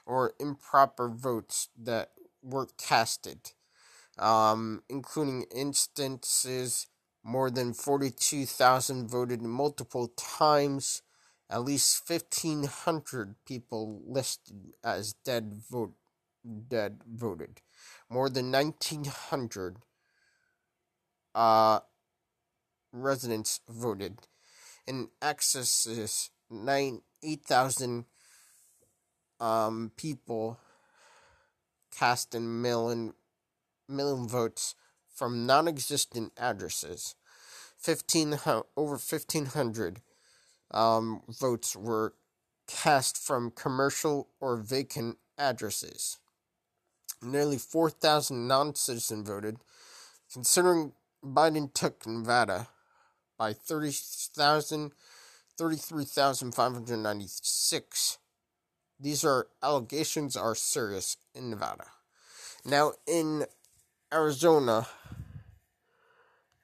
or 0.05 0.33
improper 0.39 1.07
votes 1.07 1.69
that 1.81 2.11
were 2.41 2.67
casted, 2.77 3.53
um, 4.19 4.83
including 4.89 5.45
instances 5.55 6.87
more 7.23 7.49
than 7.49 7.73
42,000 7.73 9.07
voted 9.07 9.41
multiple 9.41 10.09
times, 10.09 11.01
at 11.49 11.63
least 11.63 12.07
1,500 12.07 13.35
people 13.45 14.01
listed 14.05 14.73
as 14.83 15.13
dead 15.13 15.61
vote 15.69 15.93
dead 16.69 17.01
voted, 17.11 17.61
more 18.07 18.29
than 18.29 18.51
1,900 18.51 19.77
uh, 21.33 21.79
residents 22.91 23.61
voted 23.67 24.27
in 24.87 25.09
excess 25.21 26.29
nine 26.49 27.01
eight 27.23 27.43
thousand 27.43 28.05
um 29.39 29.91
people 29.97 30.57
cast 31.97 32.35
in 32.35 32.61
million 32.61 33.13
million 33.87 34.27
votes 34.27 34.75
from 35.13 35.45
non-existent 35.45 36.33
addresses. 36.37 37.15
Fifteen 37.77 38.37
over 38.75 38.97
fifteen 38.97 39.45
hundred 39.45 40.01
um, 40.71 41.21
votes 41.29 41.75
were 41.75 42.13
cast 42.67 43.17
from 43.17 43.51
commercial 43.51 44.27
or 44.39 44.57
vacant 44.57 45.17
addresses. 45.37 46.17
Nearly 47.21 47.57
four 47.57 47.89
thousand 47.89 48.47
non-citizen 48.47 49.23
voted. 49.23 49.57
Considering 50.33 50.93
Biden 51.23 51.73
took 51.73 52.05
Nevada, 52.05 52.67
by 53.37 53.53
30,000, 53.53 54.91
33,596. 55.57 58.17
These 58.99 59.25
are 59.25 59.47
allegations 59.61 60.35
are 60.37 60.55
serious 60.55 61.17
in 61.33 61.49
Nevada. 61.49 61.87
Now 62.63 62.93
in 63.05 63.45
Arizona, 64.13 64.87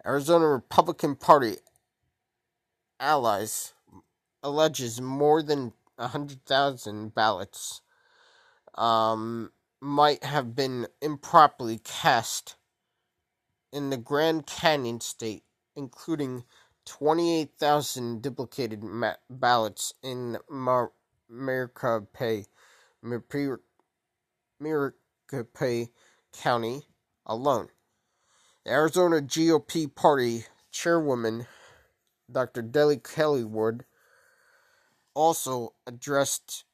Arizona 0.06 0.48
Republican 0.48 1.16
Party 1.16 1.58
allies 3.00 3.74
alleges 4.44 5.02
more 5.02 5.44
than 5.44 5.74
100,000 5.98 7.14
ballots 7.14 7.82
um, 8.76 9.52
might 9.82 10.24
have 10.24 10.56
been 10.56 10.88
improperly 11.02 11.80
cast 11.84 12.56
in 13.72 13.90
the 13.90 13.98
Grand 13.98 14.46
Canyon 14.46 15.02
state, 15.02 15.44
including 15.76 16.44
28,000 16.92 18.22
duplicated 18.22 18.84
ma- 18.84 19.14
ballots 19.30 19.94
in 20.04 20.38
Mar- 20.50 20.92
Maricopa, 21.30 22.44
County 26.34 26.82
alone. 27.26 27.70
The 28.66 28.72
Arizona 28.72 29.22
GOP 29.22 29.96
Party 29.96 30.46
chairwoman, 30.70 31.48
Dr. 32.30 32.62
Deli 32.62 32.98
Kelly 32.98 33.46
Wood, 33.46 33.86
also 35.14 35.74
addressed 35.88 36.66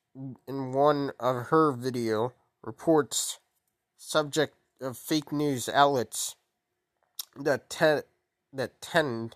in 0.48 0.74
one 0.74 1.12
of 1.20 1.48
her 1.50 1.72
video 1.72 2.34
reports 2.64 3.40
subject 3.98 4.56
of 4.82 4.98
fake 4.98 5.32
news 5.32 5.70
outlets 5.70 6.36
that 7.36 7.70
te- 7.70 8.08
that 8.52 8.82
tend 8.82 9.36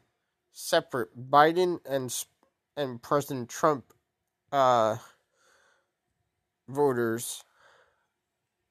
separate 0.53 1.31
Biden 1.31 1.81
and 1.85 2.15
and 2.77 3.03
President 3.03 3.49
Trump 3.49 3.93
uh, 4.55 4.97
voters 6.69 7.43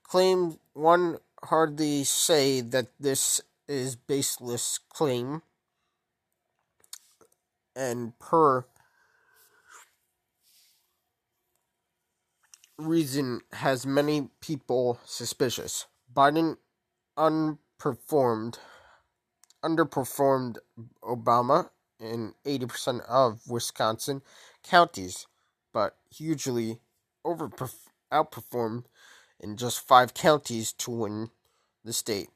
Claim 0.03 0.57
one 0.73 1.17
hardly 1.43 2.03
say 2.03 2.61
that 2.61 2.87
this 2.99 3.41
is 3.67 3.95
baseless 3.95 4.79
claim, 4.89 5.41
and 7.75 8.17
per 8.19 8.65
reason 12.77 13.41
has 13.53 13.85
many 13.85 14.29
people 14.41 14.99
suspicious. 15.05 15.85
Biden 16.13 16.57
unperformed 17.17 18.57
underperformed 19.63 20.57
Obama 21.03 21.69
in 21.99 22.33
80% 22.45 23.01
of 23.07 23.41
Wisconsin 23.47 24.23
counties, 24.63 25.27
but 25.71 25.97
hugely 26.09 26.79
over 27.23 27.49
outperformed 28.11 28.85
in 29.39 29.55
just 29.57 29.87
five 29.87 30.13
counties 30.13 30.73
to 30.73 30.91
win 30.91 31.29
the 31.83 31.93
state. 31.93 32.29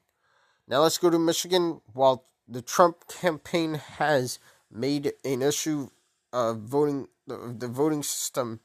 Now 0.68 0.82
let's 0.82 0.98
go 0.98 1.10
to 1.10 1.20
Michigan. 1.20 1.82
While 1.94 2.26
the 2.48 2.62
Trump 2.62 3.08
campaign 3.08 3.76
has 3.76 4.40
made 4.72 5.14
an 5.24 5.42
issue 5.42 5.90
of 6.34 6.60
voting 6.60 7.08
the, 7.28 7.68
voting 7.68 8.04
system 8.04 8.60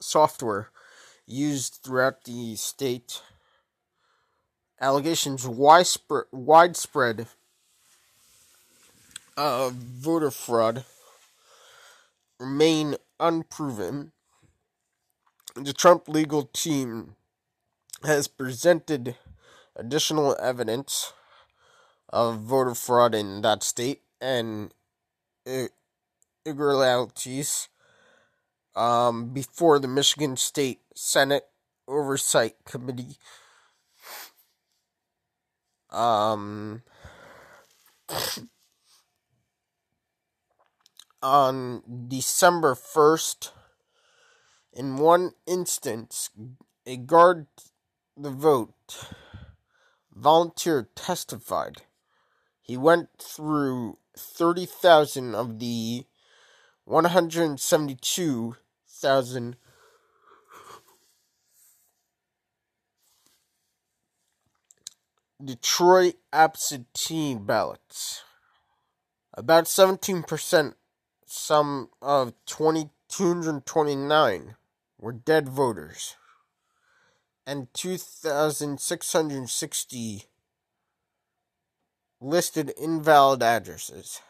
software 0.00 0.70
used 1.26 1.80
throughout 1.82 2.24
the 2.24 2.56
state, 2.56 3.22
allegations 4.80 5.46
widespread 5.46 6.24
widespread 6.32 7.26
of 9.36 9.72
voter 9.72 10.30
fraud 10.30 10.84
remain 12.38 12.96
unproven. 13.18 14.12
The 15.56 15.72
Trump 15.72 16.08
legal 16.08 16.44
team 16.52 17.14
has 18.04 18.28
presented 18.28 19.16
additional 19.76 20.36
evidence 20.40 21.12
of 22.08 22.40
voter 22.40 22.74
fraud 22.74 23.14
in 23.14 23.42
that 23.42 23.62
state 23.62 24.02
and 24.20 24.72
irregularities 25.46 27.68
um, 28.74 29.32
before 29.32 29.78
the 29.78 29.88
Michigan 29.88 30.36
State 30.36 30.80
Senate 30.94 31.44
Oversight 31.86 32.56
Committee. 32.64 33.16
Um, 35.90 36.82
on 41.22 41.82
December 42.08 42.74
1st, 42.74 43.50
in 44.72 44.96
one 44.96 45.32
instance, 45.46 46.30
a 46.84 46.96
guard 46.96 47.46
the 48.16 48.30
vote 48.30 48.72
volunteer 50.12 50.88
testified. 50.94 51.82
He 52.60 52.76
went 52.76 53.08
through 53.18 53.98
30,000 54.16 55.34
of 55.34 55.58
the 55.58 56.06
172,000 56.84 59.56
Detroit 65.44 66.14
absentee 66.32 67.34
ballots. 67.34 68.22
About 69.34 69.64
17%, 69.64 70.74
some 71.26 71.90
of 72.00 72.32
2,229 72.46 74.54
were 74.98 75.12
dead 75.12 75.48
voters, 75.48 76.14
and 77.46 77.66
2,660 77.74 80.24
listed 82.24 82.72
invalid 82.80 83.42
addresses. 83.42 84.20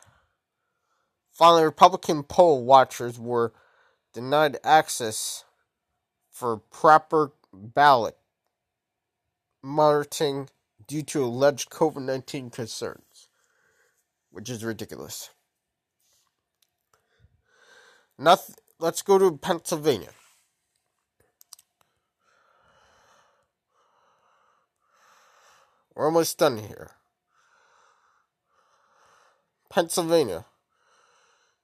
Finally, 1.31 1.65
Republican 1.65 2.25
poll 2.25 2.65
watchers 2.65 3.19
were 3.19 3.53
denied 4.13 4.57
access 4.65 5.45
for 6.31 6.57
proper 6.57 7.33
ballot 7.53 8.17
monitoring 9.63 10.49
due 10.87 11.03
to 11.03 11.25
alleged 11.25 11.71
COVID 11.71 12.03
19 12.03 12.51
concerns, 12.51 13.29
which 14.31 14.51
is 14.51 14.65
ridiculous. 14.65 15.31
Nothing, 18.19 18.57
let's 18.79 19.03
go 19.03 19.19
to 19.19 19.37
Pennsylvania. 19.37 20.11
We're 25.95 26.07
almost 26.07 26.39
done 26.39 26.59
here. 26.59 26.91
Pennsylvania. 29.75 30.45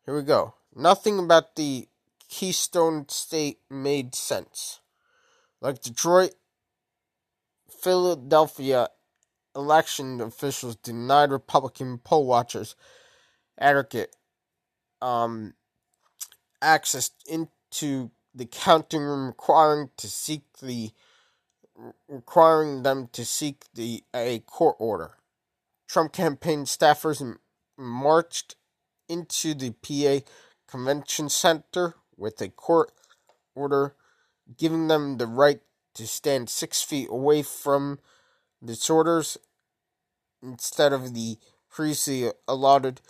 Here 0.04 0.16
we 0.16 0.22
go. 0.22 0.54
Nothing 0.74 1.20
about 1.20 1.54
the 1.54 1.86
Keystone 2.28 3.08
State 3.08 3.60
made 3.70 4.16
sense. 4.16 4.80
Like 5.60 5.80
Detroit, 5.80 6.34
Philadelphia 7.70 8.88
election 9.54 10.20
officials 10.20 10.74
denied 10.74 11.30
Republican 11.30 11.98
poll 11.98 12.26
watchers 12.26 12.74
adequate 13.60 14.16
um, 15.00 15.54
access 16.60 17.12
into 17.28 18.10
the 18.34 18.46
counting 18.46 19.02
room, 19.02 19.28
requiring 19.28 19.90
to 19.98 20.08
seek 20.08 20.42
the 20.60 20.90
requiring 22.08 22.82
them 22.82 23.08
to 23.12 23.24
seek 23.24 23.66
the 23.72 24.02
a 24.12 24.40
court 24.40 24.74
order. 24.80 25.12
Trump 25.86 26.12
campaign 26.12 26.64
staffers 26.64 27.20
marched 27.80 28.56
into 29.08 29.54
the 29.54 29.70
PA 29.70 30.24
Convention 30.68 31.28
Center 31.28 31.94
with 32.16 32.40
a 32.40 32.48
court 32.48 32.92
order 33.54 33.94
giving 34.56 34.88
them 34.88 35.16
the 35.18 35.26
right 35.26 35.60
to 35.94 36.06
stand 36.06 36.48
six 36.48 36.82
feet 36.82 37.08
away 37.10 37.42
from 37.42 37.98
the 38.62 38.74
sorters 38.74 39.36
instead 40.42 40.92
of 40.92 41.14
the 41.14 41.36
previously 41.70 42.30
allotted 42.46 43.00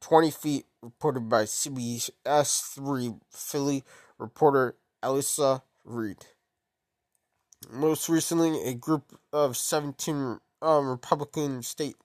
20 0.00 0.30
feet 0.30 0.66
reported 0.82 1.28
by 1.28 1.44
CBS 1.44 2.74
3 2.74 3.14
Philly 3.30 3.84
reporter 4.18 4.76
Alyssa 5.02 5.62
Reed. 5.84 6.18
Most 7.70 8.08
recently, 8.08 8.62
a 8.64 8.74
group 8.74 9.18
of 9.32 9.56
17 9.56 10.40
um, 10.62 10.88
Republican 10.88 11.62
state 11.62 11.96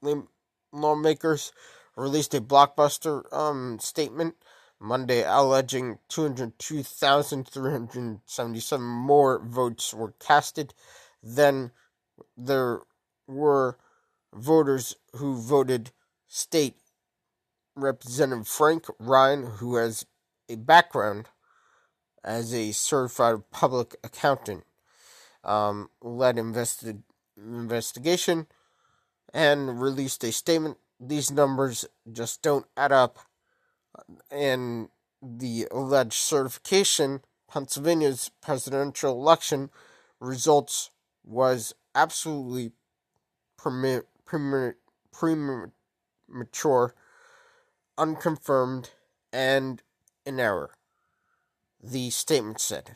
lawmakers 0.72 1.52
released 1.96 2.34
a 2.34 2.42
blockbuster 2.42 3.32
um, 3.34 3.80
statement 3.80 4.36
Monday 4.80 5.24
alleging 5.24 6.00
202,377 6.10 8.86
more 8.86 9.40
votes 9.40 9.94
were 9.94 10.14
casted 10.20 10.74
than 11.24 11.72
there 12.38 12.82
were 13.28 13.78
voters 14.34 14.96
who 15.16 15.36
voted 15.36 15.92
state 16.28 16.76
Representative 17.76 18.48
Frank 18.48 18.86
Ryan, 19.00 19.46
who 19.58 19.76
has 19.76 20.06
a 20.48 20.56
background 20.56 21.28
as 22.24 22.54
a 22.54 22.72
certified 22.72 23.52
public 23.52 23.96
accountant, 24.04 24.64
um, 25.44 25.90
led 26.02 26.38
investi- 26.38 27.04
investigation 27.38 28.48
and 29.34 29.82
released 29.82 30.24
a 30.24 30.32
statement. 30.32 30.78
These 31.00 31.32
numbers 31.32 31.86
just 32.12 32.42
don't 32.42 32.66
add 32.78 32.92
up 32.92 33.20
and 34.32 34.90
the 35.22 35.68
alleged 35.72 36.14
certification, 36.14 37.22
Pennsylvania's 37.50 38.32
presidential 38.42 39.14
election 39.14 39.70
results 40.20 40.92
was 41.24 41.74
absolutely 41.94 42.72
premature, 43.58 44.46
unconfirmed, 47.98 48.90
and 49.32 49.82
in 50.26 50.40
error. 50.40 50.72
The 51.82 52.10
statement 52.10 52.60
said. 52.60 52.96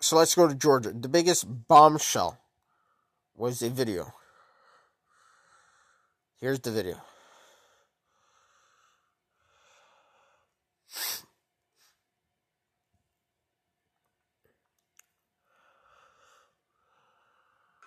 So 0.00 0.16
let's 0.16 0.34
go 0.34 0.48
to 0.48 0.54
Georgia. 0.54 0.92
The 0.92 1.08
biggest 1.08 1.68
bombshell 1.68 2.38
was 3.34 3.62
a 3.62 3.70
video. 3.70 4.12
Here's 6.40 6.60
the 6.60 6.70
video. 6.70 7.00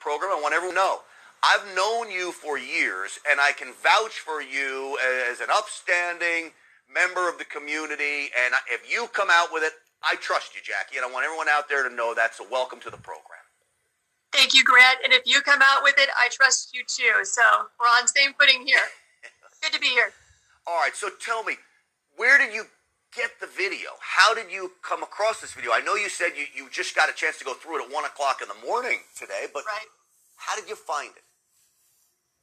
program. 0.08 0.32
I 0.32 0.41
want 0.41 0.56
everyone 0.56 0.76
to 0.76 0.82
know. 0.82 1.00
I've 1.43 1.76
known 1.76 2.10
you 2.10 2.32
for 2.32 2.58
years, 2.58 3.20
and 3.30 3.41
I 3.41 3.52
can 3.52 3.74
vouch 3.84 4.20
for 4.20 4.41
you 4.41 4.98
as 5.30 5.41
an 5.41 5.48
upstanding 5.52 6.52
member 6.88 7.28
of 7.28 7.38
the 7.38 7.43
community. 7.43 8.32
And 8.32 8.56
if 8.72 8.89
you 8.91 9.08
come 9.12 9.28
out 9.30 9.50
with 9.52 9.64
it, 9.64 9.74
I 10.02 10.16
trust 10.16 10.56
you, 10.56 10.62
Jackie. 10.64 10.95
And 10.95 11.06
I 11.06 11.12
want 11.12 11.26
everyone 11.26 11.50
out 11.50 11.68
there 11.68 11.88
to 11.88 11.93
know 11.93 12.14
that's 12.16 12.39
a 12.39 12.48
welcome 12.50 12.80
to 12.82 12.89
the 12.89 12.98
program. 12.98 13.37
Thank 14.38 14.54
you, 14.54 14.64
Grant. 14.64 15.00
And 15.04 15.12
if 15.12 15.24
you 15.26 15.42
come 15.42 15.62
out 15.66 15.82
with 15.82 15.96
it, 15.98 16.10
I 16.14 16.30
trust 16.30 16.70
you 16.72 16.84
too. 16.86 17.26
So 17.26 17.42
we're 17.82 17.90
on 17.98 18.06
same 18.06 18.38
footing 18.40 18.68
here. 18.68 18.86
Good 19.64 19.74
to 19.74 19.80
be 19.80 19.88
here. 19.88 20.14
All 20.68 20.78
right. 20.78 20.96
So 20.96 21.10
tell 21.20 21.44
me, 21.44 21.58
where 22.18 22.38
did 22.38 22.54
you 22.54 22.66
get 23.18 23.32
the 23.42 23.48
video? 23.48 23.98
How 24.00 24.36
did 24.36 24.52
you 24.52 24.74
come 24.86 25.02
across 25.02 25.42
this 25.42 25.54
video? 25.54 25.72
I 25.74 25.82
know 25.82 25.96
you 25.96 26.08
said 26.08 26.38
you, 26.38 26.46
you 26.54 26.70
just 26.70 26.96
got 26.96 27.10
a 27.10 27.14
chance 27.14 27.40
to 27.40 27.46
go 27.46 27.56
through 27.56 27.82
it 27.82 27.90
at 27.90 27.92
1 27.92 28.06
o'clock 28.06 28.38
in 28.44 28.48
the 28.48 28.62
morning 28.62 29.00
today, 29.18 29.50
but 29.52 29.66
right. 29.66 29.90
how 30.38 30.56
did 30.56 30.70
you 30.70 30.76
find 30.76 31.10
it? 31.18 31.26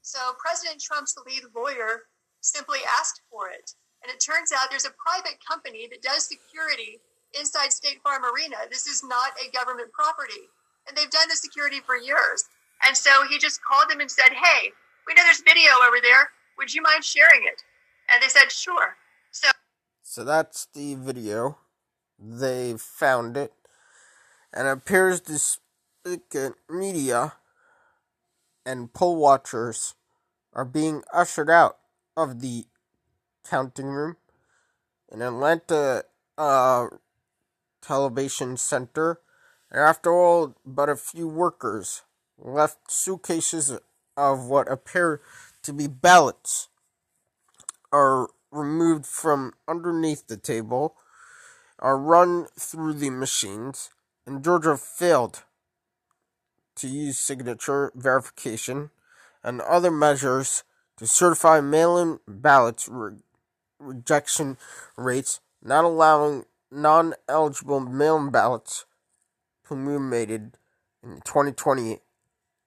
So 0.02 0.18
President 0.42 0.82
Trump's 0.82 1.14
lead 1.24 1.46
lawyer 1.54 2.10
simply 2.40 2.80
asked 2.98 3.22
for 3.30 3.50
it. 3.54 3.70
And 4.02 4.10
it 4.10 4.18
turns 4.18 4.50
out 4.50 4.66
there's 4.68 4.84
a 4.84 4.98
private 4.98 5.38
company 5.46 5.86
that 5.94 6.02
does 6.02 6.26
security 6.26 6.98
inside 7.38 7.72
State 7.72 8.02
Farm 8.02 8.24
Arena. 8.26 8.66
This 8.68 8.88
is 8.88 9.04
not 9.06 9.30
a 9.38 9.46
government 9.54 9.92
property. 9.92 10.50
And 10.88 10.96
they've 10.96 11.10
done 11.10 11.28
the 11.28 11.36
security 11.36 11.80
for 11.84 11.96
years. 11.96 12.44
And 12.86 12.96
so 12.96 13.26
he 13.28 13.38
just 13.38 13.60
called 13.62 13.90
them 13.90 14.00
and 14.00 14.10
said, 14.10 14.32
Hey, 14.32 14.72
we 15.06 15.14
know 15.14 15.22
there's 15.22 15.40
video 15.40 15.70
over 15.86 15.96
there. 16.02 16.30
Would 16.58 16.74
you 16.74 16.82
mind 16.82 17.04
sharing 17.04 17.42
it? 17.44 17.62
And 18.12 18.22
they 18.22 18.28
said, 18.28 18.50
Sure. 18.50 18.96
So 19.30 19.48
so 20.02 20.24
that's 20.24 20.66
the 20.74 20.94
video. 20.94 21.58
They 22.18 22.74
found 22.78 23.36
it. 23.36 23.52
And 24.52 24.68
it 24.68 24.70
appears 24.70 25.22
the 25.22 26.54
media 26.70 27.32
and 28.64 28.92
poll 28.92 29.16
watchers 29.16 29.94
are 30.52 30.64
being 30.64 31.02
ushered 31.12 31.50
out 31.50 31.78
of 32.16 32.40
the 32.40 32.66
counting 33.48 33.86
room 33.86 34.16
in 35.10 35.22
Atlanta 35.22 36.04
uh, 36.38 36.86
Television 37.82 38.56
Center. 38.56 39.20
After 39.74 40.12
all, 40.12 40.54
but 40.64 40.88
a 40.88 40.94
few 40.94 41.26
workers 41.26 42.02
left 42.38 42.92
suitcases 42.92 43.76
of 44.16 44.46
what 44.46 44.70
appear 44.70 45.20
to 45.64 45.72
be 45.72 45.88
ballots 45.88 46.68
are 47.92 48.28
removed 48.52 49.04
from 49.04 49.52
underneath 49.66 50.28
the 50.28 50.36
table 50.36 50.94
are 51.80 51.98
run 51.98 52.46
through 52.56 52.94
the 52.94 53.10
machines, 53.10 53.90
and 54.24 54.44
Georgia 54.44 54.76
failed 54.76 55.42
to 56.76 56.86
use 56.86 57.18
signature 57.18 57.90
verification 57.96 58.90
and 59.42 59.60
other 59.60 59.90
measures 59.90 60.62
to 60.98 61.06
certify 61.08 61.60
mail 61.60 61.98
in 61.98 62.20
ballots 62.28 62.88
re- 62.88 63.16
rejection 63.80 64.56
rates, 64.96 65.40
not 65.60 65.84
allowing 65.84 66.44
non 66.70 67.14
eligible 67.28 67.80
mail 67.80 68.16
in 68.18 68.30
ballots 68.30 68.84
promulgated 69.74 70.56
in 71.02 71.16
the 71.16 71.20
2020 71.22 71.98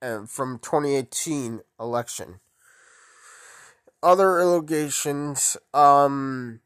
and 0.02 0.24
uh, 0.24 0.26
from 0.28 0.60
2018 0.60 1.62
election 1.80 2.40
other 4.04 4.40
allegations, 4.40 5.58
um, 5.74 6.60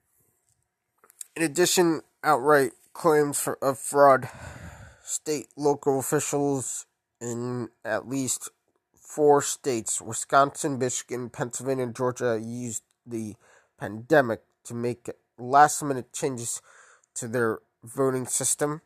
in 1.35 1.43
addition, 1.43 2.01
outright 2.23 2.71
claims 2.93 3.39
for, 3.39 3.57
of 3.61 3.79
fraud, 3.79 4.29
state 5.03 5.47
local 5.55 5.99
officials 5.99 6.85
in 7.19 7.69
at 7.85 8.07
least 8.07 8.49
four 8.93 9.41
states 9.41 10.01
Wisconsin, 10.01 10.77
Michigan, 10.77 11.29
Pennsylvania, 11.29 11.85
and 11.85 11.95
Georgia 11.95 12.39
used 12.41 12.83
the 13.05 13.35
pandemic 13.79 14.41
to 14.65 14.73
make 14.73 15.09
last 15.37 15.81
minute 15.81 16.13
changes 16.13 16.61
to 17.15 17.27
their 17.27 17.59
voting 17.83 18.27
system. 18.27 18.81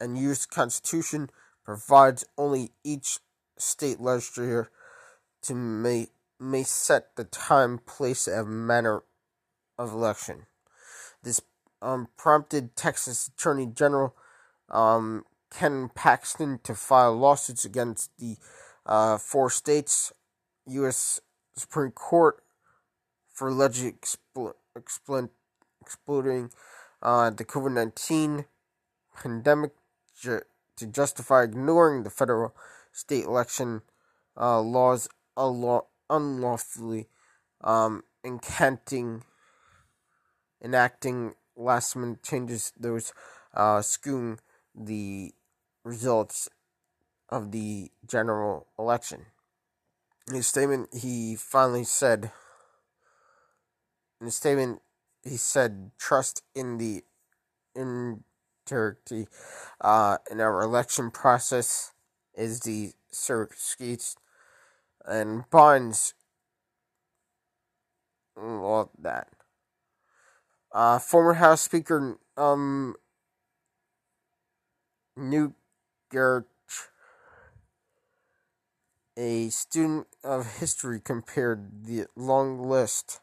And 0.00 0.18
U.S. 0.18 0.46
Constitution 0.46 1.30
provides 1.64 2.24
only 2.38 2.72
each 2.82 3.18
state 3.58 4.00
legislature 4.00 4.70
to 5.42 5.54
make 5.54 6.10
may 6.40 6.62
set 6.62 7.14
the 7.16 7.24
time, 7.24 7.78
place, 7.78 8.26
and 8.26 8.66
manner 8.66 9.02
of 9.78 9.92
election. 9.92 10.46
This 11.22 11.42
um, 11.82 12.08
prompted 12.16 12.74
Texas 12.76 13.28
Attorney 13.28 13.66
General 13.66 14.14
um, 14.70 15.24
Ken 15.50 15.90
Paxton 15.94 16.60
to 16.62 16.74
file 16.74 17.16
lawsuits 17.16 17.64
against 17.64 18.10
the 18.18 18.36
uh, 18.86 19.18
four 19.18 19.50
states, 19.50 20.12
U.S. 20.66 21.20
Supreme 21.56 21.90
Court, 21.90 22.42
for 23.28 23.48
alleged 23.48 23.82
expl- 23.82 24.54
expl- 24.76 25.28
exploiting 25.80 26.50
uh, 27.02 27.30
the 27.30 27.44
COVID 27.44 27.72
19 27.72 28.44
pandemic 29.22 29.72
ju- 30.20 30.42
to 30.76 30.86
justify 30.86 31.42
ignoring 31.42 32.02
the 32.02 32.10
federal 32.10 32.54
state 32.92 33.24
election 33.24 33.82
uh, 34.38 34.60
laws 34.60 35.08
unlaw- 35.36 35.86
unlawfully 36.08 37.08
um, 37.62 38.04
encanting, 38.24 39.22
enacting 40.62 41.34
last 41.56 41.96
minute 41.96 42.22
changes, 42.22 42.72
those 42.78 43.12
uh, 43.54 43.78
skewing 43.78 44.38
the 44.74 45.32
results 45.84 46.48
of 47.28 47.52
the 47.52 47.90
general 48.06 48.66
election. 48.78 49.26
In 50.28 50.34
his 50.34 50.46
statement, 50.46 50.88
he 50.94 51.36
finally 51.36 51.84
said, 51.84 52.30
in 54.20 54.26
his 54.26 54.36
statement, 54.36 54.80
he 55.22 55.36
said, 55.36 55.90
trust 55.98 56.42
in 56.54 56.78
the 56.78 57.02
integrity 58.70 59.26
uh, 59.80 60.18
in 60.30 60.40
our 60.40 60.62
election 60.62 61.10
process 61.10 61.92
is 62.34 62.60
the 62.60 62.92
circuits 63.10 64.16
and 65.04 65.44
binds 65.50 66.14
all 68.36 68.90
that. 68.98 69.28
Uh, 70.72 70.98
former 70.98 71.34
House 71.34 71.62
Speaker 71.62 72.18
um, 72.36 72.94
Newt 75.16 75.54
Gingrich, 76.12 76.44
a 79.16 79.48
student 79.48 80.06
of 80.22 80.58
history, 80.58 81.00
compared 81.00 81.84
the 81.86 82.06
long 82.14 82.68
list 82.68 83.20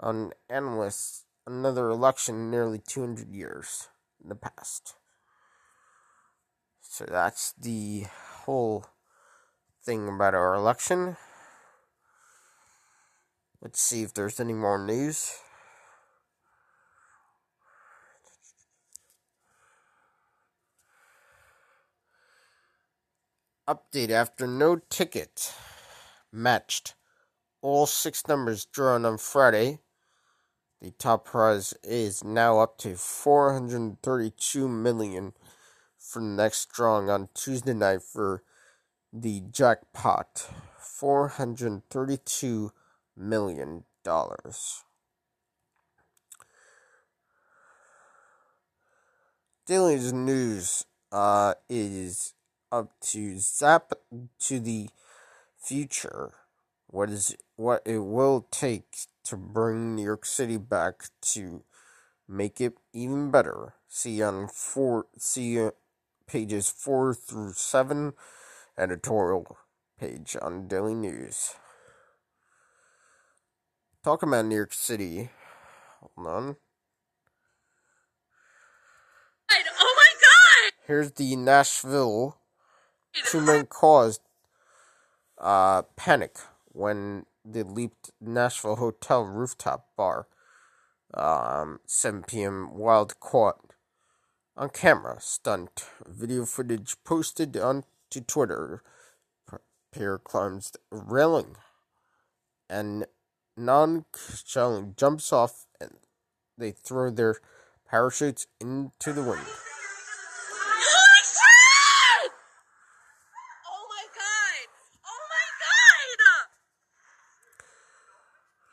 on 0.00 0.32
analysts 0.48 1.24
another 1.46 1.88
election 1.88 2.50
nearly 2.50 2.80
200 2.84 3.30
years 3.30 3.89
in 4.22 4.28
the 4.28 4.34
past. 4.34 4.94
So 6.80 7.04
that's 7.06 7.52
the 7.52 8.04
whole 8.44 8.84
thing 9.82 10.08
about 10.08 10.34
our 10.34 10.54
election. 10.54 11.16
Let's 13.62 13.80
see 13.80 14.02
if 14.02 14.14
there's 14.14 14.40
any 14.40 14.52
more 14.52 14.78
news. 14.78 15.34
Update 23.68 24.10
after 24.10 24.46
no 24.46 24.80
ticket 24.90 25.54
matched 26.32 26.94
all 27.62 27.86
six 27.86 28.26
numbers 28.26 28.64
drawn 28.64 29.04
on 29.04 29.18
Friday. 29.18 29.78
The 30.80 30.92
top 30.92 31.26
prize 31.26 31.74
is 31.82 32.24
now 32.24 32.60
up 32.60 32.78
to 32.78 32.96
432 32.96 34.68
million 34.68 35.34
for 35.98 36.20
the 36.22 36.28
next 36.28 36.72
drawing 36.72 37.10
on 37.10 37.28
Tuesday 37.34 37.74
night 37.74 38.02
for 38.02 38.42
the 39.12 39.42
jackpot. 39.50 40.48
432 40.78 42.72
million 43.16 43.84
dollars. 44.02 44.84
Daily 49.66 49.98
News 50.12 50.84
uh, 51.12 51.54
is 51.68 52.34
up 52.72 52.92
to 53.00 53.38
zap 53.38 53.92
to 54.40 54.58
the 54.58 54.88
future. 55.56 56.32
What 56.88 57.10
is 57.10 57.36
what 57.56 57.82
it 57.84 57.98
will 57.98 58.46
take 58.50 58.86
to 59.24 59.36
bring 59.36 59.94
New 59.94 60.04
York 60.04 60.24
City 60.24 60.56
back 60.56 61.08
to 61.32 61.62
make 62.28 62.60
it 62.60 62.74
even 62.92 63.30
better. 63.30 63.74
See 63.88 64.22
on 64.22 64.48
four 64.48 65.06
see 65.18 65.68
pages 66.26 66.70
four 66.70 67.12
through 67.14 67.52
seven 67.52 68.12
editorial 68.78 69.58
page 69.98 70.36
on 70.40 70.68
Daily 70.68 70.94
News. 70.94 71.54
Talk 74.02 74.22
about 74.22 74.46
New 74.46 74.56
York 74.56 74.72
City. 74.72 75.30
Hold 76.00 76.26
on. 76.26 76.56
Oh 79.50 79.94
my 79.96 80.12
god! 80.20 80.72
Here's 80.86 81.12
the 81.12 81.36
Nashville. 81.36 82.38
Two 83.24 83.40
men 83.40 83.66
caused 83.66 84.22
uh, 85.38 85.82
panic 85.96 86.36
when 86.72 87.26
they 87.44 87.62
leaped 87.62 88.10
Nashville 88.20 88.76
hotel 88.76 89.24
rooftop 89.24 89.88
bar. 89.96 90.26
Um, 91.12 91.80
7 91.86 92.22
p.m. 92.22 92.74
Wild 92.74 93.18
caught 93.20 93.74
on 94.56 94.70
camera 94.70 95.16
stunt. 95.20 95.84
Video 96.06 96.46
footage 96.46 96.96
posted 97.04 97.56
onto 97.56 98.20
Twitter. 98.26 98.82
Pair 99.92 100.18
climbs 100.18 100.72
railing 100.92 101.56
and 102.70 103.06
non 103.56 104.04
jumps 104.96 105.32
off 105.32 105.66
and 105.80 105.96
they 106.56 106.70
throw 106.70 107.10
their 107.10 107.36
parachutes 107.90 108.46
into 108.60 109.12
the 109.12 109.22
wind. 109.22 109.42
Holy 110.62 111.22
shit! 111.26 112.32
Oh 113.66 113.84
my 113.90 114.04
god! 114.14 114.68
Oh 115.04 115.22
my 115.28 115.46
god! 115.58 116.20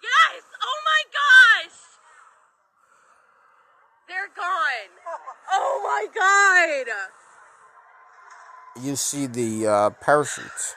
Yes! 0.03 0.43
Oh 0.61 0.79
my 0.85 1.01
gosh! 1.17 1.79
They're 4.07 4.31
gone! 4.35 4.91
Oh 5.51 5.81
my 5.83 6.05
god! 6.13 6.87
You 8.81 8.95
see 8.95 9.25
the 9.25 9.67
uh, 9.67 9.89
parachutes. 9.89 10.75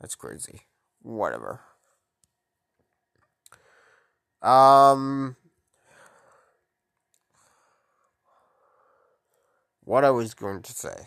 That's 0.00 0.14
crazy. 0.14 0.60
Whatever. 1.02 1.60
Um, 4.42 5.36
what 9.84 10.04
I 10.04 10.10
was 10.10 10.34
going 10.34 10.62
to 10.62 10.72
say. 10.72 11.06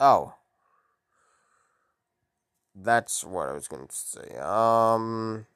Oh. 0.00 0.34
That's 2.74 3.24
what 3.24 3.48
I 3.48 3.52
was 3.52 3.68
going 3.68 3.86
to 3.86 3.94
say. 3.94 4.36
Um. 4.38 5.46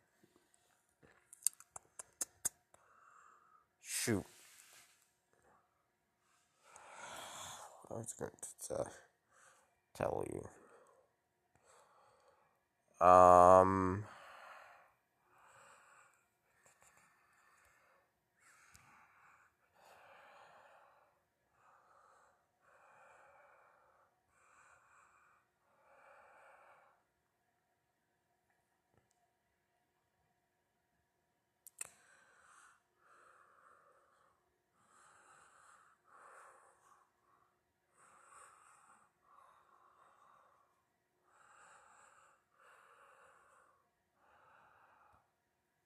I 7.91 7.95
was 7.97 8.13
going 8.19 8.31
to 8.69 8.85
tell 9.97 10.25
you. 10.33 10.49
Um. 13.07 14.05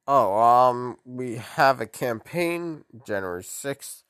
Oh, 0.06 0.38
um, 0.38 0.98
we 1.06 1.36
have 1.36 1.80
a 1.80 1.86
campaign 1.86 2.84
January 3.06 3.42
6th. 3.42 4.04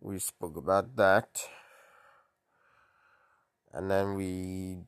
We 0.00 0.18
spoke 0.18 0.56
about 0.56 0.96
that. 0.96 1.48
And 3.72 3.90
then 3.90 4.14
we 4.14 4.78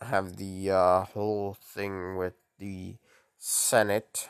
have 0.00 0.36
the 0.36 0.70
uh, 0.70 1.04
whole 1.04 1.54
thing 1.60 2.16
with 2.16 2.34
the 2.58 2.96
Senate. 3.38 4.28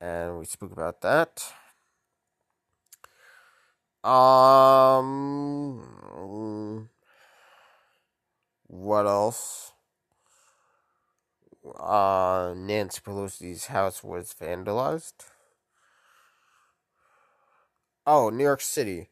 And 0.00 0.38
we 0.38 0.44
spoke 0.44 0.72
about 0.72 1.00
that. 1.02 1.52
Um, 4.04 5.80
what 8.66 9.06
else? 9.06 9.73
Uh, 11.78 12.54
Nancy 12.56 13.00
Pelosi's 13.00 13.66
house 13.66 14.04
was 14.04 14.34
vandalized. 14.38 15.26
Oh, 18.06 18.30
New 18.30 18.44
York 18.44 18.60
City. 18.60 19.08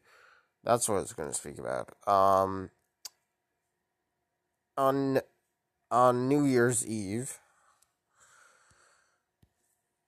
That's 0.63 0.87
what 0.87 0.95
I 0.95 1.01
was 1.01 1.13
going 1.13 1.29
to 1.29 1.35
speak 1.35 1.57
about. 1.57 1.89
Um, 2.07 2.69
on 4.77 5.19
on 5.91 6.27
New 6.27 6.45
Year's 6.45 6.85
Eve, 6.85 7.39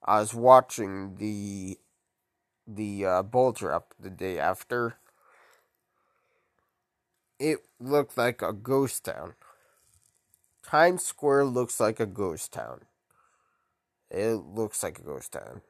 I 0.04 0.20
was 0.20 0.34
watching 0.34 1.16
the 1.16 1.78
the 2.68 3.06
uh, 3.06 3.24
bowl 3.24 3.52
drop 3.52 3.94
the 4.00 4.10
day 4.10 4.40
after. 4.40 4.98
It 7.38 7.66
looked 7.80 8.18
like 8.18 8.42
a 8.42 8.54
ghost 8.54 9.06
town. 9.06 9.34
Times 10.66 11.04
Square 11.04 11.46
looks 11.46 11.80
like 11.80 12.00
a 12.00 12.08
ghost 12.08 12.52
town. 12.52 12.82
It 14.10 14.34
looks 14.34 14.82
like 14.82 14.98
a 14.98 15.04
ghost 15.04 15.34
town. 15.34 15.62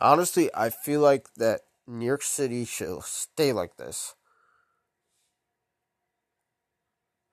Honestly, 0.00 0.50
I 0.52 0.70
feel 0.70 1.00
like 1.00 1.32
that 1.34 1.60
New 1.86 2.06
York 2.06 2.22
City 2.22 2.64
should 2.64 3.04
stay 3.04 3.52
like 3.52 3.76
this. 3.76 4.14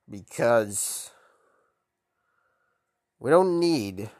Because 0.10 1.10
we 3.20 3.32
don't 3.32 3.60
need 3.60 4.12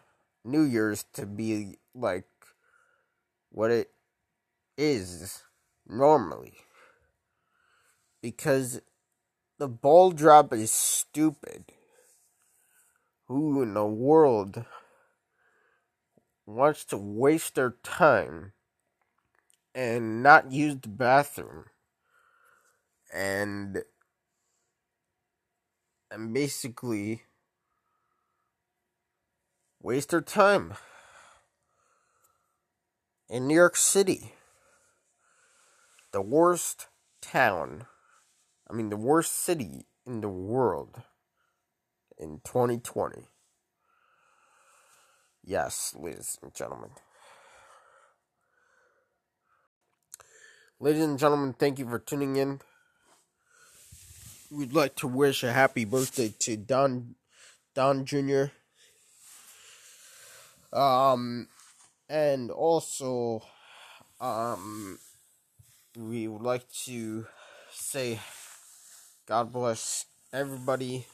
New 0.44 0.64
Year's 0.64 1.06
to 1.14 1.28
be 1.28 1.78
like 1.94 2.28
what 3.52 3.70
it 3.70 3.92
is 4.78 5.44
normally. 5.88 6.54
Because 8.22 8.82
the 9.60 9.68
ball 9.68 10.12
drop 10.12 10.52
is 10.54 10.72
stupid. 10.72 11.66
Who 13.28 13.62
in 13.62 13.74
the 13.74 13.86
world 13.86 14.64
wants 16.46 16.86
to 16.86 16.98
waste 16.98 17.56
their 17.56 17.76
time 17.84 18.54
and 19.76 20.24
not 20.24 20.52
use 20.52 20.78
the 20.82 20.88
bathroom? 20.88 21.66
And 23.14 23.84
and 26.10 26.34
basically 26.34 27.24
waste 29.82 30.10
their 30.10 30.22
time 30.22 30.74
in 33.30 33.48
New 33.48 33.56
York 33.56 33.76
City 33.76 34.34
the 36.12 36.22
worst 36.22 36.88
town 37.22 37.86
I 38.70 38.74
mean 38.74 38.90
the 38.90 38.98
worst 38.98 39.34
city 39.34 39.86
in 40.06 40.22
the 40.22 40.30
world 40.30 41.02
in 42.18 42.42
2020 42.46 43.28
yes 45.44 45.96
ladies 45.98 46.38
and 46.42 46.54
gentlemen 46.54 46.92
Ladies 50.80 51.06
and 51.06 51.18
gentlemen, 51.18 51.54
thank 51.54 51.80
you 51.80 51.90
for 51.90 51.98
tuning 51.98 52.36
in. 52.36 52.62
We'd 54.52 54.74
like 54.74 54.94
to 54.98 55.08
wish 55.08 55.44
a 55.44 55.52
happy 55.52 55.86
birthday 55.86 56.32
to 56.38 56.56
Don 56.56 57.16
Don 57.74 58.06
Jr. 58.06 58.46
Um 60.72 61.48
and 62.08 62.52
also 62.52 63.42
um 64.22 65.00
we 65.98 66.28
would 66.28 66.44
like 66.44 66.72
to 66.86 67.26
say 67.72 68.20
God 69.26 69.52
bless 69.52 70.06
everybody 70.32 71.08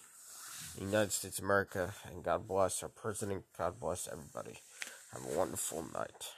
United 0.79 1.11
States 1.11 1.39
of 1.39 1.45
America 1.45 1.93
and 2.09 2.23
God 2.23 2.47
bless 2.47 2.83
our 2.83 2.89
president. 2.89 3.43
God 3.57 3.79
bless 3.79 4.07
everybody. 4.07 4.59
Have 5.13 5.23
a 5.31 5.37
wonderful 5.37 5.85
night. 5.93 6.33